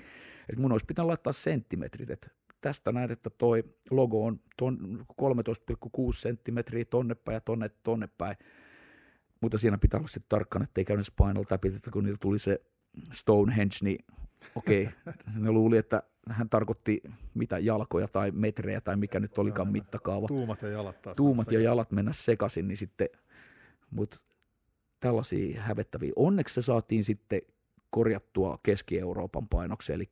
Et 0.49 0.57
mun 0.57 0.71
olisi 0.71 0.85
pitänyt 0.85 1.07
laittaa 1.07 1.33
senttimetrit, 1.33 2.09
että 2.09 2.27
tästä 2.61 2.91
näet, 2.91 3.11
että 3.11 3.29
toi 3.29 3.63
logo 3.89 4.25
on 4.25 4.39
ton 4.57 5.05
13,6 5.21 6.13
senttimetriä 6.13 6.85
tonne 6.85 7.15
päin 7.15 7.33
ja 7.33 7.41
tonne, 7.41 7.69
tonne 7.83 8.09
päin. 8.17 8.35
Mutta 9.41 9.57
siinä 9.57 9.77
pitää 9.77 9.97
olla 9.97 10.07
sitten 10.07 10.29
tarkkana, 10.29 10.63
ettei 10.63 10.85
käynyt 10.85 11.05
Spinal 11.05 11.43
Tapit, 11.43 11.75
että 11.75 11.91
kun 11.91 12.03
niillä 12.03 12.17
tuli 12.21 12.39
se 12.39 12.61
Stonehenge, 13.11 13.75
niin 13.81 14.05
okei, 14.55 14.83
okay, 14.83 15.13
ne 15.43 15.51
luuli, 15.51 15.77
että 15.77 16.03
hän 16.29 16.49
tarkoitti 16.49 17.01
mitä 17.33 17.59
jalkoja 17.59 18.07
tai 18.07 18.31
metrejä 18.31 18.81
tai 18.81 18.95
mikä 18.95 19.19
nyt 19.19 19.37
olikaan 19.37 19.71
mittakaava. 19.71 20.27
Tuumat 20.27 20.61
ja 20.61 20.69
jalat 20.69 21.01
taas. 21.01 21.17
Tuumat 21.17 21.51
ja 21.51 21.61
jalat 21.61 21.91
mennä 21.91 22.13
sekaisin, 22.13 22.67
niin 22.67 22.77
sitten, 22.77 23.09
mutta 23.91 24.17
tällaisia 24.99 25.61
hävettäviä. 25.61 26.11
Onneksi 26.15 26.53
se 26.53 26.61
saatiin 26.61 27.03
sitten 27.03 27.41
korjattua 27.91 28.59
Keski-Euroopan 28.63 29.47
painokseen, 29.47 29.95
eli 29.95 30.11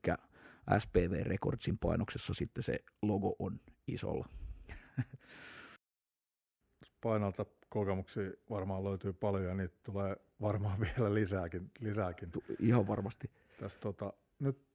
SPV 0.80 1.23
Recordsin 1.23 1.77
painoksessa 1.77 2.34
sitten 2.34 2.63
se 2.63 2.80
logo 3.01 3.36
on 3.39 3.59
isolla. 3.88 4.30
Painalta 7.01 7.45
kokemuksia 7.69 8.32
varmaan 8.49 8.84
löytyy 8.84 9.13
paljon 9.13 9.45
ja 9.45 9.53
niitä 9.53 9.75
tulee 9.84 10.15
varmaan 10.41 10.80
vielä 10.97 11.13
lisääkin. 11.13 11.71
lisääkin. 11.80 12.32
Ihan 12.59 12.88
varmasti. 12.88 13.32
Tässä 13.59 13.80
tota, 13.80 14.13
nyt 14.39 14.69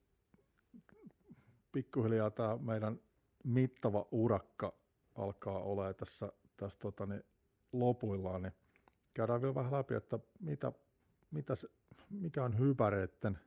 pikkuhiljaa 1.71 2.31
tämä 2.31 2.57
meidän 2.61 2.99
mittava 3.43 4.07
urakka 4.11 4.73
alkaa 5.15 5.59
olla 5.59 5.93
tässä, 5.93 6.31
tässä 6.57 6.79
tota, 6.79 7.05
niin 7.05 7.23
lopuillaan, 7.73 8.41
niin 8.41 8.53
käydään 9.13 9.41
vielä 9.41 9.55
vähän 9.55 9.73
läpi, 9.73 9.93
että 9.93 10.19
mitä, 10.39 10.71
mitä 11.31 11.55
se, 11.55 11.67
mikä 12.09 12.43
on 12.43 12.59
hypäreitten 12.59 13.39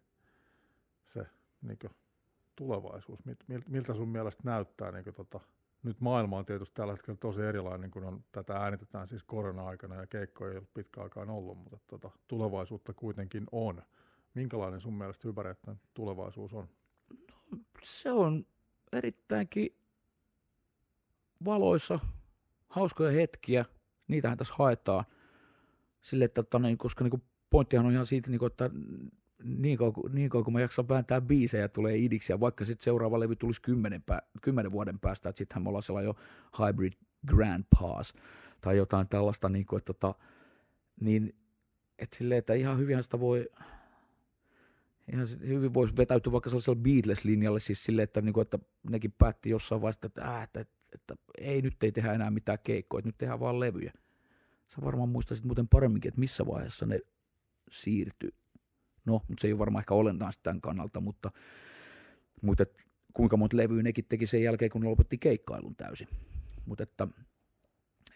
se 1.05 1.27
niin 1.63 1.79
tulevaisuus, 2.57 3.19
miltä 3.69 3.95
sun 3.95 4.09
mielestä 4.09 4.43
näyttää 4.45 4.93
niin 4.93 5.15
tota, 5.15 5.41
nyt 5.83 6.01
maailma 6.01 6.39
on 6.39 6.45
tietysti 6.45 6.75
tällä 6.75 6.93
hetkellä 6.93 7.19
tosi 7.19 7.43
erilainen, 7.43 7.91
kun 7.91 8.05
on, 8.05 8.25
tätä 8.33 8.57
äänitetään 8.57 9.09
siis 9.09 9.25
korona-aikana 9.25 9.95
ja 9.95 10.07
keikkoja 10.07 10.53
ei 10.53 10.59
ole 10.59 10.67
pitkä 10.75 11.03
aikaan 11.03 11.31
ollut, 11.31 11.59
mutta 11.59 11.79
tota, 11.87 12.11
tulevaisuutta 12.29 12.93
kuitenkin 12.93 13.47
on. 13.53 13.83
Minkälainen 14.35 14.81
sun 14.81 14.95
mielestä 14.95 15.29
hypäreitten 15.29 15.81
tulevaisuus 15.95 16.55
on? 16.55 16.69
No, 17.31 17.59
se 17.83 18.13
on 18.13 18.47
erittäinkin 18.93 19.77
valoissa, 21.45 21.99
hauskoja 22.69 23.11
hetkiä, 23.11 23.65
niitähän 24.09 24.39
tässä 24.39 24.55
haetaan. 24.59 25.05
Sille, 26.01 26.25
että, 26.25 26.41
että 26.41 26.59
niin, 26.59 26.79
koska 26.79 27.05
niin 27.05 27.23
pointtihan 27.51 27.87
on 27.87 27.93
ihan 27.93 28.07
siitä, 28.07 28.31
niin 28.31 28.39
kuin, 28.39 28.51
että 28.51 28.71
niin 29.45 29.79
kauan, 29.79 29.95
niin 30.13 30.31
kauan 30.31 30.45
kun 30.45 30.53
mä 30.53 30.61
jaksan 30.61 30.89
vääntää 30.89 31.21
biisejä 31.21 31.69
tulee 31.69 31.97
idiksiä, 31.97 32.41
vaikka 32.41 32.65
sitten 32.65 32.85
seuraava 32.85 33.21
levy 33.21 33.37
tulisi 33.37 33.63
kymmenen, 33.63 34.03
pä, 34.03 34.23
kymmenen 34.43 34.73
vuoden 34.73 34.99
päästä, 34.99 35.29
että 35.29 35.39
sittenhän 35.39 35.63
me 35.63 35.69
ollaan 35.69 35.83
siellä 35.83 36.03
jo 36.03 36.17
Hybrid 36.59 36.93
Grand 37.27 37.65
Pass 37.81 38.15
tai 38.61 38.77
jotain 38.77 39.09
tällaista, 39.09 39.49
niin 39.49 39.67
kuin, 39.67 39.79
että, 39.79 39.93
tota, 39.93 40.15
niin, 41.01 41.35
että 41.99 42.17
silleen, 42.17 42.39
että 42.39 42.55
ihan 42.55 42.79
hyvin 42.79 43.03
sitä 43.03 43.21
voi, 43.21 43.49
ihan 45.13 45.27
hyvin 45.47 45.75
voisi 45.75 45.97
vetäytyä 45.97 46.33
vaikka 46.33 46.51
sellaisella 46.51 46.83
Beatles-linjalle, 46.83 47.61
siis 47.61 47.85
silleen, 47.85 48.05
että, 48.05 48.21
niin 48.21 48.33
kuin, 48.33 48.43
että 48.43 48.59
nekin 48.91 49.13
päätti 49.19 49.51
jossain 49.51 49.83
vaiheessa, 49.83 50.07
että, 50.07 50.23
äh, 50.23 50.43
että, 50.43 50.61
että, 50.61 50.75
että, 50.93 51.15
ei 51.39 51.63
nyt 51.63 51.83
ei 51.83 51.93
tehdä 51.93 52.13
enää 52.13 52.31
mitään 52.31 52.59
keikkoja, 52.63 52.99
että 52.99 53.09
nyt 53.09 53.19
tehdään 53.19 53.41
vaan 53.41 53.61
levyjä. 53.61 53.93
Sä 54.67 54.83
varmaan 54.85 55.09
muistaisit 55.09 55.45
muuten 55.45 55.69
paremminkin, 55.69 56.09
että 56.09 56.21
missä 56.21 56.47
vaiheessa 56.47 56.87
ne 56.87 57.01
siirtyi 57.71 58.31
No, 59.09 59.23
mutta 59.29 59.41
se 59.41 59.49
ei 59.49 59.53
ole 59.53 59.59
varmaan 59.59 59.83
ehkä 59.83 59.95
olennaista 59.95 60.43
tämän 60.43 60.61
kannalta, 60.61 61.01
mutta, 61.01 61.31
mutta 62.43 62.63
et, 62.63 62.83
kuinka 63.13 63.37
monta 63.37 63.57
levyä 63.57 63.83
nekin 63.83 64.05
teki 64.09 64.27
sen 64.27 64.43
jälkeen, 64.43 64.71
kun 64.71 64.83
ne 64.83 64.89
lopetti 64.89 65.19
keikkailun 65.19 65.77
täysin. 65.77 66.09
Mutta 66.67 66.83
että, 66.83 67.09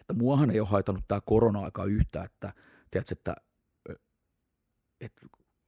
että 0.01 0.15
muahan 0.15 0.51
ei 0.51 0.61
ole 0.61 0.69
haitannut 0.69 1.05
tämä 1.09 1.21
korona-aika 1.21 1.85
yhtään, 1.85 2.25
että 2.25 2.53
tiedätkö, 2.91 3.13
että, 3.13 3.37
että, 5.01 5.27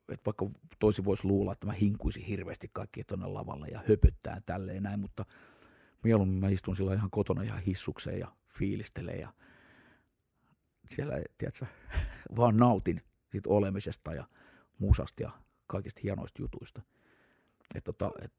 että 0.09 0.24
vaikka 0.26 0.51
toisi 0.78 1.05
voisi 1.05 1.24
luulla, 1.24 1.53
että 1.53 1.66
mä 1.66 1.72
hinkuisin 1.72 2.24
hirveästi 2.24 2.68
kaikki 2.72 3.05
tuonne 3.05 3.26
lavalle 3.26 3.66
ja 3.68 3.80
höpöttää 3.89 4.41
tälleen 4.47 4.82
näin, 4.82 5.01
mutta 5.01 5.24
mieluummin 6.03 6.41
mä 6.41 6.49
istun 6.49 6.76
sillä 6.76 6.95
ihan 6.95 7.11
kotona 7.11 7.43
ihan 7.43 7.62
hissukseen 7.62 8.18
ja 8.18 8.32
fiilistelen 8.49 9.20
ja 9.20 9.32
siellä, 10.91 11.14
tiedätkö, 11.39 11.66
vaan 12.37 12.57
nautin 12.57 13.03
siitä 13.35 13.51
olemisesta 13.51 14.14
ja 14.14 14.24
musasta 14.78 15.22
ja 15.22 15.30
kaikista 15.66 16.01
hienoista 16.05 16.43
jutuista. 16.43 16.82
Et 17.74 17.85
tota, 17.85 18.11
et, 18.22 18.32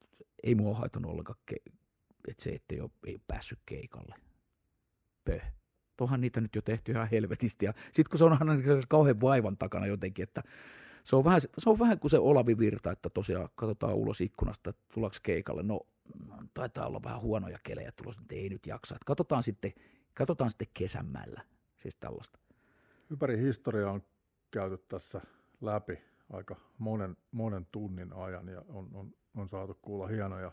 ei 0.44 0.56
mua 0.56 0.76
haitannut 0.76 1.12
ollenkaan 1.12 1.40
ke- 1.52 1.74
et 2.28 2.40
se, 2.40 2.50
ettei 2.50 2.82
ole 2.82 2.90
ei 3.06 3.20
päässyt 3.28 3.60
keikalle. 3.66 4.16
Pöh. 5.26 5.54
Tuohan 5.98 6.22
niitä 6.22 6.42
nyt 6.42 6.56
jo 6.56 6.62
tehty 6.62 6.92
ihan 6.92 7.08
helvetisti. 7.12 7.66
Ja 7.66 7.74
sitten 7.92 8.10
kun 8.10 8.18
se 8.18 8.26
on 8.26 8.32
aina 8.32 8.54
kauhean 8.88 9.22
vaivan 9.22 9.58
takana 9.58 9.86
jotenkin, 9.86 10.24
että 10.24 10.44
se 11.04 11.16
on 11.16 11.24
vähän, 11.24 11.42
se 11.42 11.70
on 11.70 11.80
vähän 11.80 12.00
kuin 12.00 12.12
se 12.12 12.20
Olavi 12.20 12.58
Virta, 12.58 12.92
että 12.92 13.10
tosiaan 13.10 13.50
katsotaan 13.56 13.96
ulos 13.96 14.22
ikkunasta, 14.22 14.70
että 14.70 14.82
tullaanko 14.94 15.18
keikalle. 15.24 15.64
No, 15.64 15.82
taitaa 16.54 16.88
olla 16.88 17.04
vähän 17.04 17.22
huonoja 17.22 17.60
kelejä 17.64 17.92
tulossa, 17.92 18.22
että 18.22 18.36
ei 18.36 18.50
nyt 18.50 18.68
jaksa. 18.68 18.96
Että 18.96 19.06
katsotaan 19.06 19.44
sitten, 19.44 19.72
katsotaan 20.14 20.50
sitten 20.50 20.68
kesämällä, 20.74 21.42
siis 21.78 21.96
tällaista. 21.96 22.40
Ympäri 23.10 23.40
historia 23.40 23.92
on 23.92 24.02
käyty 24.56 24.78
tässä 24.78 25.22
läpi 25.62 26.02
aika 26.30 26.56
monen, 26.78 27.18
monen 27.32 27.66
tunnin 27.72 28.14
ajan 28.14 28.48
ja 28.48 28.62
on, 28.70 28.90
on, 28.94 29.14
on 29.36 29.50
saatu 29.50 29.78
kuulla 29.82 30.08
hienoja, 30.08 30.52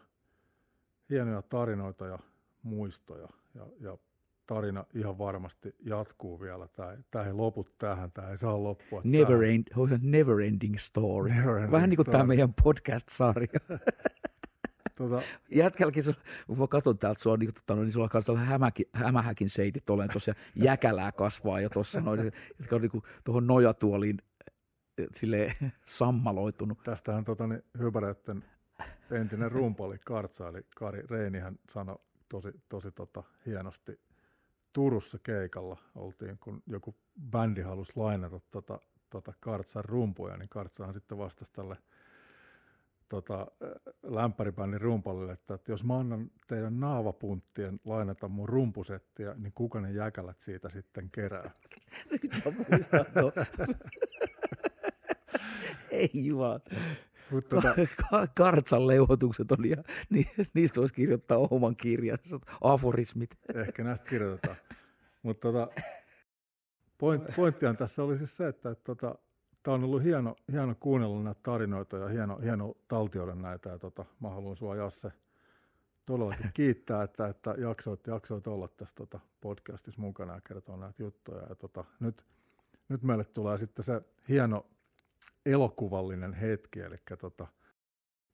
hienoja 1.10 1.42
tarinoita 1.42 2.06
ja 2.06 2.18
muistoja. 2.62 3.28
Ja, 3.54 3.66
ja 3.80 3.98
tarina 4.46 4.84
ihan 4.94 5.18
varmasti 5.18 5.76
jatkuu 5.80 6.40
vielä. 6.40 6.68
Tämä, 6.68 6.96
tämä 7.10 7.24
ei 7.24 7.32
lopu 7.32 7.66
tähän, 7.78 8.12
tämä 8.12 8.30
ei 8.30 8.38
saa 8.38 8.62
loppua. 8.62 9.00
Never, 9.04 9.42
end, 9.42 9.66
never 10.02 10.40
ending 10.40 10.78
story. 10.78 11.28
Never 11.28 11.56
ending 11.56 11.72
Vähän 11.72 11.90
niin 11.90 11.96
kuin 11.96 12.06
story. 12.06 12.18
tämä 12.18 12.28
meidän 12.28 12.54
podcast-sarja. 12.64 13.60
Tuota, 14.94 15.22
Jätkälläkin, 15.50 16.04
kun 16.46 16.58
mä 16.58 16.66
katson 16.66 16.98
täältä 16.98 17.22
sua, 17.22 17.36
niin, 17.36 17.54
tota, 17.54 17.74
niin 17.76 17.92
sulla 17.92 18.08
on 18.28 18.38
hämäkin, 18.38 18.86
hämähäkin 18.92 19.50
seitit 19.50 19.90
olen 19.90 20.08
tuossa 20.12 20.34
jäkälää 20.54 21.12
kasvaa 21.12 21.60
jo 21.60 21.68
tuossa, 21.68 22.00
noin, 22.00 22.32
jotka 22.58 22.76
on 22.76 22.82
niin 22.82 23.02
tuohon 23.24 23.46
nojatuoliin 23.46 24.18
sille 25.12 25.52
sammaloitunut. 25.86 26.78
Tästähän 26.84 27.24
tota, 27.24 27.46
niin, 27.46 27.62
Hypäreitten 27.78 28.44
entinen 29.10 29.52
rumpali 29.52 29.98
Kartsa, 29.98 30.48
eli 30.48 30.66
Kari 30.76 31.02
Reinihän 31.10 31.58
sanoi 31.68 31.98
tosi, 32.28 32.50
tosi 32.68 32.92
tota, 32.92 33.22
hienosti 33.46 34.00
Turussa 34.72 35.18
keikalla 35.18 35.76
oltiin, 35.94 36.38
kun 36.38 36.62
joku 36.66 36.94
bändi 37.30 37.62
halusi 37.62 37.92
lainata 37.96 38.40
tota, 38.50 38.78
tota 39.10 39.32
Kartsan 39.40 39.84
rumpuja, 39.84 40.36
niin 40.36 40.48
Kartsahan 40.48 40.94
sitten 40.94 41.18
vastasi 41.18 41.52
tälle 41.52 41.76
tota, 43.12 43.46
lämpäribändin 44.02 44.80
rumpalille, 44.80 45.32
että, 45.32 45.54
että 45.54 45.72
jos 45.72 45.84
mä 45.84 45.98
annan 45.98 46.30
teidän 46.46 46.80
naavapunttien 46.80 47.80
lainata 47.84 48.28
mun 48.28 48.48
rumpusettia, 48.48 49.34
niin 49.34 49.52
kuka 49.52 49.80
ne 49.80 49.92
jäkälät 49.92 50.40
siitä 50.40 50.70
sitten 50.70 51.10
kerää? 51.10 51.50
Muistan 52.70 53.04
Ei 55.90 56.10
vaan. 56.36 56.60
Mutta 57.30 57.56
tota... 57.56 57.74
Kartsan 58.34 58.86
leuhotukset 58.86 59.52
on 59.52 59.70
ja 59.70 59.76
niistä 60.54 60.80
voisi 60.80 60.94
kirjoittaa 60.94 61.38
oman 61.38 61.76
kirjansa, 61.76 62.36
aforismit. 62.60 63.30
Ehkä 63.54 63.84
näistä 63.84 64.06
kirjoitetaan. 64.08 64.56
Mutta 65.22 65.52
tota, 65.52 65.68
point, 66.98 67.22
pointtihan 67.36 67.76
tässä 67.76 68.02
oli 68.02 68.18
siis 68.18 68.36
se, 68.36 68.48
että, 68.48 68.70
että 68.70 68.84
tota, 68.84 69.14
tämä 69.62 69.74
on 69.74 69.84
ollut 69.84 70.02
hieno, 70.02 70.36
hieno 70.52 70.74
kuunnella 70.80 71.22
näitä 71.22 71.40
tarinoita 71.42 71.96
ja 71.96 72.08
hieno, 72.08 72.38
hieno 72.38 72.74
taltioida 72.88 73.34
näitä. 73.34 73.68
Ja 73.68 73.78
tota, 73.78 74.04
mä 74.20 74.28
haluan 74.28 74.56
sua 74.56 74.76
Jasse 74.76 75.12
todellakin 76.06 76.50
kiittää, 76.54 77.02
että, 77.02 77.26
että 77.26 77.54
jaksoit, 77.58 78.06
jaksoit 78.06 78.46
olla 78.46 78.68
tässä 78.68 78.96
tota 78.96 79.20
podcastissa 79.40 80.00
mukana 80.00 80.34
ja 80.34 80.40
kertoa 80.40 80.76
näitä 80.76 81.02
juttuja. 81.02 81.42
Ja 81.48 81.54
tota, 81.54 81.84
nyt, 82.00 82.24
nyt 82.88 83.02
meille 83.02 83.24
tulee 83.24 83.58
sitten 83.58 83.84
se 83.84 84.02
hieno 84.28 84.66
elokuvallinen 85.46 86.34
hetki. 86.34 86.80
Eli 86.80 86.96
tota, 87.18 87.46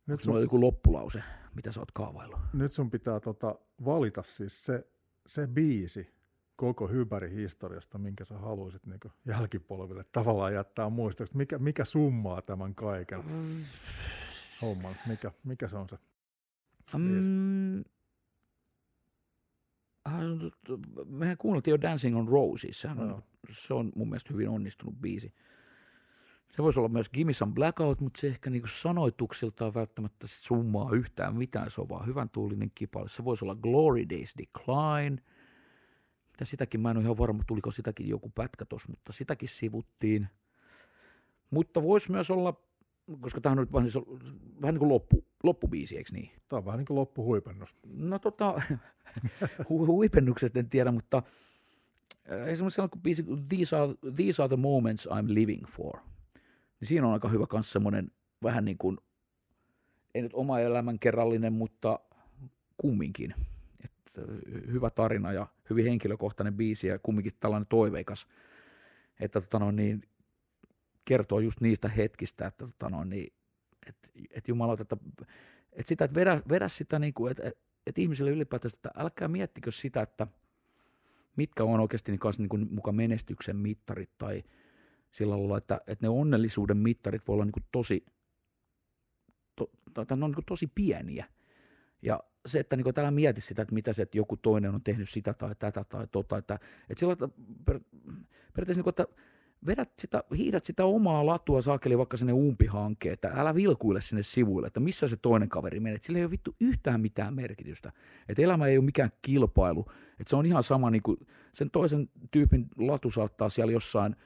nyt 0.07 0.23
sun, 0.23 0.37
on 0.37 0.43
joku 0.43 0.61
loppulause, 0.61 1.23
mitä 1.55 1.73
sä 1.73 1.81
oot 1.81 1.93
kaavaillut? 1.93 2.41
Nyt 2.53 2.73
sun 2.73 2.91
pitää 2.91 3.21
tota, 3.21 3.55
valita 3.85 4.23
siis 4.23 4.65
se, 4.65 4.87
se 5.27 5.47
biisi 5.47 6.18
koko 6.59 6.89
hypäri 6.89 7.31
historiasta, 7.31 7.99
minkä 7.99 8.25
sä 8.25 8.39
haluaisit 8.39 8.87
niin 8.87 9.01
jälkipolville 9.25 10.05
tavallaan 10.13 10.55
jättää 10.55 10.89
muistoksi. 10.89 11.37
Mikä, 11.37 11.59
mikä 11.59 11.85
summaa 11.85 12.43
tämän 12.43 12.75
kaiken 12.75 13.21
mm. 13.27 13.65
homman? 14.63 14.95
Mikä, 15.07 15.33
mikä 15.45 15.69
se 15.69 15.77
on 15.77 15.89
se 15.89 15.99
mm. 16.99 17.85
Mehän 21.07 21.37
kuunneltiin 21.39 21.73
jo 21.73 21.81
Dancing 21.81 22.19
on 22.19 22.29
Roses. 22.29 22.81
Sehän 22.81 22.99
on, 22.99 23.09
no. 23.09 23.23
Se 23.51 23.75
on 23.75 23.93
mun 23.97 24.09
mielestä 24.09 24.33
hyvin 24.33 24.49
onnistunut 24.49 24.95
biisi. 25.01 25.35
Se 26.51 26.63
voisi 26.63 26.79
olla 26.79 26.89
myös 26.89 27.11
Gimme 27.11 27.33
Some 27.33 27.53
Blackout, 27.53 28.01
mutta 28.01 28.21
se 28.21 28.27
ehkä 28.27 28.51
niin 28.51 28.63
sanoituksiltaan 28.69 29.75
välttämättä 29.75 30.27
summaa 30.27 30.93
yhtään 30.93 31.37
mitään. 31.37 31.71
Se 31.71 31.81
on 31.81 31.89
vaan 31.89 32.07
hyvän 32.07 32.31
tuulinen 32.31 32.71
kipale. 32.75 33.09
Se 33.09 33.25
voisi 33.25 33.45
olla 33.45 33.55
Glory 33.55 34.09
Days 34.09 34.35
Decline. 34.39 35.23
Mitä 36.39 36.45
sitäkin, 36.51 36.81
mä 36.81 36.91
en 36.91 36.97
ole 36.97 37.05
ihan 37.05 37.19
varma, 37.19 37.43
tuliko 37.47 37.71
sitäkin 37.71 38.09
joku 38.09 38.31
pätkä 38.35 38.65
tuossa, 38.65 38.89
mutta 38.89 39.13
sitäkin 39.13 39.49
sivuttiin. 39.49 40.29
Mutta 41.51 41.83
voisi 41.83 42.11
myös 42.11 42.31
olla, 42.31 42.61
koska 43.21 43.41
tämä 43.41 43.51
on 43.51 43.59
nyt 43.59 43.73
vähän, 43.73 43.91
vähän 44.63 44.75
niin 44.75 44.79
kuin 44.79 44.89
loppu, 44.89 45.25
loppubiisi, 45.43 45.97
eikö 45.97 46.11
niin? 46.13 46.31
Tämä 46.49 46.59
on 46.59 46.65
vähän 46.65 46.79
niin 46.79 46.87
kuin 46.87 46.97
loppuhuipennus. 46.97 47.77
No 47.87 48.19
tota, 48.19 48.55
hu- 49.69 49.87
huipennuksesta 49.87 50.59
en 50.59 50.69
tiedä, 50.69 50.93
mutta 50.93 51.23
esimerkiksi 52.47 52.75
sellainen 52.75 53.03
biisi 53.03 53.25
These 53.49 53.77
are, 53.77 53.95
These 54.17 54.43
are 54.43 54.49
the 54.49 54.57
moments 54.57 55.07
I'm 55.07 55.35
living 55.35 55.67
for. 55.67 55.99
Niin 56.81 56.89
siinä 56.89 57.07
on 57.07 57.13
aika 57.13 57.29
hyvä 57.29 57.47
myös 57.53 57.73
semmoinen 57.73 58.11
vähän 58.43 58.65
niin 58.65 58.79
kuin, 58.79 58.99
ei 60.15 60.23
nyt 60.23 60.35
oma 60.35 60.61
elämän 60.61 60.99
kerrallinen, 60.99 61.53
mutta 61.53 62.01
kumminkin. 62.77 63.35
Hyvä 64.73 64.91
tarina 64.91 65.33
ja 65.33 65.47
hyvin 65.71 65.85
henkilökohtainen 65.85 66.55
biisi 66.55 66.87
ja 66.87 66.99
kumminkin 66.99 67.33
tällainen 67.41 67.67
toiveikas, 67.67 68.27
että 69.21 69.41
tota 69.41 69.59
no, 69.59 69.71
niin, 69.71 70.03
kertoo 71.05 71.41
just 71.41 71.61
niistä 71.61 71.89
hetkistä, 71.89 72.47
että 72.47 72.67
tota 72.67 72.91
no, 72.91 73.05
niin, 73.05 73.33
et, 73.87 73.97
et 74.31 74.49
Jumala, 74.49 74.77
että, 74.81 74.97
että 75.73 75.89
sitä, 75.89 76.05
että 76.05 76.15
vedä, 76.15 76.43
vedä 76.49 76.69
sitä, 76.69 76.99
niin 76.99 77.15
kuin, 77.15 77.31
että, 77.31 77.53
että 77.87 78.01
ihmisille 78.01 78.31
ylipäätään, 78.31 78.73
että 78.75 78.91
älkää 78.97 79.29
miettikö 79.29 79.71
sitä, 79.71 80.03
että 80.03 80.27
mitkä 81.37 81.65
on 81.65 81.81
oikeasti 81.81 82.13
niin 82.13 82.19
kanssa 82.19 82.43
niin 82.43 82.49
kuin 82.49 82.69
mukaan 82.71 82.95
menestyksen 82.95 83.57
mittarit 83.57 84.11
tai 84.19 84.43
sillä 85.11 85.39
lailla, 85.39 85.59
että, 85.59 85.81
että 85.87 86.07
ne 86.07 86.09
onnellisuuden 86.09 86.77
mittarit 86.77 87.29
voi 87.29 87.35
olla 87.35 87.45
niin 87.45 87.53
kuin 87.53 87.67
tosi, 87.73 88.07
to, 89.57 89.71
tai 89.95 90.05
ne 90.11 90.25
on 90.25 90.31
niin 90.31 90.35
kuin 90.35 90.45
tosi 90.45 90.67
pieniä. 90.67 91.27
Ja 92.03 92.21
se, 92.47 92.61
että 92.61 92.77
niin 92.77 92.95
täällä 92.95 93.11
mieti 93.11 93.41
sitä, 93.41 93.63
että 93.63 93.75
mitä 93.75 93.93
se, 93.93 94.03
että 94.03 94.17
joku 94.17 94.37
toinen 94.37 94.75
on 94.75 94.83
tehnyt 94.83 95.09
sitä 95.09 95.35
tai 95.35 95.55
tätä 95.59 95.85
tai 95.85 96.07
tota, 96.07 96.39
että, 96.39 96.55
että 96.91 97.01
sillä 97.01 97.13
että 97.13 97.29
per, 97.65 97.81
periaatteessa, 98.53 98.75
niin 98.75 98.85
kuin, 98.85 98.91
että 98.91 99.07
vedät 99.67 99.93
sitä, 99.99 100.25
hiidät 100.37 100.65
sitä 100.65 100.85
omaa 100.85 101.27
latua 101.27 101.63
saakeli 101.63 101.99
vaikka 101.99 102.17
sinne 102.17 102.33
umpihankkeen, 102.33 103.13
että 103.13 103.33
älä 103.35 103.55
vilkuile 103.55 104.01
sinne 104.01 104.23
sivuille, 104.23 104.67
että 104.67 104.81
missä 104.81 105.09
se 105.09 105.17
toinen 105.17 105.49
kaveri 105.49 105.81
menee. 105.81 105.99
Sillä 106.03 106.19
ei 106.19 106.25
ole 106.25 106.31
vittu 106.31 106.57
yhtään 106.61 107.01
mitään 107.01 107.35
merkitystä. 107.35 107.93
Että 108.29 108.43
elämä 108.43 108.67
ei 108.67 108.79
ole 108.79 108.85
mikään 108.85 109.11
kilpailu. 109.23 109.87
Että 110.11 110.31
se 110.31 110.37
on 110.37 110.47
ihan 110.47 110.63
sama, 110.63 110.91
niin 110.91 111.03
kuin 111.03 111.17
sen 111.53 111.71
toisen 111.71 112.09
tyypin 112.31 112.67
latu 112.79 113.11
saattaa 113.11 113.49
siellä 113.49 113.73
jossain 113.73 114.17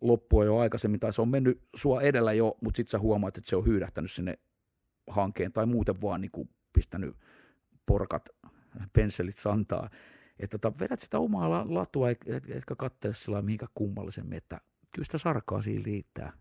loppua 0.00 0.44
jo 0.44 0.58
aikaisemmin, 0.58 1.00
tai 1.00 1.12
se 1.12 1.22
on 1.22 1.28
mennyt 1.28 1.62
sua 1.76 2.00
edellä 2.00 2.32
jo, 2.32 2.56
mutta 2.62 2.76
sitten 2.76 2.90
sä 2.90 2.98
huomaat, 2.98 3.38
että 3.38 3.50
se 3.50 3.56
on 3.56 3.66
hyydähtänyt 3.66 4.10
sinne 4.10 4.38
hankeen, 5.10 5.52
tai 5.52 5.66
muuten 5.66 6.00
vaan 6.02 6.20
niin 6.20 6.30
kuin 6.30 6.48
pistänyt 6.72 7.16
porkat, 7.86 8.28
pensselit 8.92 9.34
santaa. 9.34 9.90
Että 10.38 10.58
tota, 10.58 10.78
vedät 10.80 11.00
sitä 11.00 11.18
omaa 11.18 11.74
latua, 11.74 12.10
etkä 12.48 12.74
katsele 12.76 13.14
sillä 13.14 13.42
mihinkä 13.42 13.66
kummallisemmin, 13.74 14.38
että 14.38 14.60
kyllä 14.94 15.04
sitä 15.04 15.18
sarkaa 15.18 15.62
siinä 15.62 15.82
riittää. 15.86 16.32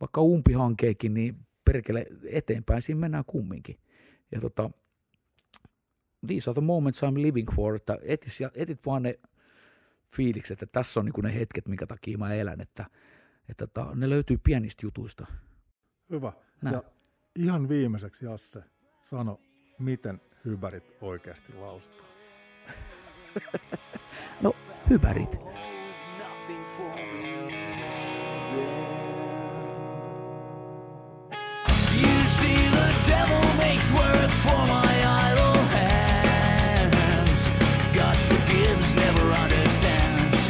Vaikka 0.00 0.22
umpihankeekin, 0.22 1.14
niin 1.14 1.46
perkele 1.64 2.06
eteenpäin 2.30 2.82
siinä 2.82 3.00
mennään 3.00 3.24
kumminkin. 3.26 3.76
Ja 4.32 4.40
tota, 4.40 4.70
these 6.26 6.50
are 6.50 6.54
the 6.54 6.66
moments 6.66 7.02
I'm 7.02 7.22
living 7.22 7.48
for, 7.54 7.74
että 7.74 7.98
etit, 8.02 8.32
etit 8.54 8.86
vaan 8.86 9.02
ne 9.02 9.20
fiilikset, 10.16 10.62
että 10.62 10.72
tässä 10.72 11.00
on 11.00 11.06
niin 11.06 11.22
ne 11.22 11.34
hetket, 11.34 11.68
minkä 11.68 11.86
takia 11.86 12.18
mä 12.18 12.34
elän, 12.34 12.60
että, 12.60 12.84
että 13.48 13.66
tota, 13.66 13.94
ne 13.94 14.10
löytyy 14.10 14.38
pienistä 14.38 14.86
jutuista. 14.86 15.26
Hyvä. 16.10 16.32
Näin. 16.62 16.74
Ja 16.74 16.82
ihan 17.38 17.68
viimeiseksi 17.68 18.24
Jasse, 18.24 18.62
sano, 19.00 19.40
miten 19.78 20.20
hypärit 20.44 20.84
oikeasti 21.00 21.52
lausutaan? 21.54 22.10
no, 24.40 24.56
hypärit. 24.90 25.38
makes 33.58 33.90
work 33.92 34.30
for 34.44 34.66
my 34.66 34.94
idle 35.28 35.58
hands. 35.76 37.48
God 37.92 38.16
forgives, 38.30 38.94
never 38.96 39.32
understands. 39.32 40.48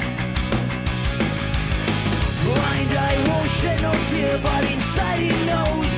Blind 2.44 2.92
eye 3.06 3.24
won't 3.28 3.50
shed 3.50 3.82
no 3.82 3.92
tear, 4.10 4.38
but 4.38 4.70
inside 4.70 5.22
he 5.22 5.46
knows. 5.46 5.95